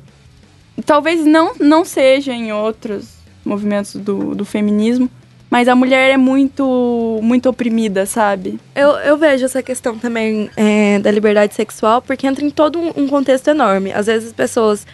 talvez 0.85 1.25
não, 1.25 1.55
não 1.59 1.83
seja 1.83 2.33
em 2.33 2.53
outros 2.53 3.17
movimentos 3.43 3.95
do, 3.95 4.35
do 4.35 4.45
feminismo, 4.45 5.09
mas 5.49 5.67
a 5.67 5.75
mulher 5.75 6.11
é 6.11 6.17
muito, 6.17 7.19
muito 7.23 7.49
oprimida, 7.49 8.05
sabe? 8.05 8.59
Eu, 8.75 8.89
eu 8.97 9.17
vejo 9.17 9.45
essa 9.45 9.63
questão 9.63 9.97
também 9.97 10.49
é, 10.55 10.99
da 10.99 11.09
liberdade 11.09 11.55
sexual, 11.55 12.01
porque 12.01 12.27
entra 12.27 12.45
em 12.45 12.51
todo 12.51 12.79
um, 12.79 12.93
um 12.95 13.07
contexto 13.07 13.47
enorme. 13.47 13.91
Às 13.91 14.05
vezes 14.05 14.27
as 14.27 14.33
pessoas 14.33 14.85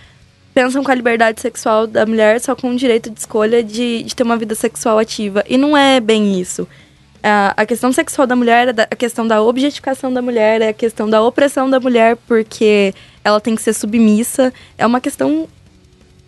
pensam 0.53 0.82
com 0.82 0.89
a 0.89 0.95
liberdade 0.95 1.41
sexual 1.41 1.86
da 1.86 2.06
mulher 2.06 2.39
só 2.39 2.56
com 2.56 2.72
o 2.72 2.76
direito 2.78 3.10
de 3.10 3.20
escolha 3.20 3.62
de, 3.62 4.03
de 4.03 4.16
ter 4.16 4.24
uma 4.24 4.38
vida 4.38 4.56
sexual 4.56 4.97
ativa. 4.97 5.43
E 5.49 5.58
não 5.58 5.76
é 5.76 5.99
bem 5.99 6.39
isso. 6.39 6.66
A, 7.22 7.53
a 7.58 7.66
questão 7.66 7.91
sexual 7.91 8.26
da 8.26 8.36
mulher 8.36 8.70
é 8.70 8.88
a 8.89 8.95
questão 8.95 9.28
da 9.28 9.41
objetificação 9.41 10.14
da 10.14 10.22
mulher, 10.22 10.62
é 10.62 10.70
a 10.70 10.74
questão 10.74 11.10
da 11.10 11.22
opressão 11.22 11.70
da 11.70 11.82
mulher, 11.82 12.16
porque 12.28 12.93
ela 13.26 13.41
tem 13.41 13.56
que 13.56 13.62
ser 13.62 13.74
submissa. 13.74 14.53
É 14.78 14.86
uma 14.86 15.01
questão 15.01 15.49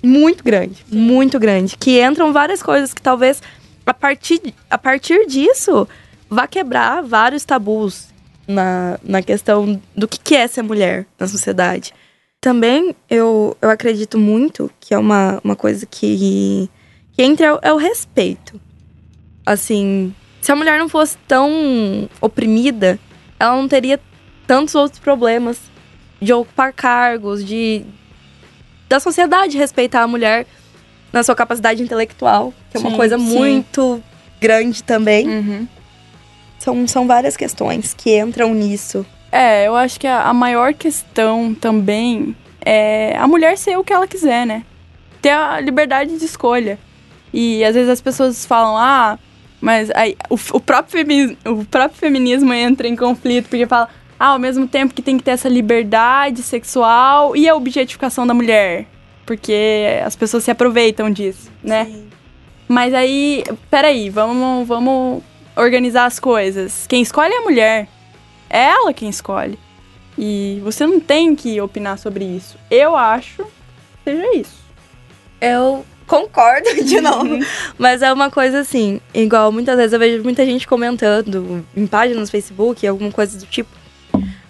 muito 0.03 0.43
grande, 0.43 0.83
muito 0.91 1.39
grande. 1.39 1.77
Que 1.77 2.01
entram 2.01 2.33
várias 2.33 2.61
coisas 2.61 2.93
que 2.93 3.01
talvez 3.01 3.41
a 3.87 3.93
partir, 3.93 4.53
a 4.69 4.77
partir 4.77 5.25
disso, 5.25 5.87
vai 6.29 6.45
quebrar 6.47 7.01
vários 7.01 7.45
tabus 7.45 8.09
na, 8.45 8.99
na 9.01 9.21
questão 9.21 9.81
do 9.95 10.07
que, 10.07 10.19
que 10.19 10.35
é 10.35 10.45
ser 10.45 10.61
mulher 10.61 11.05
na 11.17 11.25
sociedade. 11.25 11.93
Também 12.41 12.93
eu, 13.09 13.55
eu 13.61 13.69
acredito 13.69 14.17
muito 14.17 14.69
que 14.79 14.93
é 14.93 14.97
uma, 14.97 15.39
uma 15.41 15.55
coisa 15.55 15.85
que, 15.85 16.69
que 17.13 17.23
entra 17.23 17.59
é, 17.63 17.69
é 17.69 17.73
o 17.73 17.77
respeito. 17.77 18.59
Assim, 19.45 20.13
se 20.41 20.51
a 20.51 20.55
mulher 20.55 20.77
não 20.77 20.89
fosse 20.89 21.17
tão 21.25 22.09
oprimida, 22.19 22.99
ela 23.39 23.55
não 23.55 23.69
teria 23.69 23.99
tantos 24.45 24.75
outros 24.75 24.99
problemas 24.99 25.57
de 26.21 26.33
ocupar 26.33 26.73
cargos, 26.73 27.43
de 27.43 27.85
da 28.89 28.99
sociedade 28.99 29.57
respeitar 29.57 30.03
a 30.03 30.07
mulher 30.07 30.45
na 31.11 31.23
sua 31.23 31.35
capacidade 31.35 31.81
intelectual, 31.81 32.53
que 32.69 32.77
é 32.77 32.79
uma 32.79 32.91
sim, 32.91 32.95
coisa 32.95 33.17
sim. 33.17 33.23
muito 33.23 34.03
grande 34.39 34.83
também. 34.83 35.27
Uhum. 35.27 35.67
São, 36.59 36.87
são 36.87 37.07
várias 37.07 37.37
questões 37.37 37.93
que 37.93 38.17
entram 38.19 38.53
nisso. 38.53 39.05
É, 39.31 39.67
eu 39.67 39.75
acho 39.75 39.99
que 39.99 40.07
a, 40.07 40.23
a, 40.23 40.33
maior 40.33 40.73
questão 40.73 41.53
também 41.53 42.35
é 42.65 43.15
a 43.17 43.27
mulher 43.27 43.57
ser 43.57 43.77
o 43.77 43.83
que 43.83 43.93
ela 43.93 44.07
quiser, 44.07 44.45
né? 44.45 44.63
Ter 45.21 45.31
a 45.31 45.59
liberdade 45.59 46.17
de 46.17 46.25
escolha. 46.25 46.79
E 47.33 47.63
às 47.63 47.75
vezes 47.75 47.89
as 47.89 48.01
pessoas 48.01 48.45
falam, 48.45 48.77
ah, 48.77 49.19
mas 49.61 49.91
aí 49.91 50.15
o, 50.29 50.35
o, 50.53 50.59
próprio, 50.59 50.91
feminismo, 50.91 51.37
o 51.45 51.65
próprio 51.65 51.99
feminismo 51.99 52.53
entra 52.53 52.87
em 52.87 52.95
conflito, 52.95 53.49
porque 53.49 53.67
fala, 53.67 53.89
ah, 54.19 54.29
ao 54.29 54.39
mesmo 54.39 54.67
tempo 54.67 54.93
que 54.93 55.01
tem 55.01 55.17
que 55.17 55.23
ter 55.23 55.31
essa 55.31 55.49
liberdade 55.49 56.41
sexual 56.41 57.35
e 57.35 57.47
a 57.47 57.55
objetificação 57.55 58.25
da 58.25 58.33
mulher 58.33 58.87
porque 59.27 60.01
as 60.03 60.15
pessoas 60.15 60.45
se 60.45 60.49
aproveitam 60.49 61.11
disso, 61.11 61.51
né? 61.61 61.85
Sim. 61.85 62.07
Mas 62.67 62.93
aí, 62.93 63.43
peraí, 63.69 64.09
vamos, 64.09 64.65
vamos 64.65 65.21
organizar 65.55 66.05
as 66.05 66.17
coisas. 66.17 66.87
Quem 66.87 67.01
escolhe 67.01 67.33
é 67.33 67.37
a 67.37 67.41
mulher. 67.41 67.87
É 68.49 68.63
ela 68.63 68.93
quem 68.93 69.09
escolhe. 69.09 69.59
E 70.17 70.59
você 70.63 70.87
não 70.87 70.99
tem 70.99 71.35
que 71.35 71.59
opinar 71.59 71.99
sobre 71.99 72.23
isso. 72.23 72.57
Eu 72.71 72.95
acho 72.95 73.43
que 73.43 74.11
seja 74.11 74.35
isso. 74.35 74.57
Eu 75.41 75.85
concordo 76.07 76.83
de 76.83 76.99
novo. 77.01 77.35
Uhum. 77.35 77.45
Mas 77.77 78.01
é 78.01 78.11
uma 78.11 78.31
coisa 78.31 78.59
assim, 78.59 79.01
igual 79.13 79.51
muitas 79.51 79.75
vezes 79.75 79.93
eu 79.93 79.99
vejo 79.99 80.23
muita 80.23 80.45
gente 80.45 80.65
comentando 80.65 81.65
em 81.75 81.85
páginas 81.85 82.21
no 82.21 82.27
Facebook, 82.31 82.87
alguma 82.87 83.11
coisa 83.11 83.37
do 83.37 83.45
tipo. 83.45 83.76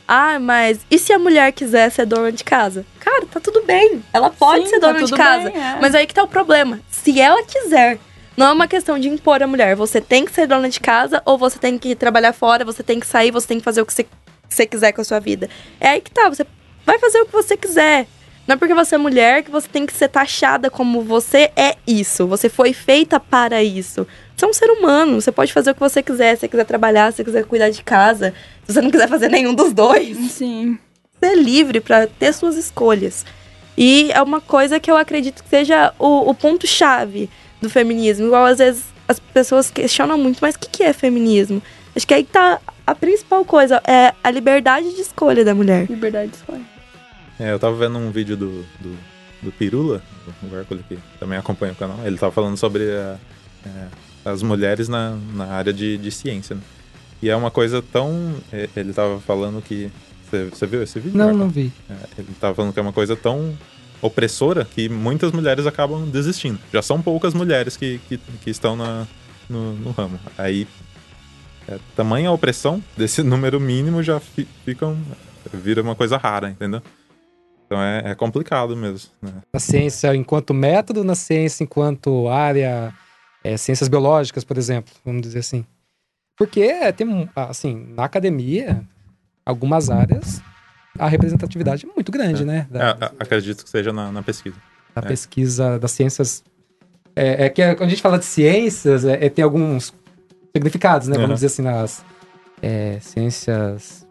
Ah, 0.08 0.40
mas 0.40 0.80
e 0.90 0.98
se 0.98 1.12
a 1.12 1.20
mulher 1.20 1.52
quiser 1.52 1.92
ser 1.92 2.06
dona 2.06 2.32
de 2.32 2.44
casa? 2.44 2.86
Cara, 3.00 3.26
tá 3.26 3.40
tudo 3.40 3.62
bem. 3.64 4.02
Ela 4.14 4.30
pode 4.30 4.64
Sim, 4.64 4.70
ser 4.70 4.80
tá 4.80 4.88
dona 4.88 5.00
de 5.00 5.06
tudo 5.06 5.18
casa. 5.18 5.50
bem, 5.50 5.62
é. 5.62 5.78
Mas 5.82 5.94
aí 5.94 6.08
que 6.08 6.14
tá 6.14 6.24
o 6.24 6.28
problema. 6.28 6.80
Se 6.90 7.20
ela 7.20 7.44
quiser, 7.44 8.00
não 8.38 8.48
é 8.48 8.52
uma 8.54 8.68
questão 8.68 8.98
de 8.98 9.10
impor 9.10 9.44
a 9.44 9.48
mulher. 9.48 9.76
Você 9.76 10.00
tem 10.00 10.24
que 10.24 10.32
ser 10.32 10.48
dona 10.48 10.70
de 10.70 10.80
casa 10.80 11.22
ou 11.26 11.38
você 11.38 11.60
tem 11.60 11.78
que 11.78 11.94
trabalhar 11.96 12.32
fora, 12.32 12.64
você 12.64 12.82
tem 12.84 13.00
que 13.00 13.08
sair, 13.08 13.32
você 13.32 13.48
tem 13.48 13.58
que 13.58 13.66
fazer 13.66 13.82
o 13.82 13.86
que 13.86 13.94
você, 13.94 14.06
você 14.48 14.66
quiser 14.66 14.94
com 14.94 15.02
a 15.02 15.04
sua 15.04 15.20
vida. 15.20 15.50
É 15.80 15.90
aí 15.90 16.02
que 16.02 16.12
tá. 16.12 16.30
Você 16.30 16.46
vai 16.86 16.98
fazer 17.00 17.20
o 17.20 17.26
que 17.26 17.34
você 17.34 17.58
quiser. 17.58 18.08
Não 18.48 18.54
é 18.54 18.58
porque 18.58 18.74
você 18.74 18.96
é 18.96 18.98
mulher 18.98 19.44
que 19.44 19.52
você 19.52 19.68
tem 19.68 19.86
que 19.86 19.92
ser 19.92 20.08
taxada 20.08 20.70
como 20.70 21.02
você 21.02 21.52
é 21.54 21.76
isso. 21.86 22.26
Você 22.28 22.48
foi 22.48 22.72
feita 22.72 23.20
para 23.20 23.62
isso. 23.62 24.08
Você 24.38 24.46
é 24.46 24.48
um 24.48 24.54
ser 24.54 24.70
humano. 24.70 25.20
Você 25.20 25.32
pode 25.32 25.52
fazer 25.52 25.72
o 25.72 25.74
que 25.74 25.80
você 25.80 26.04
quiser. 26.04 26.36
Se 26.36 26.42
você 26.42 26.48
quiser 26.48 26.66
trabalhar, 26.66 27.12
se 27.12 27.18
você 27.18 27.24
quiser 27.24 27.44
cuidar 27.46 27.70
de 27.72 27.82
casa. 27.84 28.34
Se 28.66 28.74
você 28.74 28.82
não 28.82 28.92
quiser 28.92 29.08
fazer 29.10 29.30
nenhum 29.30 29.54
dos 29.54 29.74
dois 29.74 30.16
Sim. 30.32 30.78
ser 31.20 31.36
livre 31.36 31.82
para 31.82 32.06
ter 32.08 32.32
suas 32.34 32.56
escolhas. 32.56 33.26
E 33.76 34.12
é 34.12 34.22
uma 34.22 34.40
coisa 34.40 34.80
que 34.80 34.90
eu 34.90 34.96
acredito 34.98 35.44
que 35.44 35.50
seja 35.50 35.92
o, 36.00 36.30
o 36.30 36.34
ponto-chave 36.36 37.30
do 37.62 37.70
feminismo. 37.70 38.28
Igual 38.28 38.46
às 38.46 38.60
vezes 38.60 38.84
as 39.08 39.20
pessoas 39.20 39.70
questionam 39.72 40.18
muito, 40.18 40.40
mas 40.42 40.56
o 40.56 40.60
que, 40.60 40.70
que 40.70 40.84
é 40.84 40.94
feminismo? 40.94 41.62
Acho 41.96 42.06
que 42.08 42.14
aí 42.14 42.24
que 42.24 42.32
tá 42.32 42.60
a 42.86 42.94
principal 42.94 43.44
coisa, 43.44 43.82
é 43.88 44.14
a 44.24 44.30
liberdade 44.32 44.94
de 44.96 45.02
escolha 45.02 45.44
da 45.44 45.56
mulher. 45.56 45.88
Liberdade 45.90 46.30
de 46.32 46.38
escolha. 46.38 46.62
É, 47.40 47.52
eu 47.52 47.60
tava 47.60 47.76
vendo 47.76 47.98
um 47.98 48.12
vídeo 48.12 48.36
do, 48.38 48.64
do, 48.80 48.98
do 49.44 49.52
Pirula, 49.52 50.02
o 50.44 50.56
Hércules 50.56 50.84
que 50.88 50.98
também 51.20 51.38
acompanha 51.40 51.74
o 51.74 51.76
canal. 51.76 52.00
Ele 52.06 52.18
tava 52.18 52.32
falando 52.32 52.56
sobre 52.58 52.84
a- 52.84 53.18
é, 53.66 53.70
as 54.32 54.44
mulheres 54.44 54.88
na, 54.88 55.18
na 55.34 55.46
área 55.46 55.74
de, 55.74 55.98
de 55.98 56.12
ciência. 56.12 56.56
né? 56.56 56.62
E 57.22 57.30
é 57.30 57.36
uma 57.36 57.50
coisa 57.52 57.82
tão. 57.82 58.36
é, 58.52 58.70
Ele 58.76 58.94
tava 58.94 59.20
falando 59.20 59.62
que. 59.62 59.92
Você, 60.52 60.66
viu 60.68 60.84
esse 60.84 61.00
vídeo? 61.00 61.18
Não, 61.18 61.30
Hércules? 61.30 61.40
não 61.40 61.50
vi. 61.50 61.72
É, 61.90 61.94
ele 62.18 62.28
tava 62.40 62.54
falando 62.54 62.74
que 62.74 62.80
é 62.80 62.82
uma 62.82 62.92
coisa 62.94 63.16
tão 63.16 63.58
opressora 64.02 64.66
que 64.66 64.90
muitas 64.90 65.32
mulheres 65.32 65.66
acabam 65.66 66.06
desistindo. 66.10 66.60
Já 66.72 66.82
são 66.82 67.02
poucas 67.02 67.34
mulheres 67.34 67.78
que, 67.78 68.00
que, 68.10 68.18
que 68.18 68.50
estão 68.50 68.76
na, 68.76 69.08
no, 69.50 69.74
no 69.74 69.92
ramo. 69.92 70.20
Aí, 70.38 70.68
é, 71.68 71.80
tamanha 71.96 72.32
opressão 72.32 72.84
desse 72.96 73.24
número 73.24 73.60
mínimo 73.60 74.04
já 74.04 74.20
fi, 74.20 74.48
ficam, 74.66 74.98
vira 75.54 75.82
uma 75.82 75.96
coisa 75.96 76.18
rara, 76.18 76.50
entendeu? 76.50 76.82
Então 77.66 77.82
é, 77.82 78.12
é 78.12 78.16
complicado 78.16 78.76
mesmo. 78.76 79.10
Né? 79.22 79.32
Na 79.54 79.60
ciência 79.60 80.16
enquanto 80.16 80.54
método, 80.54 81.04
na 81.04 81.16
ciência 81.16 81.64
enquanto 81.64 82.28
área, 82.28 82.94
é, 83.54 83.58
ciências 83.58 83.88
biológicas, 83.88 84.44
por 84.44 84.58
exemplo, 84.58 84.94
vamos 85.06 85.22
dizer 85.22 85.40
assim. 85.40 85.66
Porque 86.38 86.62
é, 86.62 86.92
tem, 86.92 87.30
assim, 87.36 87.88
na 87.96 88.04
academia, 88.06 88.84
algumas 89.46 89.90
áreas, 89.90 90.42
a 91.00 91.08
representatividade 91.08 91.86
é 91.86 91.94
muito 91.96 92.12
grande, 92.12 92.44
É. 92.44 92.46
né? 92.46 92.68
É, 92.72 92.74
Da, 92.74 92.92
a- 92.92 93.12
acredito 93.20 93.64
que 93.64 93.70
seja 93.70 93.92
na, 93.94 94.12
na 94.12 94.22
pesquisa. 94.22 94.56
da 94.96 95.02
é. 95.02 95.06
pesquisa 95.08 95.80
das 95.80 95.92
ciências. 95.92 96.44
É, 97.16 97.46
é 97.46 97.50
que 97.50 97.62
é, 97.62 97.74
quando 97.74 97.88
a 97.88 97.90
gente 97.90 98.02
fala 98.02 98.20
de 98.20 98.26
ciências, 98.26 99.04
é, 99.06 99.26
é, 99.26 99.30
tem 99.30 99.44
alguns 99.44 99.94
significados, 100.56 101.08
né? 101.08 101.16
Uhum. 101.16 101.22
Vamos 101.24 101.36
dizer 101.38 101.48
assim, 101.48 101.62
nas 101.64 102.04
é, 102.62 103.00
ciências 103.02 104.06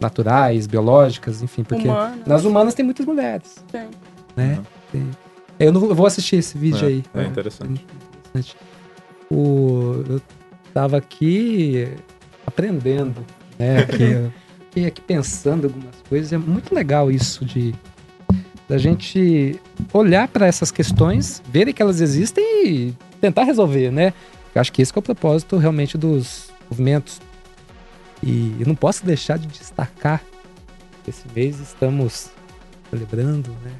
naturais, 0.00 0.66
biológicas, 0.66 1.42
enfim, 1.42 1.62
porque 1.62 1.86
Humana. 1.88 2.22
nas 2.26 2.44
humanas 2.44 2.72
tem 2.74 2.84
muitas 2.84 3.04
mulheres, 3.04 3.56
Tem. 3.70 3.88
né? 4.36 4.56
Uhum. 4.56 4.64
Tem- 4.92 5.10
Eu 5.58 5.72
não 5.72 5.80
vou, 5.80 5.90
eu 5.90 5.94
vou 5.94 6.06
assistir 6.06 6.36
esse 6.36 6.56
vídeo 6.56 6.84
É, 6.84 6.88
aí. 6.88 7.04
é 7.14 7.24
interessante. 7.24 7.84
Interessante. 8.30 8.56
O, 9.30 10.04
eu 10.08 10.20
tava 10.72 10.96
aqui 10.96 11.88
aprendendo, 12.46 13.24
né? 13.58 13.80
Aqui, 13.80 14.02
eu 14.02 14.32
fiquei 14.66 14.86
aqui 14.86 15.00
pensando 15.00 15.66
algumas 15.66 15.94
coisas. 16.08 16.32
É 16.32 16.38
muito 16.38 16.74
legal 16.74 17.10
isso 17.10 17.44
de 17.44 17.74
da 18.68 18.78
gente 18.78 19.58
olhar 19.92 20.28
para 20.28 20.46
essas 20.46 20.70
questões, 20.70 21.42
verem 21.48 21.74
que 21.74 21.82
elas 21.82 22.00
existem 22.00 22.44
e 22.64 22.96
tentar 23.20 23.42
resolver, 23.42 23.90
né? 23.90 24.14
Eu 24.54 24.60
acho 24.60 24.72
que 24.72 24.80
esse 24.80 24.92
que 24.92 24.98
é 24.98 25.00
o 25.00 25.02
propósito 25.02 25.56
realmente 25.56 25.98
dos 25.98 26.52
movimentos. 26.70 27.20
E 28.22 28.54
eu 28.60 28.66
não 28.68 28.76
posso 28.76 29.04
deixar 29.04 29.38
de 29.38 29.48
destacar 29.48 30.22
que 31.02 31.10
esse 31.10 31.24
mês 31.34 31.58
estamos 31.58 32.30
celebrando, 32.88 33.50
né? 33.64 33.72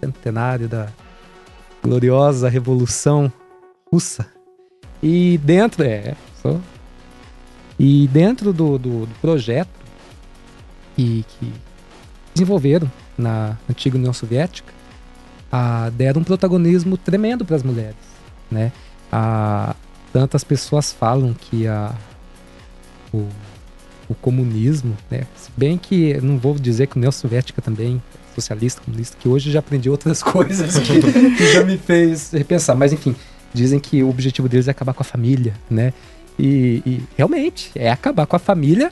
Centenário 0.00 0.66
da 0.66 0.88
gloriosa 1.82 2.48
Revolução 2.48 3.30
Russa. 3.92 4.26
E 5.02 5.38
dentro, 5.42 5.82
é. 5.82 6.14
E 7.78 8.08
dentro 8.08 8.52
do, 8.52 8.78
do, 8.78 9.06
do 9.06 9.14
projeto 9.20 9.68
que, 10.96 11.24
que 11.28 11.52
desenvolveram 12.32 12.90
na 13.18 13.58
antiga 13.68 13.98
União 13.98 14.12
Soviética, 14.12 14.72
ah, 15.50 15.90
deram 15.92 16.20
um 16.20 16.24
protagonismo 16.24 16.96
tremendo 16.96 17.44
para 17.44 17.56
as 17.56 17.62
mulheres, 17.62 17.96
né? 18.50 18.72
Ah, 19.10 19.76
tantas 20.12 20.42
pessoas 20.44 20.92
falam 20.92 21.34
que 21.34 21.66
a, 21.66 21.94
o, 23.12 23.28
o 24.08 24.14
comunismo, 24.14 24.96
né? 25.10 25.26
Se 25.36 25.50
bem 25.56 25.76
que 25.76 26.18
não 26.20 26.38
vou 26.38 26.54
dizer 26.54 26.86
que 26.86 26.96
a 26.96 26.98
União 26.98 27.12
Soviética 27.12 27.60
também 27.60 28.02
socialista, 28.34 28.80
comunista, 28.80 29.16
que 29.20 29.28
hoje 29.28 29.50
já 29.50 29.58
aprendi 29.58 29.90
outras 29.90 30.22
coisas 30.24 30.78
que, 30.78 31.00
que 31.36 31.52
já 31.52 31.64
me 31.64 31.76
fez 31.76 32.30
repensar. 32.30 32.74
Mas 32.74 32.92
enfim, 32.92 33.14
dizem 33.52 33.78
que 33.78 34.02
o 34.02 34.08
objetivo 34.08 34.48
deles 34.48 34.68
é 34.68 34.70
acabar 34.70 34.94
com 34.94 35.02
a 35.02 35.04
família, 35.04 35.54
né? 35.70 35.92
E, 36.38 36.82
e 36.86 37.02
realmente 37.16 37.70
é 37.74 37.90
acabar 37.90 38.26
com 38.26 38.36
a 38.36 38.38
família 38.38 38.90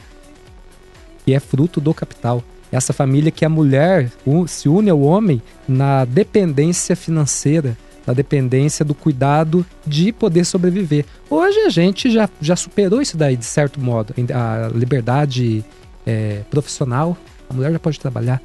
que 1.24 1.32
é 1.32 1.40
fruto 1.40 1.80
do 1.80 1.94
capital. 1.94 2.42
Essa 2.72 2.92
família 2.92 3.30
que 3.30 3.44
a 3.44 3.48
mulher 3.48 4.10
se 4.46 4.68
une 4.68 4.90
ao 4.90 5.00
homem 5.00 5.42
na 5.66 6.04
dependência 6.04 6.94
financeira, 6.94 7.76
na 8.06 8.12
dependência 8.12 8.84
do 8.84 8.94
cuidado 8.94 9.66
de 9.86 10.12
poder 10.12 10.44
sobreviver. 10.44 11.04
Hoje 11.28 11.58
a 11.60 11.68
gente 11.68 12.10
já, 12.10 12.28
já 12.40 12.54
superou 12.54 13.02
isso 13.02 13.16
daí, 13.16 13.36
de 13.36 13.44
certo 13.44 13.80
modo. 13.80 14.14
A 14.32 14.70
liberdade 14.74 15.64
é, 16.06 16.42
profissional, 16.50 17.16
a 17.48 17.54
mulher 17.54 17.72
já 17.72 17.78
pode 17.78 17.98
trabalhar. 17.98 18.40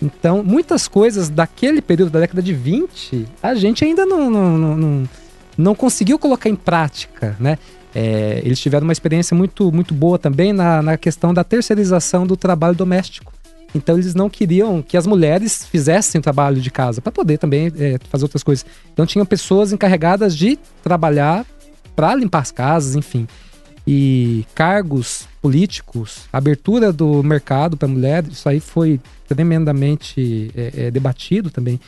Então, 0.00 0.42
muitas 0.42 0.86
coisas 0.86 1.28
daquele 1.28 1.80
período 1.80 2.10
da 2.10 2.20
década 2.20 2.42
de 2.42 2.52
20, 2.52 3.26
a 3.42 3.54
gente 3.54 3.84
ainda 3.84 4.04
não, 4.04 4.30
não, 4.30 4.58
não, 4.58 4.76
não, 4.76 5.08
não 5.56 5.74
conseguiu 5.74 6.18
colocar 6.18 6.48
em 6.48 6.56
prática, 6.56 7.36
né? 7.38 7.58
É, 7.94 8.42
eles 8.44 8.60
tiveram 8.60 8.84
uma 8.84 8.92
experiência 8.92 9.34
muito, 9.34 9.72
muito 9.72 9.94
boa 9.94 10.18
também 10.18 10.52
na, 10.52 10.82
na 10.82 10.96
questão 10.98 11.32
da 11.32 11.42
terceirização 11.42 12.26
do 12.26 12.36
trabalho 12.36 12.74
doméstico. 12.74 13.32
Então 13.74 13.96
eles 13.96 14.14
não 14.14 14.28
queriam 14.28 14.82
que 14.82 14.96
as 14.96 15.06
mulheres 15.06 15.66
fizessem 15.66 16.20
trabalho 16.20 16.60
de 16.60 16.70
casa 16.70 17.00
para 17.00 17.12
poder 17.12 17.38
também 17.38 17.72
é, 17.78 17.98
fazer 18.10 18.24
outras 18.24 18.42
coisas. 18.42 18.64
Então 18.92 19.06
tinham 19.06 19.24
pessoas 19.24 19.72
encarregadas 19.72 20.36
de 20.36 20.58
trabalhar 20.82 21.44
para 21.94 22.14
limpar 22.14 22.40
as 22.40 22.50
casas, 22.50 22.96
enfim. 22.96 23.26
E 23.86 24.44
cargos 24.54 25.28
políticos, 25.40 26.22
abertura 26.32 26.92
do 26.92 27.22
mercado 27.22 27.76
para 27.76 27.86
mulheres, 27.86 28.32
isso 28.32 28.48
aí 28.48 28.60
foi 28.60 29.00
tremendamente 29.28 30.50
é, 30.56 30.72
é, 30.76 30.90
debatido 30.90 31.50
também. 31.50 31.80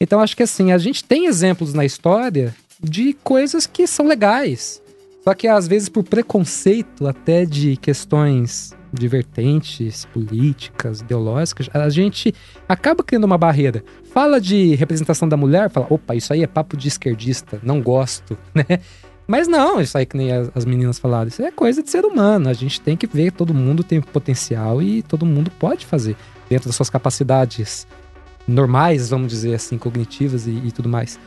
Então 0.00 0.20
acho 0.20 0.36
que 0.36 0.42
assim, 0.42 0.72
a 0.72 0.78
gente 0.78 1.04
tem 1.04 1.26
exemplos 1.26 1.74
na 1.74 1.84
história 1.84 2.54
de 2.82 3.12
coisas 3.12 3.66
que 3.66 3.86
são 3.86 4.06
legais. 4.06 4.82
Só 5.22 5.34
que 5.34 5.46
às 5.46 5.68
vezes 5.68 5.88
por 5.88 6.02
preconceito 6.02 7.06
até 7.06 7.44
de 7.44 7.76
questões 7.76 8.74
de 8.92 9.08
vertentes 9.08 10.04
políticas, 10.06 11.00
ideológicas, 11.00 11.70
a 11.72 11.88
gente 11.88 12.34
acaba 12.68 13.02
criando 13.02 13.24
uma 13.24 13.38
barreira. 13.38 13.82
Fala 14.12 14.40
de 14.40 14.74
representação 14.74 15.28
da 15.28 15.36
mulher, 15.36 15.70
fala, 15.70 15.86
opa, 15.88 16.14
isso 16.14 16.32
aí 16.32 16.42
é 16.42 16.46
papo 16.46 16.76
de 16.76 16.88
esquerdista, 16.88 17.58
não 17.62 17.80
gosto, 17.80 18.36
né? 18.52 18.80
Mas 19.26 19.46
não, 19.46 19.80
isso 19.80 19.96
aí 19.96 20.04
que 20.04 20.16
nem 20.16 20.32
as, 20.32 20.50
as 20.54 20.64
meninas 20.64 20.98
falaram, 20.98 21.28
isso 21.28 21.40
é 21.40 21.50
coisa 21.50 21.82
de 21.82 21.88
ser 21.88 22.04
humano. 22.04 22.48
A 22.48 22.52
gente 22.52 22.80
tem 22.80 22.96
que 22.96 23.06
ver 23.06 23.32
todo 23.32 23.54
mundo 23.54 23.84
tem 23.84 24.00
potencial 24.00 24.82
e 24.82 25.02
todo 25.02 25.24
mundo 25.24 25.50
pode 25.58 25.86
fazer 25.86 26.16
dentro 26.50 26.68
das 26.68 26.76
suas 26.76 26.90
capacidades 26.90 27.86
normais, 28.46 29.08
vamos 29.08 29.28
dizer 29.28 29.54
assim, 29.54 29.78
cognitivas 29.78 30.46
e, 30.46 30.50
e 30.50 30.72
tudo 30.72 30.88
mais. 30.88 31.18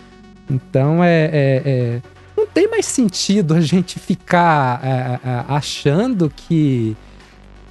Então 0.49 1.03
é, 1.03 1.25
é- 1.25 1.61
é- 1.65 2.01
não 2.37 2.45
tem 2.45 2.69
mais 2.69 2.85
sentido 2.85 3.53
a 3.53 3.61
gente 3.61 3.97
ficar 3.99 4.79
é, 4.83 4.89
é, 4.89 5.19
achando 5.47 6.31
que 6.35 6.95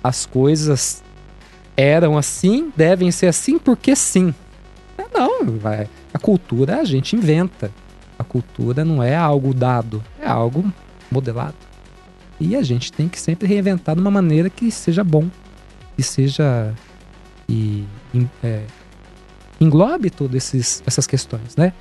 as 0.02 0.26
coisas 0.26 1.02
eram 1.76 2.16
assim, 2.16 2.72
devem 2.76 3.10
ser 3.10 3.26
assim 3.26 3.58
porque 3.58 3.94
sim. 3.94 4.34
É, 4.98 5.04
Não, 5.18 5.44
vai. 5.58 5.88
A 6.12 6.18
cultura 6.18 6.80
a 6.80 6.84
gente 6.84 7.16
inventa. 7.16 7.70
A 8.18 8.22
cultura 8.24 8.84
não 8.84 9.02
é 9.02 9.14
algo 9.14 9.52
dado, 9.52 10.02
é 10.20 10.26
algo 10.26 10.64
modelado. 11.10 11.54
E 12.40 12.54
a 12.56 12.62
gente 12.62 12.92
tem 12.92 13.08
que 13.08 13.20
sempre 13.20 13.46
reinventar 13.46 13.94
de 13.94 14.00
uma 14.00 14.10
maneira 14.10 14.48
que 14.50 14.70
seja 14.70 15.02
bom, 15.04 15.28
que 15.96 16.02
seja 16.02 16.72
e 17.48 17.84
em- 18.12 18.30
é, 18.42 18.62
englobe 19.60 20.10
todas 20.10 20.52
essas 20.86 21.06
questões, 21.06 21.56
né? 21.56 21.72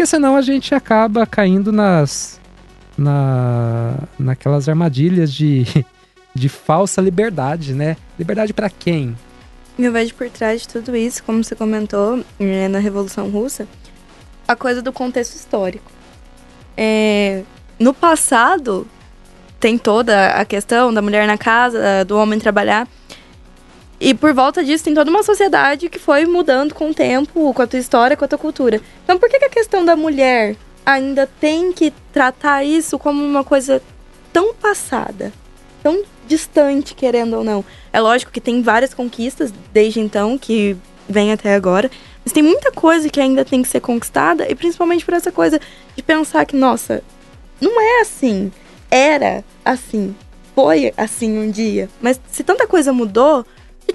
Porque 0.00 0.08
senão 0.08 0.34
a 0.34 0.40
gente 0.40 0.74
acaba 0.74 1.26
caindo 1.26 1.70
nas 1.70 2.40
na, 2.96 3.98
naquelas 4.18 4.66
armadilhas 4.66 5.30
de, 5.30 5.66
de 6.34 6.48
falsa 6.48 7.02
liberdade, 7.02 7.74
né? 7.74 7.98
Liberdade 8.18 8.54
para 8.54 8.70
quem? 8.70 9.14
eu 9.78 9.92
vejo 9.92 10.14
por 10.14 10.30
trás 10.30 10.62
de 10.62 10.68
tudo 10.68 10.96
isso, 10.96 11.22
como 11.22 11.44
você 11.44 11.54
comentou, 11.54 12.24
é, 12.38 12.66
na 12.66 12.78
Revolução 12.78 13.28
Russa, 13.28 13.68
a 14.48 14.56
coisa 14.56 14.80
do 14.80 14.90
contexto 14.90 15.34
histórico. 15.34 15.92
É, 16.74 17.42
no 17.78 17.92
passado, 17.92 18.88
tem 19.58 19.76
toda 19.76 20.28
a 20.30 20.46
questão 20.46 20.94
da 20.94 21.02
mulher 21.02 21.26
na 21.26 21.36
casa, 21.36 22.06
do 22.06 22.16
homem 22.16 22.38
trabalhar. 22.38 22.88
E 24.00 24.14
por 24.14 24.32
volta 24.32 24.64
disso, 24.64 24.84
tem 24.84 24.94
toda 24.94 25.10
uma 25.10 25.22
sociedade 25.22 25.90
que 25.90 25.98
foi 25.98 26.24
mudando 26.24 26.74
com 26.74 26.88
o 26.88 26.94
tempo, 26.94 27.52
com 27.52 27.62
a 27.62 27.66
tua 27.66 27.78
história, 27.78 28.16
com 28.16 28.24
a 28.24 28.28
tua 28.28 28.38
cultura. 28.38 28.80
Então, 29.04 29.18
por 29.18 29.28
que, 29.28 29.38
que 29.38 29.44
a 29.44 29.50
questão 29.50 29.84
da 29.84 29.94
mulher 29.94 30.56
ainda 30.86 31.28
tem 31.38 31.70
que 31.70 31.92
tratar 32.10 32.64
isso 32.64 32.98
como 32.98 33.22
uma 33.22 33.44
coisa 33.44 33.82
tão 34.32 34.54
passada? 34.54 35.30
Tão 35.82 36.02
distante, 36.26 36.94
querendo 36.94 37.36
ou 37.36 37.44
não. 37.44 37.62
É 37.92 38.00
lógico 38.00 38.32
que 38.32 38.40
tem 38.40 38.62
várias 38.62 38.94
conquistas 38.94 39.52
desde 39.70 40.00
então, 40.00 40.38
que 40.38 40.74
vem 41.06 41.30
até 41.30 41.54
agora. 41.54 41.90
Mas 42.24 42.32
tem 42.32 42.42
muita 42.42 42.72
coisa 42.72 43.08
que 43.10 43.20
ainda 43.20 43.44
tem 43.44 43.62
que 43.62 43.68
ser 43.68 43.80
conquistada, 43.80 44.50
e 44.50 44.54
principalmente 44.54 45.04
por 45.04 45.12
essa 45.12 45.30
coisa 45.30 45.60
de 45.94 46.02
pensar 46.02 46.46
que, 46.46 46.56
nossa, 46.56 47.02
não 47.60 47.78
é 47.78 48.00
assim. 48.00 48.50
Era 48.90 49.44
assim. 49.62 50.16
Foi 50.54 50.92
assim 50.96 51.38
um 51.38 51.50
dia. 51.50 51.88
Mas 52.00 52.18
se 52.30 52.42
tanta 52.42 52.66
coisa 52.66 52.92
mudou, 52.92 53.44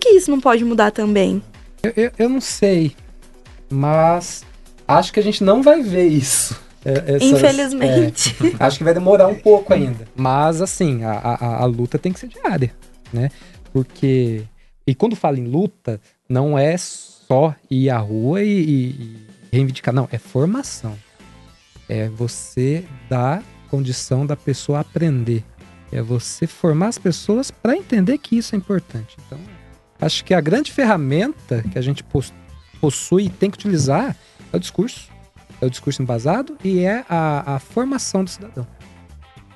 que 0.06 0.10
isso 0.10 0.30
não 0.30 0.40
pode 0.40 0.64
mudar 0.64 0.92
também? 0.92 1.42
Eu, 1.82 1.94
eu, 1.96 2.12
eu 2.20 2.30
não 2.30 2.40
sei. 2.40 2.96
Mas 3.70 4.46
acho 4.88 5.12
que 5.12 5.20
a 5.20 5.24
gente 5.24 5.44
não 5.44 5.64
vai 5.64 5.82
ver 5.82 6.08
isso. 6.08 6.60
É, 6.86 7.16
essas, 7.16 7.24
Infelizmente. 7.24 8.36
É, 8.40 8.56
acho 8.64 8.78
que 8.78 8.84
vai 8.84 8.94
demorar 8.94 9.28
um 9.28 9.34
pouco 9.34 9.74
ainda. 9.74 10.08
Mas, 10.16 10.62
assim, 10.62 11.04
a, 11.04 11.14
a, 11.14 11.64
a, 11.64 11.66
luta 11.66 11.98
tem 11.98 12.14
que 12.14 12.20
ser 12.20 12.28
diária, 12.28 12.72
né? 13.12 13.30
Porque. 13.74 14.44
E 14.86 14.94
quando 14.94 15.16
fala 15.16 15.40
em 15.40 15.46
luta, 15.46 16.00
não 16.30 16.58
é 16.58 16.78
só 16.78 17.56
ir 17.72 17.90
à 17.90 17.98
rua 17.98 18.44
e, 18.44 18.48
e, 18.48 18.74
e 19.52 19.56
reivindicar. 19.58 19.92
Não, 19.92 20.08
é 20.12 20.20
formação. 20.20 20.96
É 21.90 22.08
você 22.10 22.86
dar 23.10 23.44
condição 23.72 24.24
da 24.24 24.36
pessoa 24.36 24.82
aprender. 24.82 25.44
É 25.92 26.04
você 26.04 26.46
formar 26.46 26.90
as 26.90 27.00
pessoas 27.00 27.50
para 27.50 27.76
entender 27.76 28.20
que 28.20 28.38
isso 28.38 28.54
é 28.54 28.58
importante. 28.58 29.18
Então, 29.26 29.40
acho 30.00 30.24
que 30.24 30.34
a 30.34 30.42
grande 30.42 30.72
ferramenta 30.72 31.64
que 31.72 31.78
a 31.78 31.82
gente 31.82 32.04
possui 32.82 33.26
e 33.26 33.30
tem 33.30 33.50
que 33.50 33.58
utilizar 33.58 34.16
é 34.52 34.58
o 34.58 34.60
discurso 34.60 35.16
é 35.62 35.66
o 35.66 35.70
discurso 35.70 36.02
embasado 36.02 36.58
e 36.64 36.84
é 36.84 37.04
a, 37.10 37.56
a 37.56 37.60
formação 37.60 38.24
do 38.24 38.30
cidadão. 38.30 38.68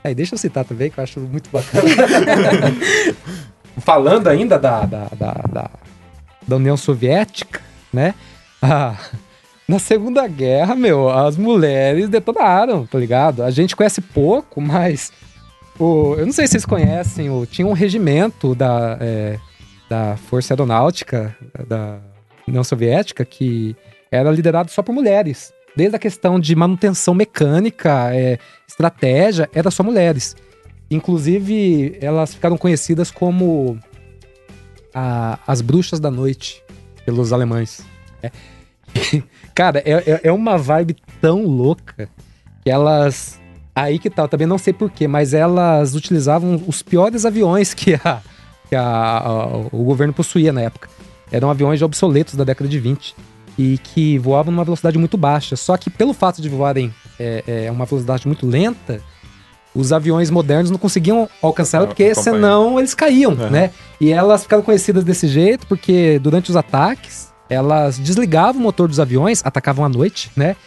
Aí, 0.03 0.15
deixa 0.15 0.33
eu 0.33 0.39
citar 0.39 0.63
também, 0.63 0.89
que 0.89 0.97
eu 0.97 1.03
acho 1.03 1.19
muito 1.19 1.49
bacana. 1.49 1.83
Falando 3.79 4.27
ainda 4.27 4.57
da, 4.57 4.85
da, 4.85 5.07
da, 5.09 5.33
da, 5.51 5.69
da 6.47 6.55
União 6.55 6.77
Soviética, 6.77 7.61
né? 7.91 8.13
Ah, 8.61 8.95
na 9.67 9.77
Segunda 9.77 10.27
Guerra, 10.27 10.75
meu, 10.75 11.09
as 11.09 11.37
mulheres 11.37 12.09
detonaram, 12.09 12.85
tá 12.85 12.97
ligado? 12.97 13.43
A 13.43 13.51
gente 13.51 13.75
conhece 13.75 14.01
pouco, 14.01 14.61
mas. 14.61 15.11
O, 15.77 16.15
eu 16.17 16.25
não 16.25 16.33
sei 16.33 16.45
se 16.45 16.51
vocês 16.51 16.65
conhecem, 16.65 17.29
o, 17.29 17.45
tinha 17.45 17.65
um 17.65 17.73
regimento 17.73 18.53
da, 18.53 18.97
é, 18.99 19.39
da 19.89 20.15
Força 20.17 20.53
Aeronáutica 20.53 21.35
da 21.67 21.99
União 22.47 22.63
Soviética 22.63 23.25
que 23.25 23.75
era 24.11 24.31
liderado 24.31 24.69
só 24.71 24.81
por 24.81 24.93
mulheres 24.93 25.53
desde 25.75 25.95
a 25.95 25.99
questão 25.99 26.39
de 26.39 26.55
manutenção 26.55 27.13
mecânica, 27.13 28.13
é, 28.13 28.37
estratégia, 28.67 29.49
era 29.53 29.71
só 29.71 29.83
mulheres. 29.83 30.35
Inclusive, 30.91 31.97
elas 32.01 32.33
ficaram 32.33 32.57
conhecidas 32.57 33.11
como 33.11 33.79
a, 34.93 35.39
as 35.45 35.61
bruxas 35.61 35.99
da 35.99 36.09
noite 36.09 36.63
pelos 37.05 37.31
alemães. 37.31 37.85
É. 38.21 38.31
Cara, 39.55 39.79
é, 39.85 40.11
é, 40.11 40.21
é 40.23 40.31
uma 40.31 40.57
vibe 40.57 40.97
tão 41.21 41.45
louca 41.45 42.09
que 42.61 42.69
elas. 42.69 43.39
Aí 43.75 43.97
que 43.97 44.09
tal, 44.09 44.27
tá, 44.27 44.31
também 44.31 44.47
não 44.47 44.57
sei 44.57 44.73
porquê, 44.73 45.07
mas 45.07 45.33
elas 45.33 45.95
utilizavam 45.95 46.61
os 46.67 46.81
piores 46.81 47.23
aviões 47.23 47.73
que, 47.73 47.93
a, 48.03 48.21
que 48.69 48.75
a, 48.75 48.83
a, 48.83 49.47
o 49.71 49.83
governo 49.83 50.13
possuía 50.13 50.53
na 50.53 50.61
época. 50.61 50.87
Eram 51.31 51.49
aviões 51.49 51.81
obsoletos 51.81 52.35
da 52.35 52.43
década 52.43 52.69
de 52.69 52.79
20 52.79 53.15
e 53.57 53.77
que 53.77 54.17
voavam 54.17 54.51
numa 54.51 54.63
velocidade 54.63 54.97
muito 54.97 55.17
baixa. 55.17 55.55
Só 55.55 55.75
que 55.75 55.89
pelo 55.89 56.13
fato 56.13 56.41
de 56.41 56.47
voarem 56.47 56.93
é, 57.19 57.65
é 57.65 57.71
uma 57.71 57.85
velocidade 57.85 58.25
muito 58.25 58.47
lenta, 58.47 59.01
os 59.73 59.91
aviões 59.91 60.29
modernos 60.29 60.71
não 60.71 60.77
conseguiam 60.77 61.29
alcançar 61.41 61.79
ela 61.79 61.87
porque 61.87 62.15
senão 62.15 62.79
eles 62.79 62.93
caíam, 62.93 63.33
uhum. 63.33 63.49
né? 63.49 63.71
E 63.99 64.11
elas 64.11 64.43
ficaram 64.43 64.63
conhecidas 64.63 65.03
desse 65.03 65.27
jeito 65.27 65.67
porque 65.67 66.19
durante 66.19 66.49
os 66.49 66.55
ataques 66.55 67.29
elas 67.49 67.97
desligavam 67.97 68.61
o 68.61 68.63
motor 68.63 68.87
dos 68.87 68.99
aviões, 68.99 69.41
atacavam 69.43 69.83
à 69.83 69.89
noite, 69.89 70.31
né? 70.35 70.55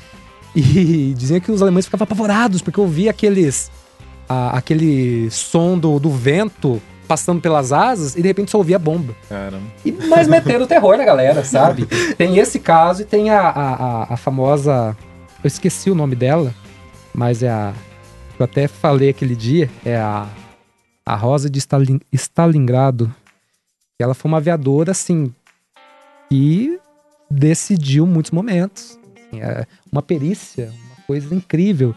E 0.54 1.14
diziam 1.16 1.40
que 1.40 1.50
os 1.50 1.62
alemães 1.62 1.86
ficavam 1.86 2.04
apavorados 2.04 2.60
porque 2.60 2.78
ouvia 2.78 3.10
aqueles 3.10 3.70
a, 4.28 4.58
aquele 4.58 5.30
som 5.30 5.78
do, 5.78 5.98
do 5.98 6.10
vento 6.10 6.80
passando 7.06 7.40
pelas 7.40 7.72
asas 7.72 8.16
e 8.16 8.22
de 8.22 8.28
repente 8.28 8.50
só 8.50 8.58
ouvia 8.58 8.78
bomba. 8.78 9.14
Caramba. 9.28 9.66
E, 9.84 9.92
mas 9.92 10.28
metendo 10.28 10.64
o 10.64 10.66
terror 10.66 10.96
na 10.96 11.04
galera, 11.04 11.44
sabe? 11.44 11.86
tem 12.16 12.38
esse 12.38 12.58
caso 12.58 13.02
e 13.02 13.04
tem 13.04 13.30
a, 13.30 13.40
a, 13.40 14.14
a, 14.14 14.16
famosa. 14.16 14.96
Eu 15.42 15.48
esqueci 15.48 15.90
o 15.90 15.94
nome 15.94 16.16
dela, 16.16 16.54
mas 17.14 17.42
é 17.42 17.50
a. 17.50 17.72
Eu 18.38 18.44
até 18.44 18.66
falei 18.66 19.10
aquele 19.10 19.36
dia, 19.36 19.70
é 19.84 19.96
a. 19.96 20.26
A 21.04 21.16
Rosa 21.16 21.50
de 21.50 21.58
Stalin, 21.58 22.00
Stalingrado. 22.12 23.12
Ela 23.98 24.14
foi 24.14 24.30
uma 24.30 24.38
aviadora, 24.38 24.92
assim, 24.92 25.34
que 26.28 26.78
decidiu 27.28 28.06
muitos 28.06 28.30
momentos. 28.30 28.98
Assim, 29.16 29.40
é 29.40 29.66
uma 29.90 30.00
perícia, 30.00 30.72
uma 30.96 31.06
coisa 31.06 31.34
incrível. 31.34 31.94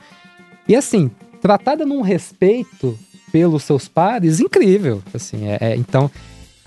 E 0.68 0.76
assim, 0.76 1.12
tratada 1.42 1.86
num 1.86 2.02
respeito 2.02 2.98
pelos 3.36 3.64
seus 3.64 3.90
pares, 3.90 4.40
incrível. 4.40 5.04
Assim, 5.14 5.46
é, 5.50 5.58
é 5.60 5.76
então. 5.76 6.10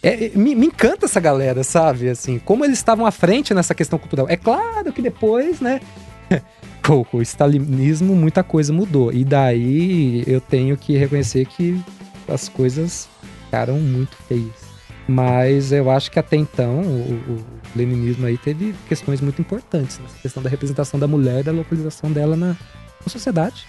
É, 0.02 0.30
me, 0.34 0.54
me, 0.54 0.66
encanta 0.66 1.06
essa 1.06 1.18
galera, 1.18 1.64
sabe? 1.64 2.10
Assim, 2.10 2.38
como 2.38 2.62
eles 2.62 2.76
estavam 2.76 3.06
à 3.06 3.10
frente 3.10 3.54
nessa 3.54 3.74
questão 3.74 3.98
cultural. 3.98 4.28
É 4.28 4.36
claro 4.36 4.92
que 4.92 5.00
depois, 5.00 5.62
né? 5.62 5.80
com, 6.84 7.06
o 7.10 7.22
stalinismo, 7.22 8.14
muita 8.14 8.44
coisa 8.44 8.70
mudou. 8.70 9.10
E 9.10 9.24
daí 9.24 10.22
eu 10.26 10.42
tenho 10.42 10.76
que 10.76 10.94
reconhecer 10.94 11.46
que 11.46 11.82
as 12.28 12.50
coisas 12.50 13.08
ficaram 13.46 13.78
muito 13.78 14.14
feias. 14.28 14.68
Mas 15.08 15.72
eu 15.72 15.90
acho 15.90 16.10
que 16.10 16.18
até 16.18 16.36
então 16.36 16.82
o, 16.82 17.32
o 17.32 17.44
leninismo 17.74 18.26
aí 18.26 18.36
teve 18.36 18.74
questões 18.86 19.22
muito 19.22 19.40
importantes. 19.40 19.98
Nessa 19.98 20.18
questão 20.18 20.42
da 20.42 20.50
representação 20.50 21.00
da 21.00 21.08
mulher 21.08 21.40
e 21.40 21.44
da 21.44 21.52
localização 21.52 22.12
dela 22.12 22.36
na, 22.36 22.48
na 22.48 23.08
sociedade. 23.08 23.66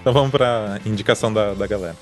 Então 0.00 0.12
vamos 0.12 0.32
para 0.32 0.80
indicação 0.84 1.32
da, 1.32 1.54
da 1.54 1.68
galera. 1.68 1.96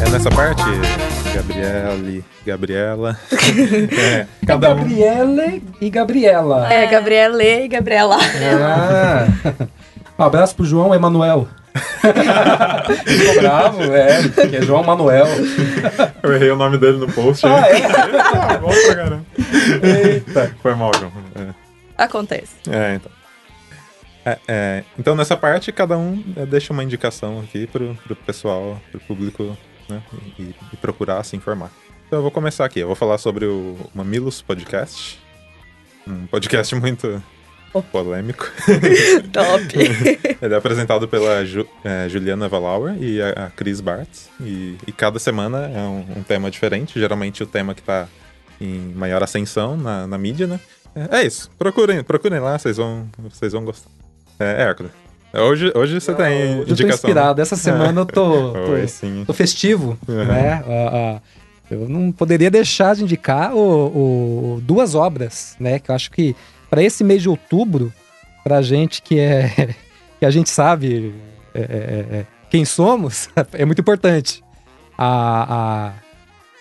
É 0.00 0.10
nessa 0.10 0.30
parte, 0.30 0.62
Gabriele, 1.34 2.24
Gabriela. 2.44 3.18
é, 3.98 4.26
cada 4.46 4.74
um... 4.74 4.76
Gabriele 4.76 5.62
e 5.80 5.90
Gabriela. 5.90 6.72
É, 6.72 6.86
Gabriele 6.86 7.64
e 7.64 7.68
Gabriela. 7.68 8.16
Ah. 8.62 9.26
Um 10.16 10.22
abraço 10.22 10.54
pro 10.54 10.64
João 10.64 10.94
Emanuel. 10.94 11.48
Ficou 13.04 13.34
bravo, 13.40 13.82
é, 13.82 14.28
que 14.48 14.56
é 14.56 14.62
João 14.62 14.84
Manuel. 14.84 15.26
Eu 16.22 16.32
errei 16.32 16.50
o 16.50 16.56
nome 16.56 16.78
dele 16.78 16.98
no 16.98 17.12
post. 17.12 17.44
Ah, 17.46 17.68
é? 17.68 17.84
ah, 17.84 18.58
bom 18.58 18.68
pra 18.68 18.94
caramba. 18.94 19.26
Eita. 19.82 20.56
Foi 20.62 20.74
mal, 20.74 20.92
João. 20.96 21.12
É. 21.34 21.54
Acontece. 21.98 22.54
É, 22.70 22.94
então. 22.94 23.12
É, 24.24 24.38
é, 24.48 24.84
então, 24.98 25.14
nessa 25.14 25.36
parte, 25.36 25.70
cada 25.72 25.98
um 25.98 26.22
é, 26.36 26.46
deixa 26.46 26.72
uma 26.72 26.82
indicação 26.82 27.40
aqui 27.40 27.66
pro, 27.66 27.94
pro 28.04 28.16
pessoal, 28.16 28.80
pro 28.90 29.00
público, 29.00 29.56
né, 29.88 30.02
e, 30.38 30.54
e, 30.72 30.76
procurar 30.76 31.22
se 31.24 31.36
informar. 31.36 31.70
Então, 32.06 32.20
eu 32.20 32.22
vou 32.22 32.30
começar 32.30 32.64
aqui. 32.64 32.80
Eu 32.80 32.86
vou 32.86 32.96
falar 32.96 33.18
sobre 33.18 33.44
o 33.44 33.76
Mamilos 33.94 34.40
Podcast. 34.40 35.20
Um 36.06 36.26
podcast 36.26 36.74
muito 36.74 37.22
polêmico. 37.82 38.50
Top! 39.32 39.64
Ele 40.42 40.54
é 40.54 40.56
apresentado 40.56 41.08
pela 41.08 41.44
Ju, 41.44 41.66
é, 41.84 42.08
Juliana 42.08 42.48
Valauer 42.48 42.96
e 43.00 43.20
a, 43.20 43.46
a 43.46 43.50
Cris 43.50 43.80
Bartz. 43.80 44.28
E, 44.40 44.76
e, 44.86 44.92
cada 44.92 45.18
semana 45.18 45.70
é 45.74 45.80
um, 45.80 46.18
um, 46.18 46.22
tema 46.22 46.50
diferente. 46.50 46.98
Geralmente 46.98 47.42
o 47.42 47.46
tema 47.46 47.74
que 47.74 47.80
está 47.80 48.06
em 48.60 48.92
maior 48.94 49.22
ascensão 49.22 49.76
na, 49.76 50.06
na 50.06 50.18
mídia, 50.18 50.46
né? 50.46 50.60
É, 50.94 51.20
é, 51.20 51.26
isso. 51.26 51.50
Procurem, 51.58 52.02
procurem 52.02 52.40
lá, 52.40 52.58
vocês 52.58 52.76
vão, 52.76 53.08
vocês 53.18 53.52
vão 53.52 53.64
gostar. 53.64 53.90
É, 54.38 54.62
Hércules. 54.62 54.92
Hoje, 55.32 55.72
hoje 55.74 56.00
você 56.00 56.14
tem 56.14 56.26
eu 56.26 56.62
indicação. 56.62 56.70
Eu 56.70 56.76
tô 56.76 56.94
inspirado. 56.94 57.36
Né? 57.38 57.42
Essa 57.42 57.56
semana 57.56 58.00
eu 58.00 58.06
tô, 58.06 58.52
tô, 58.52 58.70
Oi, 58.70 58.86
tô 59.26 59.32
festivo, 59.32 59.98
uhum. 60.06 60.24
né? 60.24 60.62
Uh, 60.64 61.16
uh, 61.16 61.22
eu 61.70 61.88
não 61.88 62.12
poderia 62.12 62.50
deixar 62.50 62.94
de 62.94 63.02
indicar 63.02 63.54
o, 63.54 64.56
o, 64.56 64.60
duas 64.60 64.94
obras, 64.94 65.56
né? 65.58 65.78
Que 65.78 65.90
eu 65.90 65.94
acho 65.94 66.10
que 66.10 66.36
para 66.68 66.82
esse 66.82 67.04
mês 67.04 67.22
de 67.22 67.28
outubro 67.28 67.92
pra 68.42 68.62
gente 68.62 69.00
que 69.02 69.18
é 69.18 69.74
que 70.18 70.24
a 70.24 70.30
gente 70.30 70.50
sabe 70.50 71.14
é, 71.54 71.60
é, 71.60 72.16
é, 72.18 72.26
quem 72.50 72.64
somos, 72.64 73.28
é 73.52 73.64
muito 73.64 73.80
importante. 73.80 74.42
A, 74.96 75.54
a, 75.54 75.92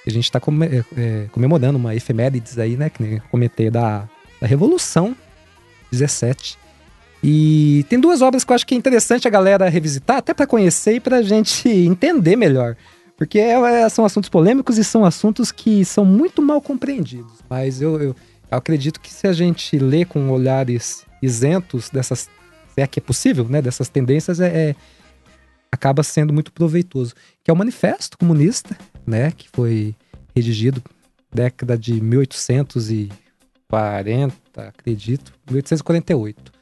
a 0.06 0.10
gente 0.10 0.26
está 0.26 0.40
é, 0.40 1.02
é, 1.02 1.28
comemorando 1.32 1.78
uma 1.78 1.96
efemérides 1.96 2.58
aí, 2.58 2.76
né? 2.76 2.90
Que 2.90 3.04
nem 3.04 3.20
comentei 3.32 3.70
da, 3.70 4.08
da 4.40 4.48
Revolução 4.48 5.16
17. 5.92 6.58
E 7.24 7.86
tem 7.88 8.00
duas 8.00 8.22
obras 8.22 8.44
que 8.44 8.52
eu 8.52 8.56
acho 8.56 8.68
que 8.68 8.76
é 8.76 8.78
interessante 8.78 9.28
a 9.28 9.32
galera 9.32 9.70
revisitar, 9.70 10.18
até 10.18 10.34
para 10.34 10.46
conhecer 10.46 10.96
e 10.96 11.00
para 11.00 11.18
a 11.18 11.22
gente 11.22 11.70
entender 11.70 12.36
melhor. 12.36 12.76
Porque 13.16 13.40
é, 13.40 13.54
é, 13.54 13.90
são 13.90 14.04
assuntos 14.04 14.30
polêmicos 14.30 14.78
e 14.78 14.84
são 14.84 15.06
assuntos 15.06 15.52
que 15.52 15.86
são 15.86 16.04
muito 16.04 16.42
mal 16.42 16.60
compreendidos. 16.60 17.40
Mas 17.50 17.82
eu, 17.82 18.02
eu, 18.02 18.16
eu 18.54 18.58
acredito 18.58 19.02
que 19.02 19.12
se 19.12 19.28
a 19.28 19.34
gente 19.34 19.78
lê 19.78 20.06
com 20.06 20.30
olhares 20.30 21.06
isentos 21.22 21.90
dessas, 21.90 22.30
se 22.74 22.82
é 22.82 22.88
que 22.88 23.00
é 23.00 23.02
possível, 23.02 23.46
né, 23.50 23.62
dessas 23.62 23.90
tendências, 23.90 24.40
é, 24.40 24.70
é 24.70 24.76
acaba 25.72 26.04
sendo 26.04 26.32
muito 26.32 26.54
proveitoso. 26.54 27.14
Que 27.44 27.52
é 27.52 27.54
o 27.54 27.58
Manifesto 27.58 28.18
Comunista, 28.18 28.78
né, 29.06 29.32
que 29.32 29.50
foi 29.52 29.94
redigido 30.36 30.82
década 31.34 31.78
de 31.78 32.00
1840, 32.00 34.34
acredito, 34.56 35.34
1848 35.50 36.54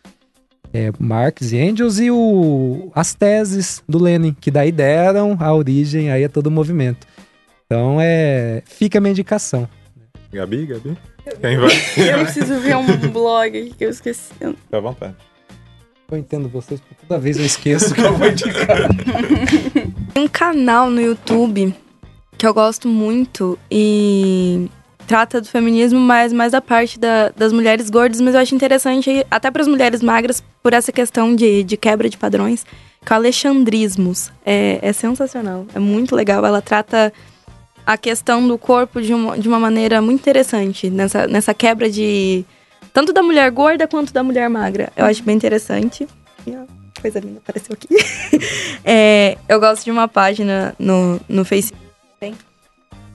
é, 0.73 0.91
Marx 0.99 1.51
e 1.51 1.57
Engels 1.57 1.99
e 1.99 2.09
o, 2.09 2.91
as 2.95 3.13
teses 3.13 3.83
do 3.87 4.01
Lenin, 4.01 4.33
que 4.33 4.49
daí 4.49 4.71
deram 4.71 5.37
a 5.39 5.53
origem 5.53 6.11
aí 6.11 6.23
a 6.23 6.29
todo 6.29 6.47
o 6.47 6.51
movimento. 6.51 7.05
Então 7.65 7.97
é, 7.99 8.63
fica 8.65 8.97
a 8.97 9.01
minha 9.01 9.11
indicação. 9.11 9.67
Gabi, 10.31 10.65
Gabi? 10.65 10.97
Quem 11.39 11.57
vai? 11.57 11.71
Eu 11.97 12.19
preciso 12.23 12.59
ver 12.59 12.75
um 12.75 12.85
blog 13.09 13.73
que 13.77 13.85
eu 13.85 13.89
esqueci. 13.89 14.33
Fica 14.33 14.77
à 14.77 14.79
vontade. 14.79 15.15
Eu 16.11 16.17
entendo 16.17 16.49
vocês, 16.49 16.79
porque 16.81 16.95
toda 17.07 17.17
vez 17.17 17.37
eu 17.37 17.45
esqueço 17.45 17.93
que 17.93 18.01
eu 18.01 18.13
vou 18.13 18.27
indicar. 18.27 18.89
Tem 20.13 20.25
um 20.25 20.27
canal 20.27 20.89
no 20.89 20.99
YouTube 20.99 21.73
que 22.37 22.45
eu 22.45 22.53
gosto 22.53 22.89
muito 22.89 23.57
e 23.71 24.67
trata 25.07 25.39
do 25.39 25.47
feminismo, 25.47 25.99
mas 25.99 26.33
mais 26.33 26.51
da 26.51 26.59
parte 26.59 26.99
da, 26.99 27.29
das 27.29 27.53
mulheres 27.53 27.89
gordas, 27.89 28.19
mas 28.19 28.33
eu 28.33 28.41
acho 28.41 28.53
interessante 28.53 29.25
até 29.31 29.49
para 29.49 29.61
as 29.61 29.67
mulheres 29.69 30.01
magras 30.01 30.43
por 30.61 30.73
essa 30.73 30.91
questão 30.91 31.33
de, 31.33 31.63
de 31.63 31.77
quebra 31.77 32.09
de 32.09 32.17
padrões, 32.17 32.65
que 33.05 33.13
é 33.13 33.15
o 33.15 33.19
Alexandrismos. 33.19 34.31
É, 34.45 34.79
é 34.81 34.91
sensacional, 34.91 35.65
é 35.73 35.79
muito 35.79 36.13
legal. 36.13 36.45
Ela 36.45 36.61
trata 36.61 37.13
a 37.85 37.97
questão 37.97 38.47
do 38.47 38.57
corpo 38.57 39.01
de 39.01 39.13
uma, 39.13 39.37
de 39.37 39.47
uma 39.47 39.59
maneira 39.59 40.01
muito 40.01 40.19
interessante, 40.19 40.89
nessa, 40.89 41.27
nessa 41.27 41.53
quebra 41.53 41.89
de. 41.89 42.45
tanto 42.93 43.13
da 43.13 43.23
mulher 43.23 43.49
gorda 43.51 43.87
quanto 43.87 44.13
da 44.13 44.23
mulher 44.23 44.49
magra. 44.49 44.91
Eu 44.95 45.05
acho 45.05 45.23
bem 45.23 45.35
interessante. 45.35 46.07
E, 46.45 46.51
ó, 46.51 46.61
coisa 47.01 47.19
linda 47.19 47.39
apareceu 47.39 47.73
aqui. 47.73 47.87
é, 48.83 49.37
eu 49.47 49.59
gosto 49.59 49.83
de 49.83 49.91
uma 49.91 50.07
página 50.07 50.75
no, 50.79 51.19
no 51.27 51.43
Facebook. 51.43 51.81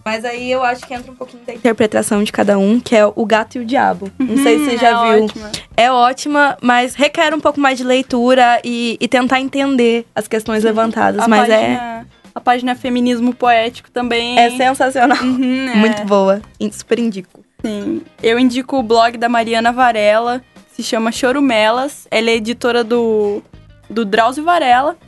Mas 0.06 0.24
aí 0.24 0.52
eu 0.52 0.62
acho 0.62 0.86
que 0.86 0.94
entra 0.94 1.10
um 1.10 1.16
pouquinho 1.16 1.42
da 1.44 1.52
interpretação 1.52 2.22
de 2.22 2.30
cada 2.30 2.56
um, 2.56 2.78
que 2.78 2.94
é 2.94 3.04
o 3.04 3.26
gato 3.26 3.56
e 3.56 3.58
o 3.58 3.64
diabo. 3.64 4.08
Não 4.16 4.36
sei 4.40 4.60
se 4.60 4.64
você 4.66 4.78
já 4.78 5.04
é 5.04 5.16
viu. 5.16 5.24
Ótima. 5.24 5.50
É 5.76 5.90
ótima, 5.90 6.56
mas 6.62 6.94
requer 6.94 7.34
um 7.34 7.40
pouco 7.40 7.58
mais 7.58 7.76
de 7.76 7.82
leitura 7.82 8.60
e, 8.62 8.96
e 9.00 9.08
tentar 9.08 9.40
entender 9.40 10.06
as 10.14 10.28
questões 10.28 10.62
levantadas. 10.62 11.20
A 11.20 11.26
mas 11.26 11.50
é, 11.50 11.56
página, 11.56 12.06
a 12.36 12.40
página 12.40 12.74
Feminismo 12.74 13.34
Poético 13.34 13.90
também. 13.90 14.38
é 14.38 14.50
sensacional. 14.50 15.24
Uhum, 15.24 15.68
é. 15.72 15.74
Muito 15.74 16.04
boa. 16.04 16.42
Super 16.70 16.98
indico. 16.98 17.42
Sim. 17.64 18.02
Eu 18.22 18.38
indico 18.38 18.76
o 18.76 18.82
blog 18.82 19.16
da 19.16 19.26
Mariana 19.26 19.72
Varela, 19.72 20.44
se 20.70 20.82
chama 20.82 21.10
Chorumelas. 21.10 22.06
Ela 22.10 22.28
é 22.28 22.34
editora 22.34 22.84
do, 22.84 23.42
do 23.88 24.04
Drauzio 24.04 24.44
Varela. 24.44 24.98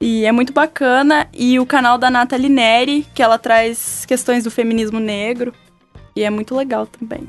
E 0.00 0.24
é 0.24 0.30
muito 0.30 0.52
bacana. 0.52 1.26
E 1.34 1.58
o 1.58 1.66
canal 1.66 1.98
da 1.98 2.12
Nathalie 2.12 2.48
Neri, 2.48 3.04
que 3.12 3.24
ela 3.24 3.38
traz 3.38 4.06
questões 4.06 4.44
do 4.44 4.50
feminismo 4.50 5.00
negro. 5.00 5.52
E 6.14 6.22
é 6.22 6.30
muito 6.30 6.54
legal 6.54 6.86
também. 6.86 7.26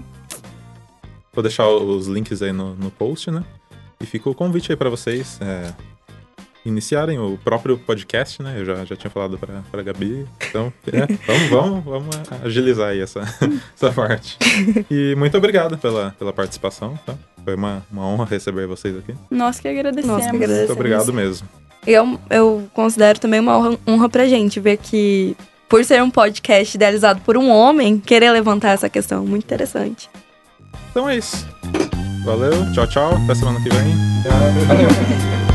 Vou 1.34 1.41
deixar 1.41 1.68
os 1.68 2.05
links 2.05 2.43
aí 2.43 2.51
no, 2.51 2.76
no 2.76 2.91
post, 2.91 3.32
né? 3.32 3.43
E 3.99 4.05
fica 4.05 4.30
o 4.30 4.36
convite 4.36 4.72
aí 4.72 4.76
pra 4.76 4.91
vocês 4.91 5.39
é, 5.41 5.74
iniciarem 6.68 7.18
o 7.18 7.38
próprio 7.43 7.78
podcast, 7.78 8.43
né? 8.43 8.55
Eu 8.57 8.65
já, 8.65 8.86
já 8.86 8.95
tinha 8.95 9.09
falado 9.09 9.38
pra, 9.38 9.63
pra 9.72 9.82
Gabi. 9.82 10.28
Então, 10.49 10.72
é, 10.88 11.07
vamos, 11.26 11.49
vamos, 11.49 11.86
vamos 11.86 12.15
agilizar 12.43 12.89
aí 12.89 12.99
essa, 12.99 13.22
essa 13.76 13.91
parte. 13.91 14.38
E 14.91 15.15
muito 15.15 15.38
obrigado 15.38 15.78
pela, 15.78 16.13
pela 16.20 16.34
participação, 16.34 16.99
tá? 17.05 17.15
Foi 17.43 17.55
uma, 17.55 17.86
uma 17.89 18.05
honra 18.05 18.26
receber 18.26 18.68
vocês 18.68 18.97
aqui. 18.97 19.15
Nós 19.32 19.59
que 19.59 19.68
agradecemos. 19.68 20.18
Nós 20.18 20.30
que 20.30 20.36
agradecemos. 20.36 20.68
Muito 20.68 20.80
obrigado 20.80 21.13
mesmo. 21.13 21.47
Eu, 21.86 22.20
eu 22.30 22.68
considero 22.74 23.18
também 23.18 23.39
uma 23.39 23.57
honra, 23.57 23.80
honra 23.88 24.09
pra 24.09 24.28
gente 24.28 24.59
ver 24.59 24.78
que, 24.78 25.38
por 25.70 25.86
ser 25.86 26.03
um 26.03 26.09
podcast 26.09 26.76
idealizado 26.76 27.22
por 27.22 27.38
um 27.38 27.49
homem, 27.49 27.97
querer 27.97 28.32
levantar 28.32 28.72
essa 28.72 28.89
questão. 28.89 29.26
Muito 29.26 29.45
interessante. 29.45 30.09
Então 30.91 31.07
é 31.07 31.15
isso. 31.15 31.47
Valeu, 32.26 32.51
tchau, 32.74 32.88
tchau. 32.88 33.15
Até 33.24 33.36
semana 33.36 33.61
que 33.61 33.70
vem. 33.70 33.95
Valeu. 34.68 35.46